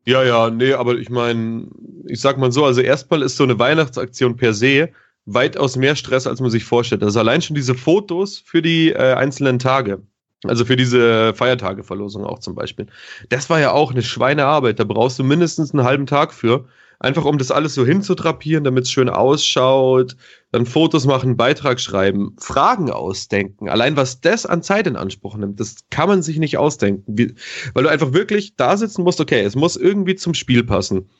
[0.08, 1.68] Ja, ja, nee, aber ich meine,
[2.06, 4.88] ich sag mal so, also erstmal ist so eine Weihnachtsaktion per se
[5.26, 7.02] weitaus mehr Stress, als man sich vorstellt.
[7.02, 10.00] Also allein schon diese Fotos für die äh, einzelnen Tage,
[10.44, 12.86] also für diese Feiertageverlosung auch zum Beispiel.
[13.28, 14.80] Das war ja auch eine Schweinearbeit.
[14.80, 16.64] Da brauchst du mindestens einen halben Tag für.
[17.00, 20.16] Einfach um das alles so hinzutrapieren, damit es schön ausschaut,
[20.50, 23.68] dann Fotos machen, Beitrag schreiben, Fragen ausdenken.
[23.68, 27.18] Allein was das an Zeit in Anspruch nimmt, das kann man sich nicht ausdenken.
[27.18, 27.34] Wie,
[27.74, 31.10] weil du einfach wirklich da sitzen musst, okay, es muss irgendwie zum Spiel passen.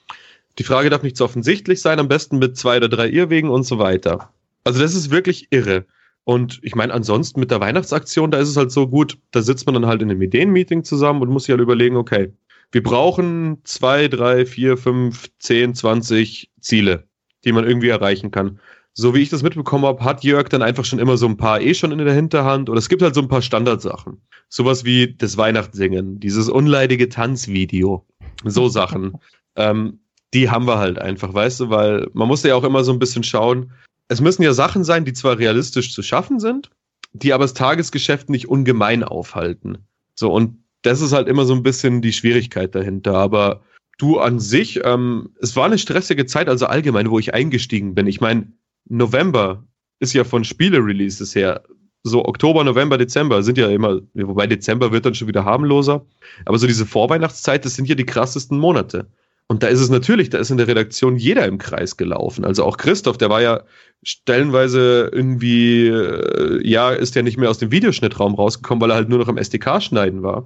[0.59, 3.65] Die Frage darf nicht zu offensichtlich sein, am besten mit zwei oder drei Irrwegen und
[3.65, 4.33] so weiter.
[4.65, 5.85] Also das ist wirklich irre.
[6.25, 9.67] Und ich meine, ansonsten mit der Weihnachtsaktion, da ist es halt so gut, da sitzt
[9.67, 12.33] man dann halt in einem Ideenmeeting zusammen und muss sich halt überlegen, okay,
[12.71, 17.05] wir brauchen zwei, drei, vier, fünf, zehn, zwanzig Ziele,
[17.45, 18.61] die man irgendwie erreichen kann.
[19.01, 21.61] So wie ich das mitbekommen habe, hat Jörg dann einfach schon immer so ein paar
[21.61, 24.21] eh schon in der Hinterhand oder es gibt halt so ein paar Standardsachen.
[24.49, 28.05] Sowas wie das Weihnachtssingen, dieses unleidige Tanzvideo,
[28.45, 29.13] so Sachen.
[29.55, 30.01] ähm,
[30.35, 32.99] die haben wir halt einfach, weißt du, weil man muss ja auch immer so ein
[32.99, 33.71] bisschen schauen.
[34.09, 36.69] Es müssen ja Sachen sein, die zwar realistisch zu schaffen sind,
[37.13, 39.79] die aber das Tagesgeschäft nicht ungemein aufhalten.
[40.17, 43.15] So, und das ist halt immer so ein bisschen die Schwierigkeit dahinter.
[43.15, 43.63] Aber
[43.97, 48.09] du an sich, ähm, es war eine stressige Zeit, also allgemein, wo ich eingestiegen bin.
[48.09, 48.49] Ich meine,
[48.89, 49.65] November
[50.01, 51.63] ist ja von Spiele-Releases her.
[52.05, 56.05] So Oktober, November, Dezember sind ja immer, wobei Dezember wird dann schon wieder harmloser.
[56.45, 59.09] Aber so diese Vorweihnachtszeit, das sind ja die krassesten Monate.
[59.49, 62.45] Und da ist es natürlich, da ist in der Redaktion jeder im Kreis gelaufen.
[62.45, 63.63] Also auch Christoph, der war ja
[64.03, 69.09] stellenweise irgendwie, äh, ja, ist ja nicht mehr aus dem Videoschnittraum rausgekommen, weil er halt
[69.09, 70.45] nur noch am SDK schneiden war.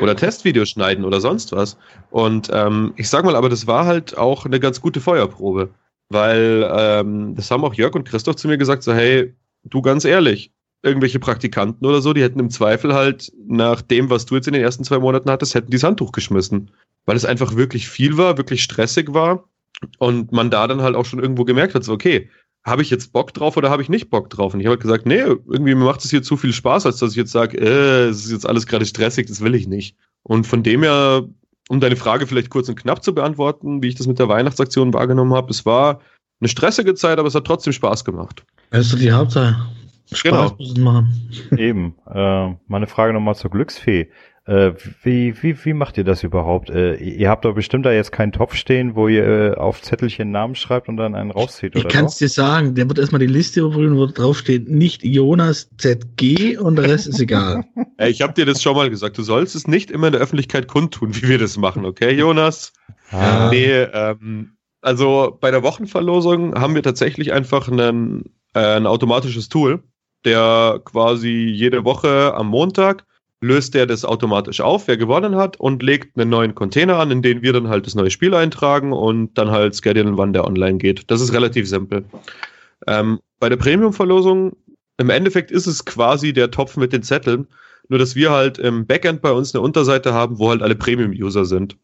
[0.00, 1.78] Oder Testvideos schneiden oder sonst was.
[2.10, 5.70] Und ähm, ich sag mal, aber das war halt auch eine ganz gute Feuerprobe.
[6.08, 9.34] Weil ähm, das haben auch Jörg und Christoph zu mir gesagt, so, hey,
[9.64, 10.52] du ganz ehrlich,
[10.82, 14.52] irgendwelche Praktikanten oder so, die hätten im Zweifel halt nach dem, was du jetzt in
[14.52, 16.70] den ersten zwei Monaten hattest, hätten die das Handtuch geschmissen.
[17.06, 19.48] Weil es einfach wirklich viel war, wirklich stressig war
[19.98, 22.30] und man da dann halt auch schon irgendwo gemerkt hat, so, okay,
[22.64, 24.52] habe ich jetzt Bock drauf oder habe ich nicht Bock drauf?
[24.52, 27.12] Und ich habe halt gesagt, nee, irgendwie macht es hier zu viel Spaß, als dass
[27.12, 29.96] ich jetzt sage, äh, es ist jetzt alles gerade stressig, das will ich nicht.
[30.24, 31.28] Und von dem her,
[31.68, 34.94] um deine Frage vielleicht kurz und knapp zu beantworten, wie ich das mit der Weihnachtsaktion
[34.94, 36.00] wahrgenommen habe, es war
[36.40, 38.44] eine stressige Zeit, aber es hat trotzdem Spaß gemacht.
[38.70, 39.56] Das ist die Hauptsache.
[40.12, 40.54] Spaß Genau.
[40.58, 41.30] muss es machen.
[41.56, 41.94] Eben.
[42.12, 44.08] Äh, meine Frage nochmal zur Glücksfee.
[44.46, 46.70] Äh, wie, wie, wie macht ihr das überhaupt?
[46.70, 50.30] Äh, ihr habt doch bestimmt da jetzt keinen Topf stehen, wo ihr äh, auf Zettelchen
[50.30, 53.18] Namen schreibt und dann einen rauszieht, Ich oder kann es dir sagen, der wird erstmal
[53.18, 57.64] die Liste überprüfen, wo draufsteht, nicht Jonas ZG und der Rest ist egal.
[57.96, 60.22] Ey, ich habe dir das schon mal gesagt, du sollst es nicht immer in der
[60.22, 62.72] Öffentlichkeit kundtun, wie wir das machen, okay, Jonas?
[63.10, 69.48] Ah, Nee, ähm, also bei der Wochenverlosung haben wir tatsächlich einfach einen, äh, ein automatisches
[69.48, 69.82] Tool,
[70.24, 73.04] der quasi jede Woche am Montag
[73.46, 77.22] löst der das automatisch auf, wer gewonnen hat, und legt einen neuen Container an, in
[77.22, 80.78] den wir dann halt das neue Spiel eintragen und dann halt schedulen, wann der online
[80.78, 81.10] geht.
[81.10, 82.04] Das ist relativ simpel.
[82.86, 84.56] Ähm, bei der Premium-Verlosung,
[84.98, 87.46] im Endeffekt ist es quasi der Topf mit den Zetteln,
[87.88, 91.44] nur dass wir halt im Backend bei uns eine Unterseite haben, wo halt alle Premium-User
[91.44, 91.76] sind.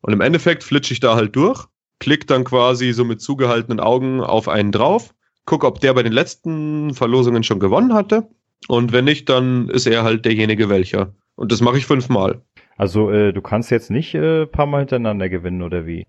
[0.00, 1.66] Und im Endeffekt flitsche ich da halt durch,
[1.98, 6.12] klick dann quasi so mit zugehaltenen Augen auf einen drauf, guck, ob der bei den
[6.12, 8.28] letzten Verlosungen schon gewonnen hatte.
[8.66, 11.14] Und wenn nicht, dann ist er halt derjenige welcher.
[11.36, 12.42] Und das mache ich fünfmal.
[12.76, 16.06] Also äh, du kannst jetzt nicht äh, paar Mal hintereinander gewinnen, oder wie?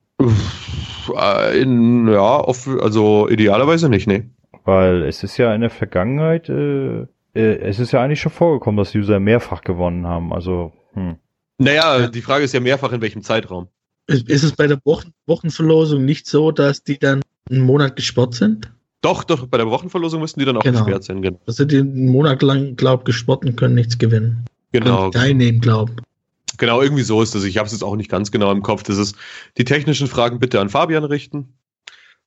[1.15, 4.29] Äh, in, ja, auf, also idealerweise nicht, nee.
[4.65, 7.01] Weil es ist ja in der Vergangenheit, äh,
[7.33, 10.33] äh, es ist ja eigentlich schon vorgekommen, dass User mehrfach gewonnen haben.
[10.33, 11.17] Also, hm.
[11.57, 13.67] Naja, die Frage ist ja mehrfach in welchem Zeitraum.
[14.07, 18.33] Ist ist es bei der Wochen Wochenverlosung nicht so, dass die dann einen Monat gesperrt
[18.33, 18.71] sind?
[19.01, 20.79] Doch, doch, bei der Wochenverlosung müssten die dann auch Genau.
[20.83, 21.21] gesperrt sein.
[21.21, 24.45] Gen- Dass sie die einen Monat lang, glaub, gesperrt und können nichts gewinnen.
[24.71, 25.89] Genau, teilnehmen, glaub.
[26.57, 27.43] genau, irgendwie so ist das.
[27.45, 28.83] Ich habe es jetzt auch nicht ganz genau im Kopf.
[28.83, 29.15] Das ist
[29.57, 31.53] die technischen Fragen bitte an Fabian richten.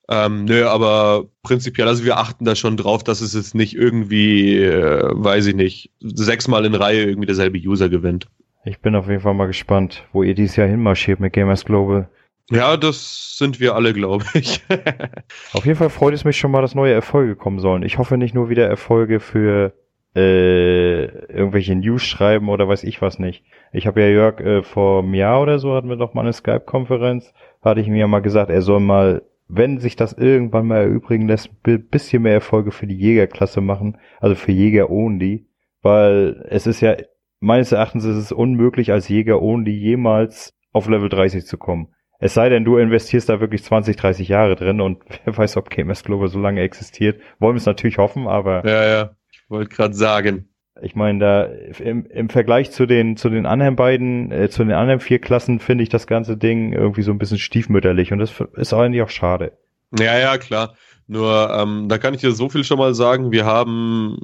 [0.08, 4.56] Ähm, nö, aber prinzipiell, also wir achten da schon drauf, dass es jetzt nicht irgendwie,
[4.58, 8.26] äh, weiß ich nicht, sechsmal in Reihe irgendwie derselbe User gewinnt.
[8.64, 12.08] Ich bin auf jeden Fall mal gespannt, wo ihr dieses Jahr hinmarschiert mit Gamers Global.
[12.51, 14.62] Ja, das sind wir alle, glaube ich.
[15.53, 17.82] Auf jeden Fall freut es mich schon mal, dass neue Erfolge kommen sollen.
[17.82, 19.72] Ich hoffe nicht nur wieder Erfolge für
[20.14, 23.45] äh, irgendwelche News schreiben oder weiß ich was nicht.
[23.72, 26.32] Ich habe ja Jörg äh, vor einem Jahr oder so hatten wir doch mal eine
[26.32, 27.32] Skype-Konferenz,
[27.62, 31.28] hatte ich ihm ja mal gesagt, er soll mal, wenn sich das irgendwann mal erübrigen
[31.28, 35.47] lässt, ein bisschen mehr Erfolge für die Jägerklasse machen, also für Jäger only,
[35.80, 36.97] weil es ist ja
[37.40, 41.88] meines Erachtens ist es unmöglich als Jäger only jemals auf Level 30 zu kommen.
[42.22, 45.70] Es sei denn, du investierst da wirklich 20, 30 Jahre drin und wer weiß, ob
[45.70, 47.20] KMS Global so lange existiert.
[47.40, 50.48] Wollen wir es natürlich hoffen, aber ja, ja, ich wollte gerade sagen.
[50.80, 51.44] ich meine, da
[51.82, 55.58] im, im Vergleich zu den zu den anderen beiden, äh, zu den anderen vier Klassen
[55.58, 59.10] finde ich das ganze Ding irgendwie so ein bisschen stiefmütterlich und das ist eigentlich auch
[59.10, 59.58] schade.
[59.98, 60.76] Ja, ja, klar.
[61.08, 63.32] Nur, ähm, da kann ich dir so viel schon mal sagen.
[63.32, 64.18] Wir haben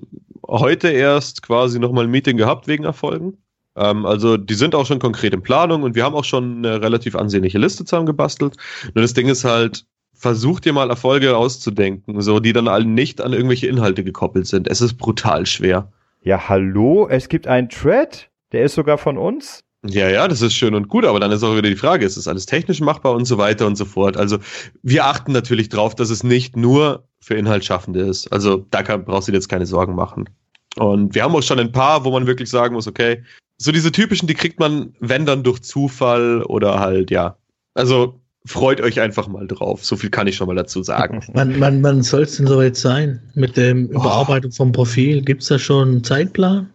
[0.46, 3.38] heute erst quasi nochmal ein Meeting gehabt wegen Erfolgen.
[3.78, 6.82] Ähm, also, die sind auch schon konkret in Planung und wir haben auch schon eine
[6.82, 8.56] relativ ansehnliche Liste zusammengebastelt.
[8.94, 13.20] Nur das Ding ist halt, versucht dir mal Erfolge auszudenken, so, die dann alle nicht
[13.20, 14.68] an irgendwelche Inhalte gekoppelt sind.
[14.68, 15.92] Es ist brutal schwer.
[16.22, 19.64] Ja, hallo, es gibt einen Thread, der ist sogar von uns.
[19.86, 22.16] Ja, ja, das ist schön und gut, aber dann ist auch wieder die Frage, ist
[22.16, 24.16] das alles technisch machbar und so weiter und so fort.
[24.16, 24.38] Also
[24.82, 28.32] wir achten natürlich drauf, dass es nicht nur für Inhaltsschaffende ist.
[28.32, 30.28] Also da kann, brauchst du dir jetzt keine Sorgen machen.
[30.76, 33.22] Und wir haben auch schon ein paar, wo man wirklich sagen muss, okay,
[33.58, 37.36] so diese typischen, die kriegt man, wenn dann durch Zufall oder halt, ja.
[37.74, 39.84] Also freut euch einfach mal drauf.
[39.84, 41.22] So viel kann ich schon mal dazu sagen.
[41.34, 43.20] Wann, wann, wann soll es denn soweit sein?
[43.34, 45.22] Mit der Überarbeitung vom Profil?
[45.22, 46.70] Gibt es da schon einen Zeitplan?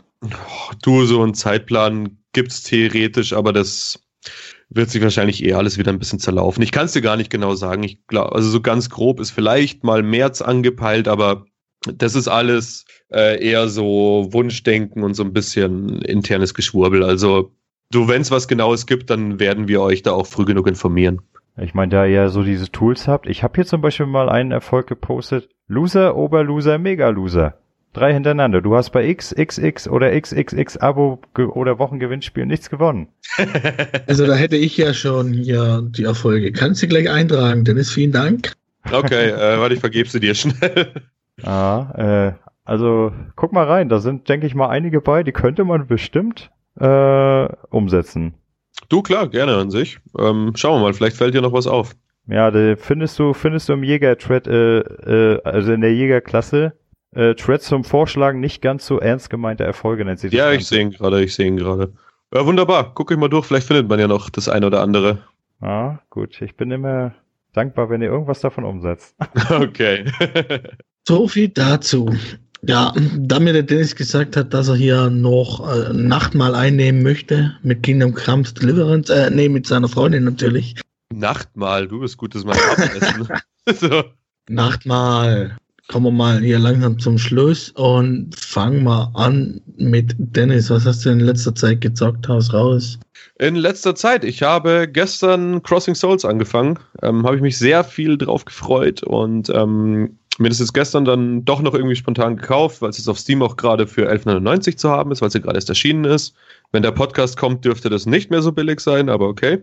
[0.81, 3.99] Du, so einen Zeitplan gibt's theoretisch, aber das
[4.69, 6.63] wird sich wahrscheinlich eher alles wieder ein bisschen zerlaufen.
[6.63, 7.83] Ich kann es dir gar nicht genau sagen.
[7.83, 11.45] Ich glaube, also so ganz grob ist vielleicht mal März angepeilt, aber
[11.85, 17.03] das ist alles äh, eher so Wunschdenken und so ein bisschen internes Geschwurbel.
[17.03, 17.51] Also
[17.91, 21.21] du, wenn es was Genaues gibt, dann werden wir euch da auch früh genug informieren.
[21.61, 24.51] Ich meine, da ihr so diese Tools habt, ich habe hier zum Beispiel mal einen
[24.51, 25.49] Erfolg gepostet.
[25.67, 27.55] Loser, Oberloser, Mega-Loser.
[27.93, 28.61] Drei hintereinander.
[28.61, 33.09] Du hast bei XXX oder XXX Abo oder Wochengewinnspiel nichts gewonnen.
[34.07, 36.51] Also da hätte ich ja schon hier die Erfolge.
[36.51, 38.53] Kannst du gleich eintragen, Dennis, vielen Dank.
[38.91, 40.91] Okay, äh, warte, ich vergebe sie dir schnell.
[41.41, 42.33] Ah, äh,
[42.65, 46.51] also guck mal rein, da sind, denke ich mal, einige bei, die könnte man bestimmt
[46.79, 48.35] äh, umsetzen.
[48.89, 49.99] Du, klar, gerne an sich.
[50.17, 51.95] Ähm, schauen wir mal, vielleicht fällt dir noch was auf.
[52.27, 56.73] Ja, da findest du, findest du im Jäger-Thread, äh, äh, also in der Jägerklasse,
[57.11, 60.65] äh, Thread zum Vorschlagen nicht ganz so ernst gemeinte Erfolge nennt sich das Ja, ich
[60.65, 61.93] sehe ihn gerade, ich sehe ihn gerade.
[62.33, 62.93] Ja, wunderbar.
[62.95, 65.19] Guck ich mal durch, vielleicht findet man ja noch das eine oder andere.
[65.61, 66.41] Ah, gut.
[66.41, 67.13] Ich bin immer
[67.53, 69.15] dankbar, wenn ihr irgendwas davon umsetzt.
[69.49, 70.05] Okay.
[71.07, 72.09] So viel dazu.
[72.65, 77.53] Ja, da mir der Dennis gesagt hat, dass er hier noch äh, Nachtmahl einnehmen möchte
[77.61, 80.75] mit Kingdom Crumbs Deliverance, äh, nee, mit seiner Freundin natürlich.
[81.13, 83.27] Nachtmahl, du bist gutes Mal Abendessen.
[83.79, 84.03] so.
[84.47, 85.57] Nachtmahl.
[85.89, 90.69] Kommen wir mal hier langsam zum Schluss und fangen wir an mit Dennis.
[90.69, 92.29] Was hast du in letzter Zeit gezockt?
[92.29, 92.97] Haus raus.
[93.39, 96.79] In letzter Zeit, ich habe gestern Crossing Souls angefangen.
[97.01, 101.45] Ähm, habe ich mich sehr viel drauf gefreut und ähm, mir das jetzt gestern dann
[101.45, 104.89] doch noch irgendwie spontan gekauft, weil es jetzt auf Steam auch gerade für 11,99 zu
[104.89, 106.35] haben ist, weil es ja gerade erst erschienen ist.
[106.71, 109.61] Wenn der Podcast kommt, dürfte das nicht mehr so billig sein, aber okay.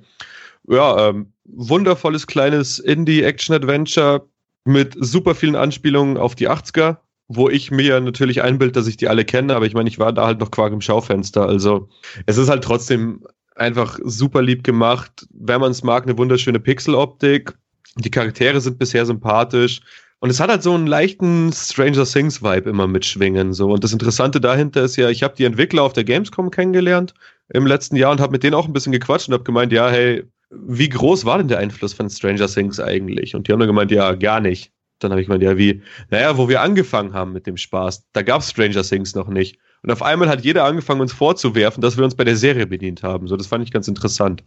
[0.68, 4.26] Ja, ähm, wundervolles kleines Indie-Action-Adventure
[4.64, 6.98] mit super vielen Anspielungen auf die 80er,
[7.28, 10.12] wo ich mir natürlich einbild, dass ich die alle kenne, aber ich meine, ich war
[10.12, 11.46] da halt noch Quark im Schaufenster.
[11.46, 11.88] Also
[12.26, 13.24] es ist halt trotzdem
[13.56, 15.26] einfach super lieb gemacht.
[15.32, 17.54] Wenn man es mag, eine wunderschöne Pixeloptik.
[17.96, 19.80] Die Charaktere sind bisher sympathisch.
[20.20, 23.54] Und es hat halt so einen leichten Stranger Things Vibe immer mitschwingen.
[23.54, 23.72] So.
[23.72, 27.14] Und das Interessante dahinter ist ja, ich habe die Entwickler auf der Gamescom kennengelernt
[27.48, 29.88] im letzten Jahr und habe mit denen auch ein bisschen gequatscht und habe gemeint, ja,
[29.88, 33.34] hey, wie groß war denn der Einfluss von Stranger Things eigentlich?
[33.34, 34.72] Und die haben dann gemeint, ja, gar nicht.
[34.98, 35.82] Dann habe ich gemeint, ja, wie?
[36.10, 39.58] Naja, wo wir angefangen haben mit dem Spaß, da gab es Stranger Things noch nicht.
[39.82, 43.02] Und auf einmal hat jeder angefangen, uns vorzuwerfen, dass wir uns bei der Serie bedient
[43.02, 43.26] haben.
[43.26, 44.44] So, das fand ich ganz interessant.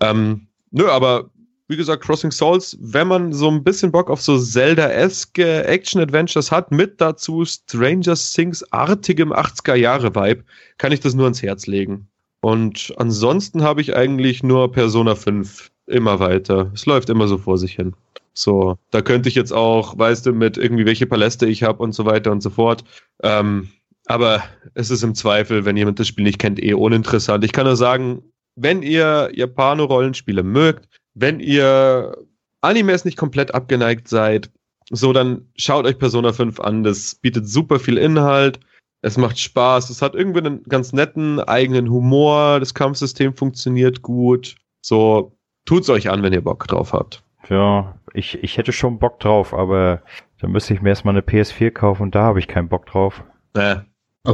[0.00, 1.30] Ähm, nö, aber
[1.68, 6.72] wie gesagt, Crossing Souls, wenn man so ein bisschen Bock auf so Zelda-esque Action-Adventures hat,
[6.72, 10.44] mit dazu Stranger Things-artigem 80er-Jahre-Vibe,
[10.78, 12.08] kann ich das nur ans Herz legen.
[12.40, 16.70] Und ansonsten habe ich eigentlich nur Persona 5 immer weiter.
[16.74, 17.94] Es läuft immer so vor sich hin.
[18.32, 21.92] So, da könnte ich jetzt auch, weißt du, mit irgendwie welche Paläste ich habe und
[21.92, 22.84] so weiter und so fort.
[23.22, 23.68] Ähm,
[24.06, 24.42] aber
[24.74, 27.44] es ist im Zweifel, wenn jemand das Spiel nicht kennt, eh uninteressant.
[27.44, 28.22] Ich kann nur sagen,
[28.54, 30.88] wenn ihr Japano-Rollenspiele mögt,
[31.20, 32.16] wenn ihr
[32.60, 34.50] Animes nicht komplett abgeneigt seid,
[34.90, 36.82] so dann schaut euch Persona 5 an.
[36.82, 38.60] Das bietet super viel Inhalt.
[39.02, 39.90] Es macht Spaß.
[39.90, 42.58] Es hat irgendwie einen ganz netten eigenen Humor.
[42.60, 44.56] Das Kampfsystem funktioniert gut.
[44.80, 47.22] So, tut's euch an, wenn ihr Bock drauf habt.
[47.48, 50.02] Ja, ich, ich hätte schon Bock drauf, aber
[50.40, 53.22] dann müsste ich mir erstmal eine PS4 kaufen und da habe ich keinen Bock drauf.
[53.54, 53.76] Äh,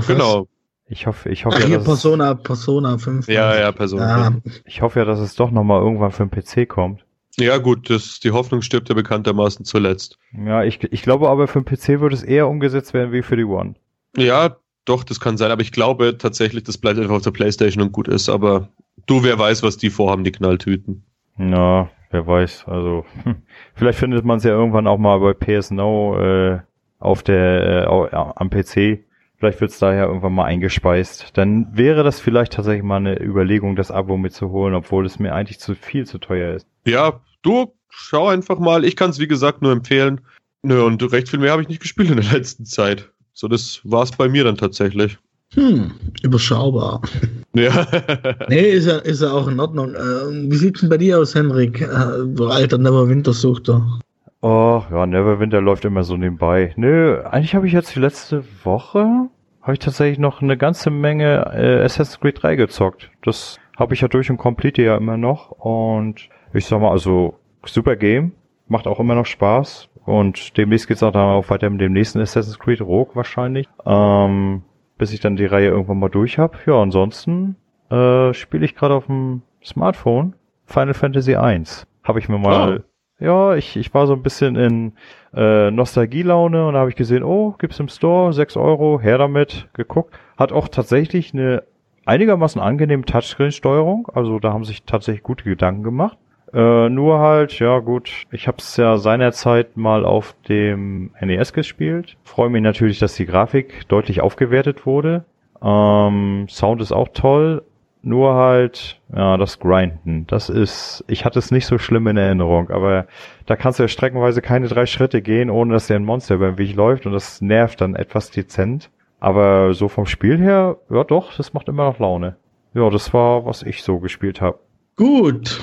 [0.07, 0.49] genau.
[0.87, 3.27] Ich hoffe, ich hoffe Ach, ja, hier dass Persona, Persona 5.
[3.29, 4.47] Ja, ja, Persona Ja, 5.
[4.47, 7.05] es, ich hoffe ja, dass es doch nochmal irgendwann für den PC kommt.
[7.37, 10.19] Ja, gut, das, die Hoffnung stirbt ja bekanntermaßen zuletzt.
[10.33, 13.37] Ja, ich, ich glaube aber für den PC würde es eher umgesetzt werden wie für
[13.37, 13.75] die One.
[14.17, 17.83] Ja, doch, das kann sein, aber ich glaube tatsächlich, das bleibt einfach auf der Playstation
[17.83, 18.69] und gut ist, aber
[19.07, 21.03] du, wer weiß, was die vorhaben, die Knalltüten.
[21.37, 22.67] Na, wer weiß.
[22.69, 23.37] Also hm,
[23.75, 26.61] vielleicht findet man es ja irgendwann auch mal bei PS Now äh,
[26.99, 29.05] auf der äh, am PC.
[29.45, 31.33] Vielleicht wird es daher irgendwann mal eingespeist.
[31.35, 35.61] Dann wäre das vielleicht tatsächlich mal eine Überlegung, das Abo mitzuholen, obwohl es mir eigentlich
[35.61, 36.67] zu viel zu teuer ist.
[36.87, 38.87] Ja, du, schau einfach mal.
[38.87, 40.23] Ich kann es, wie gesagt, nur empfehlen.
[40.63, 43.11] Nö, und recht viel mehr habe ich nicht gespielt in der letzten Zeit.
[43.35, 45.19] So, das war's bei mir dann tatsächlich.
[45.53, 45.93] Hm,
[46.23, 47.03] überschaubar.
[47.57, 47.87] Ja.
[48.49, 49.95] Nee, ist ja, ist ja auch in Ordnung.
[49.95, 51.83] Äh, wie sieht's denn bei dir aus, Henrik?
[51.83, 54.01] Äh, du alter Neverwinter-Suchter.
[54.41, 56.75] Oh, ja, Neverwinter läuft immer so nebenbei.
[56.77, 59.31] Nö, eigentlich habe ich jetzt die letzte Woche,
[59.65, 63.11] habe ich tatsächlich noch eine ganze Menge äh, Assassin's Creed 3 gezockt.
[63.23, 65.53] Das habe ich ja durch und complete ja immer noch.
[65.53, 68.33] Und ich sag mal, also super Game,
[68.69, 69.89] macht auch immer noch Spaß.
[70.05, 73.67] Und demnächst geht's auch dann auch weiter mit dem nächsten Assassin's Creed Rogue wahrscheinlich.
[73.87, 74.65] Ähm,
[74.99, 76.59] bis ich dann die Reihe irgendwann mal durch habe.
[76.67, 77.57] Ja, ansonsten
[77.91, 80.35] äh, spiele ich gerade auf dem Smartphone
[80.67, 81.87] Final Fantasy 1.
[82.03, 82.85] Habe ich mir mal
[83.19, 84.93] ja, ich, ich war so ein bisschen in
[85.35, 89.69] äh, Nostalgielaune und da habe ich gesehen, oh, gibt's im Store, 6 Euro, her damit,
[89.73, 90.15] geguckt.
[90.37, 91.63] Hat auch tatsächlich eine
[92.07, 96.19] einigermaßen angenehme Touchscreen-Steuerung, also da haben sich tatsächlich gute Gedanken gemacht.
[96.53, 102.17] Äh, nur halt, ja gut, ich habe es ja seinerzeit mal auf dem NES gespielt.
[102.23, 105.25] Freue mich natürlich, dass die Grafik deutlich aufgewertet wurde.
[105.61, 107.65] Ähm, Sound ist auch toll,
[108.05, 112.71] nur halt, ja, das Grinden, das ist, ich hatte es nicht so schlimm in Erinnerung,
[112.71, 113.07] aber
[113.47, 116.51] da kannst du ja streckenweise keine drei Schritte gehen, ohne dass dir ein Monster über
[116.51, 118.91] den Weg läuft und das nervt dann etwas dezent.
[119.21, 122.37] Aber so vom Spiel her, ja doch, das macht immer noch Laune.
[122.75, 124.59] Ja, das war, was ich so gespielt habe.
[124.97, 125.61] Gut,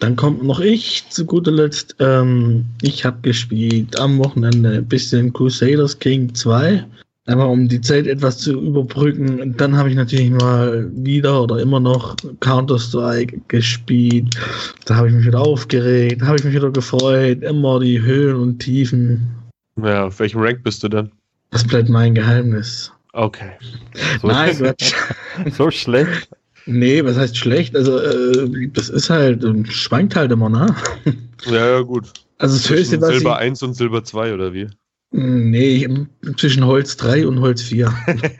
[0.00, 1.96] dann kommt noch ich zu guter Letzt.
[2.00, 6.84] Ähm, ich habe gespielt am Wochenende ein bisschen Crusaders King 2.
[7.26, 9.40] Einfach um die Zeit etwas zu überbrücken.
[9.40, 14.36] Und dann habe ich natürlich mal wieder oder immer noch Counter-Strike gespielt.
[14.86, 17.42] Da habe ich mich wieder aufgeregt, habe ich mich wieder gefreut.
[17.42, 19.28] Immer die Höhen und Tiefen.
[19.76, 21.10] ja, auf welchem Rank bist du denn?
[21.50, 22.92] Das bleibt mein Geheimnis.
[23.12, 23.52] Okay.
[24.22, 24.94] So, Nein, Quatsch.
[25.52, 26.28] so schlecht.
[26.66, 27.74] Nee, was heißt schlecht?
[27.74, 30.74] Also, äh, das ist halt, ähm, schwankt halt immer, ne?
[31.46, 32.12] Ja, ja, gut.
[32.38, 34.68] Also das Höchste, Zwischen was Silber ich, 1 und Silber 2 oder wie?
[35.12, 35.88] Nee,
[36.36, 37.92] zwischen Holz 3 und Holz 4.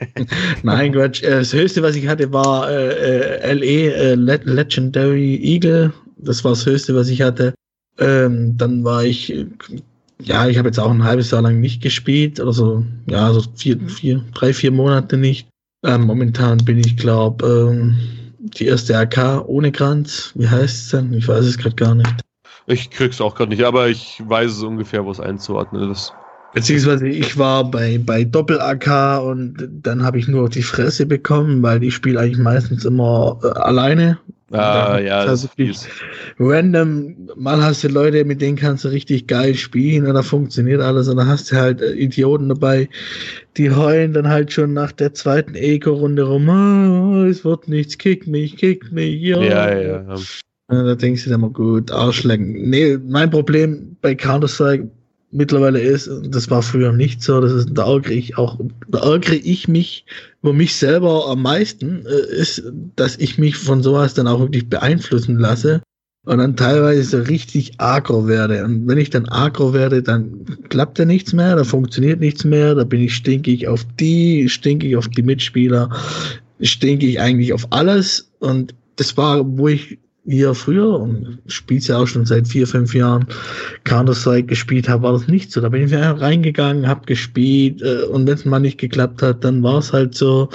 [0.63, 1.21] Nein, Quatsch.
[1.21, 5.91] Äh, Das höchste, was ich hatte, war äh, äh, LE, äh, Le Legendary Eagle.
[6.17, 7.53] Das war das höchste, was ich hatte.
[7.99, 9.47] Ähm, dann war ich, äh,
[10.21, 12.39] ja, ich habe jetzt auch ein halbes Jahr lang nicht gespielt.
[12.39, 15.49] Oder so, ja, so vier, vier, drei, vier Monate nicht.
[15.83, 17.95] Ähm, momentan bin ich, glaube ähm,
[18.39, 20.31] die erste AK ohne Kranz.
[20.35, 21.11] Wie heißt es denn?
[21.13, 22.13] Ich weiß es gerade gar nicht.
[22.67, 26.13] Ich krieg's auch gerade nicht, aber ich weiß es ungefähr, wo es einzuordnen ist.
[26.53, 31.81] Beziehungsweise ich war bei, bei Doppel-AK und dann habe ich nur die Fresse bekommen, weil
[31.83, 34.17] ich spiele eigentlich meistens immer äh, alleine.
[34.51, 35.47] Ah, Ja, also.
[36.37, 40.81] Random, mal hast du Leute, mit denen kannst du richtig geil spielen und da funktioniert
[40.81, 42.89] alles und dann hast du halt äh, Idioten dabei,
[43.55, 48.27] die heulen dann halt schon nach der zweiten Eco-Runde rum, oh, es wird nichts, kick
[48.27, 49.41] mich, kick mich, ja.
[49.41, 50.15] Ja, ja, ja.
[50.67, 52.69] Da denkst du dir immer gut, Arschlecken.
[52.69, 54.89] Nee, mein Problem bei Counter-Strike
[55.31, 59.35] mittlerweile ist, das war früher nicht so, das ist, da ärgere ich auch, da ärgere
[59.35, 60.05] ich mich
[60.41, 62.63] über mich selber am meisten, äh, ist,
[62.95, 65.81] dass ich mich von sowas dann auch wirklich beeinflussen lasse.
[66.23, 68.63] und dann teilweise so richtig agro werde.
[68.63, 72.75] Und wenn ich dann agro werde, dann klappt ja nichts mehr, da funktioniert nichts mehr,
[72.75, 75.89] da bin ich stinkig auf die, stinkig auf die Mitspieler,
[76.61, 78.31] stinkig eigentlich auf alles.
[78.39, 82.93] Und das war, wo ich hier früher und spiel's ja auch schon seit vier, fünf
[82.93, 83.25] Jahren
[83.83, 85.61] Counter-Strike gespielt habe, war das nicht so.
[85.61, 89.63] Da bin ich reingegangen, hab gespielt äh, und wenn es mal nicht geklappt hat, dann
[89.63, 90.49] war es halt so.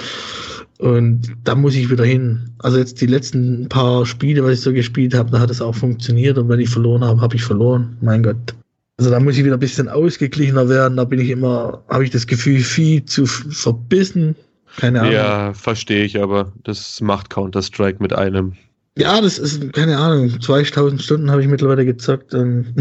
[0.79, 2.51] Und da muss ich wieder hin.
[2.59, 5.73] Also jetzt die letzten paar Spiele, was ich so gespielt habe, da hat es auch
[5.73, 6.37] funktioniert.
[6.37, 7.97] Und wenn ich verloren habe, habe ich verloren.
[8.01, 8.55] Mein Gott.
[8.97, 10.97] Also da muss ich wieder ein bisschen ausgeglichener werden.
[10.97, 14.35] Da bin ich immer, habe ich das Gefühl, viel zu verbissen.
[14.77, 15.13] Keine Ahnung.
[15.13, 18.53] Ja, verstehe ich, aber das macht Counter-Strike mit einem.
[18.97, 22.33] Ja, das ist, keine Ahnung, 2000 Stunden habe ich mittlerweile gezockt.
[22.33, 22.73] Und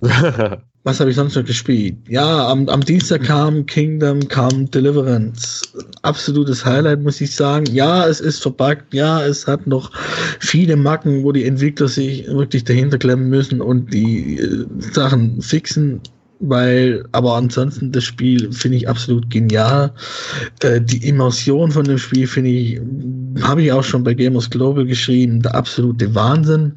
[0.84, 1.96] was habe ich sonst noch gespielt?
[2.08, 5.62] Ja, am, am Dienstag kam Kingdom, kam Deliverance.
[6.02, 7.66] Absolutes Highlight, muss ich sagen.
[7.72, 8.94] Ja, es ist verbuggt.
[8.94, 9.90] Ja, es hat noch
[10.38, 16.00] viele Macken, wo die Entwickler sich wirklich dahinter klemmen müssen und die äh, Sachen fixen
[16.38, 19.92] weil, aber ansonsten das Spiel finde ich absolut genial.
[20.60, 22.80] Äh, die Immersion von dem Spiel finde ich,
[23.42, 26.72] habe ich auch schon bei Gamers Global geschrieben, der absolute Wahnsinn.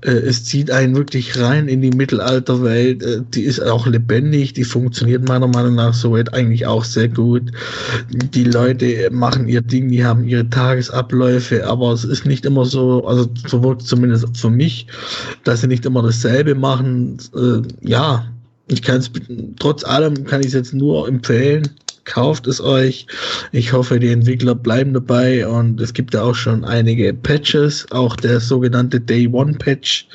[0.00, 3.02] Äh, es zieht einen wirklich rein in die Mittelalterwelt.
[3.02, 7.52] Äh, die ist auch lebendig, die funktioniert meiner Meinung nach soweit eigentlich auch sehr gut.
[8.10, 13.06] Die Leute machen ihr Ding, die haben ihre Tagesabläufe, aber es ist nicht immer so,
[13.06, 14.86] also so wirkt zumindest für mich,
[15.44, 17.18] dass sie nicht immer dasselbe machen.
[17.34, 18.26] Äh, ja,
[18.68, 19.10] ich kann es
[19.58, 21.70] trotz allem kann ich es jetzt nur empfehlen.
[22.04, 23.06] Kauft es euch.
[23.50, 28.14] Ich hoffe, die Entwickler bleiben dabei und es gibt ja auch schon einige Patches, auch
[28.16, 30.06] der sogenannte Day One Patch,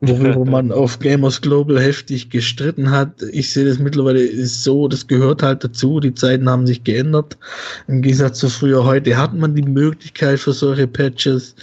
[0.00, 3.22] worüber man auf Gamers Global heftig gestritten hat.
[3.30, 6.00] Ich sehe das mittlerweile ist so, das gehört halt dazu.
[6.00, 7.38] Die Zeiten haben sich geändert.
[7.86, 11.54] Im Gegensatz zu früher heute hat man die Möglichkeit für solche Patches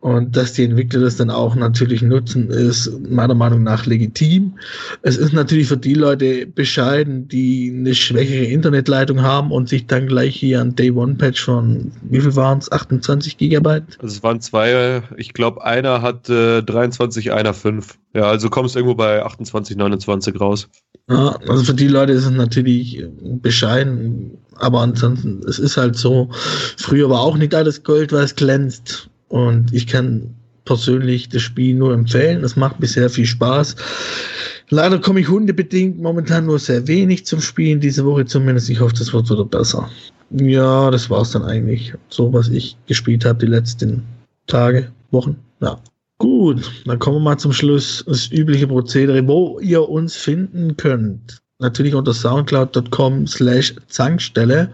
[0.00, 4.58] und dass die Entwickler das dann auch natürlich nutzen, ist meiner Meinung nach legitim.
[5.02, 10.06] Es ist natürlich für die Leute bescheiden, die eine schwächere Internetleitung haben und sich dann
[10.06, 12.72] gleich hier ein Day One Patch von, wie viel waren es?
[12.72, 13.98] 28 Gigabyte?
[14.00, 17.98] Also es waren zwei, ich glaube, einer hat äh, 23, einer 5.
[18.14, 20.68] Ja, also kommst irgendwo bei 28, 29 raus.
[21.10, 23.04] Ja, also für die Leute ist es natürlich
[23.42, 26.30] bescheiden, aber ansonsten, es ist halt so,
[26.78, 29.10] früher war auch nicht alles Gold, was glänzt.
[29.30, 30.34] Und ich kann
[30.64, 32.42] persönlich das Spiel nur empfehlen.
[32.44, 33.76] Es macht bisher viel Spaß.
[34.70, 38.68] Leider komme ich hundebedingt momentan nur sehr wenig zum Spielen, diese Woche zumindest.
[38.70, 39.88] Ich hoffe, das wird wieder besser.
[40.30, 41.94] Ja, das war's dann eigentlich.
[42.08, 44.02] So, was ich gespielt habe die letzten
[44.48, 45.36] Tage, Wochen.
[45.60, 45.78] Ja.
[46.18, 48.04] Gut, dann kommen wir mal zum Schluss.
[48.06, 51.38] Das übliche Prozedere, wo ihr uns finden könnt.
[51.60, 54.70] Natürlich unter soundcloud.com slash Zankstelle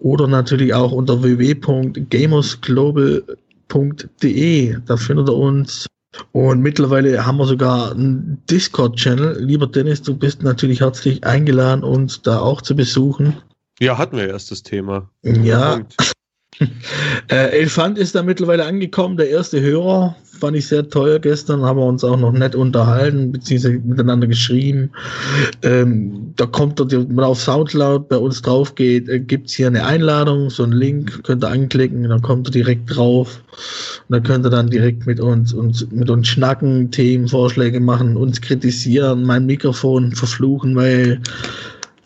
[0.00, 3.36] oder natürlich auch unter www.gamersglobal.com
[3.70, 4.76] discord.de.
[4.86, 5.86] Da findet ihr uns.
[6.32, 9.44] Und mittlerweile haben wir sogar einen Discord-Channel.
[9.44, 13.36] Lieber Dennis, du bist natürlich herzlich eingeladen, uns da auch zu besuchen.
[13.78, 15.08] Ja, hatten wir erst das Thema.
[15.22, 15.80] Ja.
[17.30, 20.16] äh, Elefant ist da mittlerweile angekommen, der erste Hörer.
[20.40, 24.90] Fand ich sehr teuer gestern, haben wir uns auch noch nett unterhalten, beziehungsweise miteinander geschrieben.
[25.62, 29.84] Ähm, da kommt wenn man auf Soundcloud bei uns drauf geht, äh, gibt's hier eine
[29.84, 33.42] Einladung, so einen Link, könnt ihr anklicken, dann kommt ihr direkt drauf.
[34.08, 38.40] Und dann könnt ihr dann direkt mit uns, uns mit uns schnacken, Themenvorschläge machen, uns
[38.40, 41.20] kritisieren, mein Mikrofon verfluchen, weil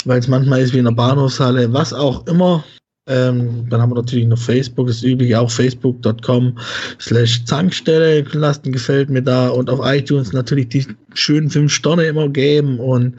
[0.04, 2.64] weil es manchmal ist wie in der Bahnhofshalle, was auch immer.
[3.06, 6.58] Ähm, dann haben wir natürlich noch Facebook, das übliche auch facebook.com
[6.98, 8.24] slash Zankstelle.
[8.32, 12.78] Lasst ein Gefällt mir da und auf iTunes natürlich die schönen fünf Sterne immer geben
[12.78, 13.16] und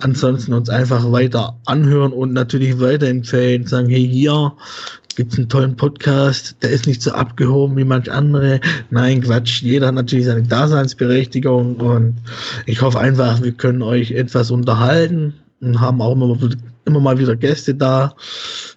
[0.00, 3.64] ansonsten uns einfach weiter anhören und natürlich weiterempfehlen.
[3.64, 4.54] Sagen, hey, hier
[5.14, 8.60] gibt's einen tollen Podcast, der ist nicht so abgehoben wie manch andere.
[8.90, 9.62] Nein, Quatsch.
[9.62, 12.16] Jeder hat natürlich seine Daseinsberechtigung und
[12.66, 16.36] ich hoffe einfach, wir können euch etwas unterhalten und haben auch immer,
[16.88, 18.14] immer mal wieder Gäste da,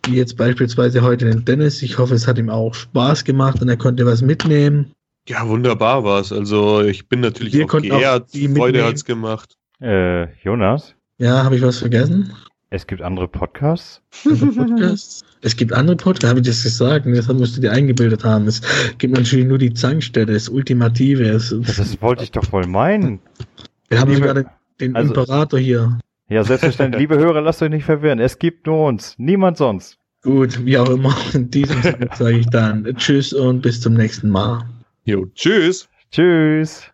[0.05, 1.81] wie jetzt beispielsweise heute den Dennis.
[1.81, 4.91] Ich hoffe, es hat ihm auch Spaß gemacht und er konnte was mitnehmen.
[5.27, 6.31] Ja, wunderbar war es.
[6.31, 8.33] Also ich bin natürlich Wir auch auch geehrt.
[8.33, 8.87] die Freude mitnehmen.
[8.87, 9.55] hat's gemacht.
[9.81, 12.31] Äh, Jonas, Ja, habe ich was vergessen?
[12.69, 14.01] es gibt andere Podcasts?
[14.55, 15.23] Podcasts?
[15.41, 17.05] es gibt andere Podcasts, habe ich das gesagt?
[17.07, 18.47] Das musst du dir eingebildet haben.
[18.47, 18.61] Es
[18.97, 21.23] gibt natürlich nur die Zankstelle, das Ultimative.
[21.23, 23.19] Es, Das, das wollte ich doch wohl meinen.
[23.89, 24.45] wir haben liebe- sogar den,
[24.79, 25.99] den also- Imperator hier.
[26.31, 27.01] Ja, selbstverständlich.
[27.01, 28.19] Liebe Hörer, lasst euch nicht verwirren.
[28.19, 29.15] Es gibt nur uns.
[29.17, 29.97] Niemand sonst.
[30.23, 31.13] Gut, wie auch immer.
[31.33, 34.63] In diesem Sinne sage ich dann Tschüss und bis zum nächsten Mal.
[35.03, 35.89] Jo, tschüss.
[36.09, 36.89] Tschüss.